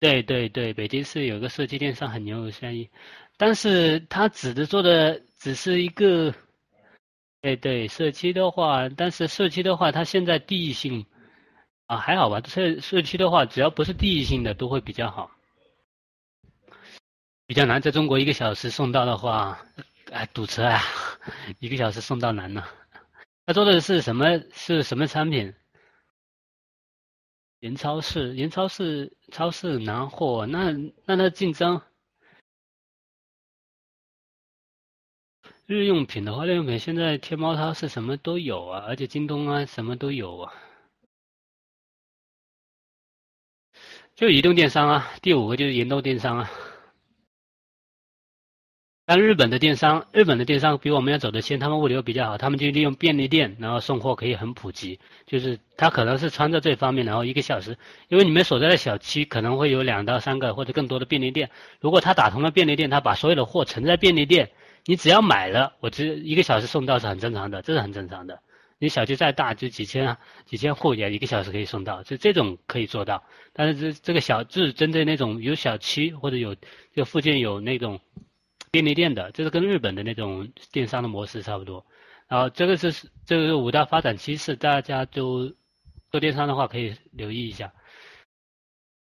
[0.00, 2.88] 对对对，北京市有个社区电商很牛，生意，
[3.36, 6.32] 但是他指的做的只是一个，
[7.42, 11.04] 对对，社区的话，但是社区的话，它现在地域性。
[11.86, 12.42] 啊，还好吧。
[12.46, 15.30] 社社区的话，只要不是地域性的，都会比较好。
[17.48, 19.58] 比较难，在中国一个小时送到的话，
[20.12, 20.82] 哎，堵车啊，
[21.60, 22.68] 一个小时送到难了。
[23.46, 24.26] 他做的是什么？
[24.52, 25.54] 是什么产品？
[27.60, 30.72] 云超市，云超市，超市拿货，那
[31.06, 31.80] 那他竞争。
[35.64, 40.52] 日用品的话，日用品现在天猫超市什么都有啊，而且京东啊什么都有啊。
[44.14, 46.50] 就移动电商啊，第五个就是移动电商啊。
[49.10, 55.00] 但日本的电商，日本的电商比我们要走的先，他们物流比较好，他们就利用便利店，然后送货可以很普及。
[55.24, 57.78] 就是他可能是穿着这方面，然后一个小时，
[58.08, 61.48] 因为你们所在的小区可能会有两到三个或者更多的便利店。
[61.80, 64.50] 如果他打通了便利店，他把所有的货存在便利店，
[64.84, 68.38] 你只要买了，我只一个小时送到是很正常的，这是很正常的。
[68.78, 73.24] 你小区再大，就几千几千户也一个小时可以送到，就这种可以做到。
[73.54, 76.54] 但是这这个小就是针对那种有小区或者有
[76.94, 77.98] 就附近有那种
[78.70, 81.84] 便利店的，这是跟日本的那种电商的模式差不多。
[82.28, 82.92] 然后这个是
[83.26, 85.52] 这个是五大发展趋势，大家都
[86.10, 87.72] 做电商的话可以留意一下。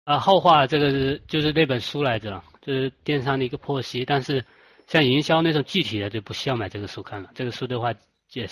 [0.05, 4.05] 啊，后话这个是就是那本书来着，就是电商的一个剖析。
[4.05, 4.45] 但是
[4.87, 7.95] 像营销那种具体的就不需要买这个书看了，这个书的话
[8.33, 8.49] 也。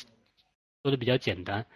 [0.85, 1.67] 说的比较简单，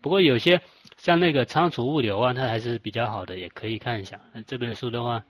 [0.00, 0.62] 不过有些
[0.96, 4.20] 像那个仓储物流啊，它还是比较好的，也可以看一下。
[4.46, 5.24] 这本书的话，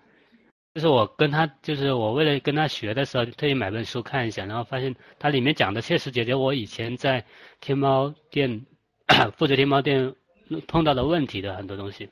[0.76, 7.24] 就是我跟他，就是我为了跟他学的时候，特意买本书看一下，然后发现它里面讲的确实解决我以前在
[7.60, 8.66] 天猫店
[9.38, 10.14] 负责天猫店
[10.68, 12.10] 碰到的问题的很多东西。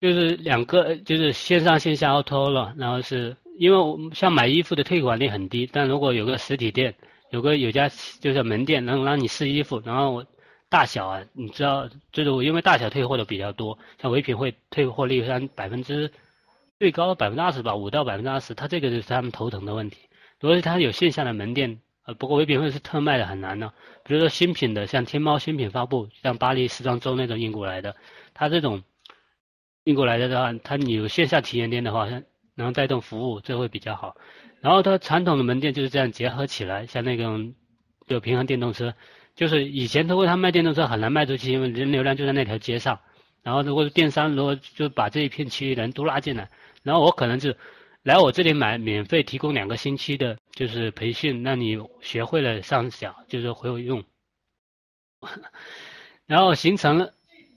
[0.00, 6.94] 就是两个，就是线上线下 auto 了，然后是因为我像买衣服的退款率很低，但如果有个实体店。
[7.30, 7.88] 有个有家
[8.20, 10.26] 就是门店能让你试衣服，然后我
[10.72, 16.10] 大小啊，你知道，就是因为大小退货的比较多，像唯品会退货率像百分之
[16.78, 19.98] 最高百分之二十吧，五到百分之二十，它这个就是他们头疼的问题。
[20.40, 23.70] 如果是他有线下的门店，呃，不过唯品会是特卖的很难呢。
[24.02, 27.94] 比如说新品的，像天猫新品发布，像巴黎时装周那种运过来的，
[28.32, 28.82] 它这种
[29.84, 32.08] 运过来的话，它你有线下体验店的话，
[32.54, 34.16] 能带动服务，这会比较好。
[34.62, 37.54] 然后它传统的门店就是这样结合起来，像那种
[38.06, 38.94] 有平衡电动车。
[39.34, 43.00] 就是以前通过他卖电动车很难卖出去，因为人流量就在那条街上。
[43.42, 46.48] 然后如果是电商如果就把这一片区域人都拉进来，
[46.84, 47.52] 然后我可能就
[48.04, 54.04] 来我这里买，免费提供两个星期的，就是培训，让你学会了上小，就是会有用。
[56.26, 57.14] 然后形成了，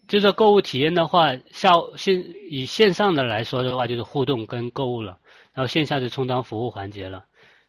[0.08, 5.20] 就是购物体验的话，效线以线上的来说的话，就是互动跟购物了。
[5.54, 7.26] 然后线下就充当服务环节了。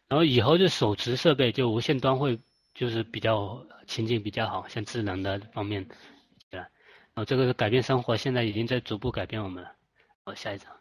[0.07, 2.39] 然后以后就手持设备就无线端会。
[2.77, 5.83] 就是比较情景比较好，像智能的方面，
[6.51, 6.67] 对吧？
[7.15, 9.73] 然后这个改变生活，现在已经在逐步改变我们了。
[10.23, 10.71] 好，下一张。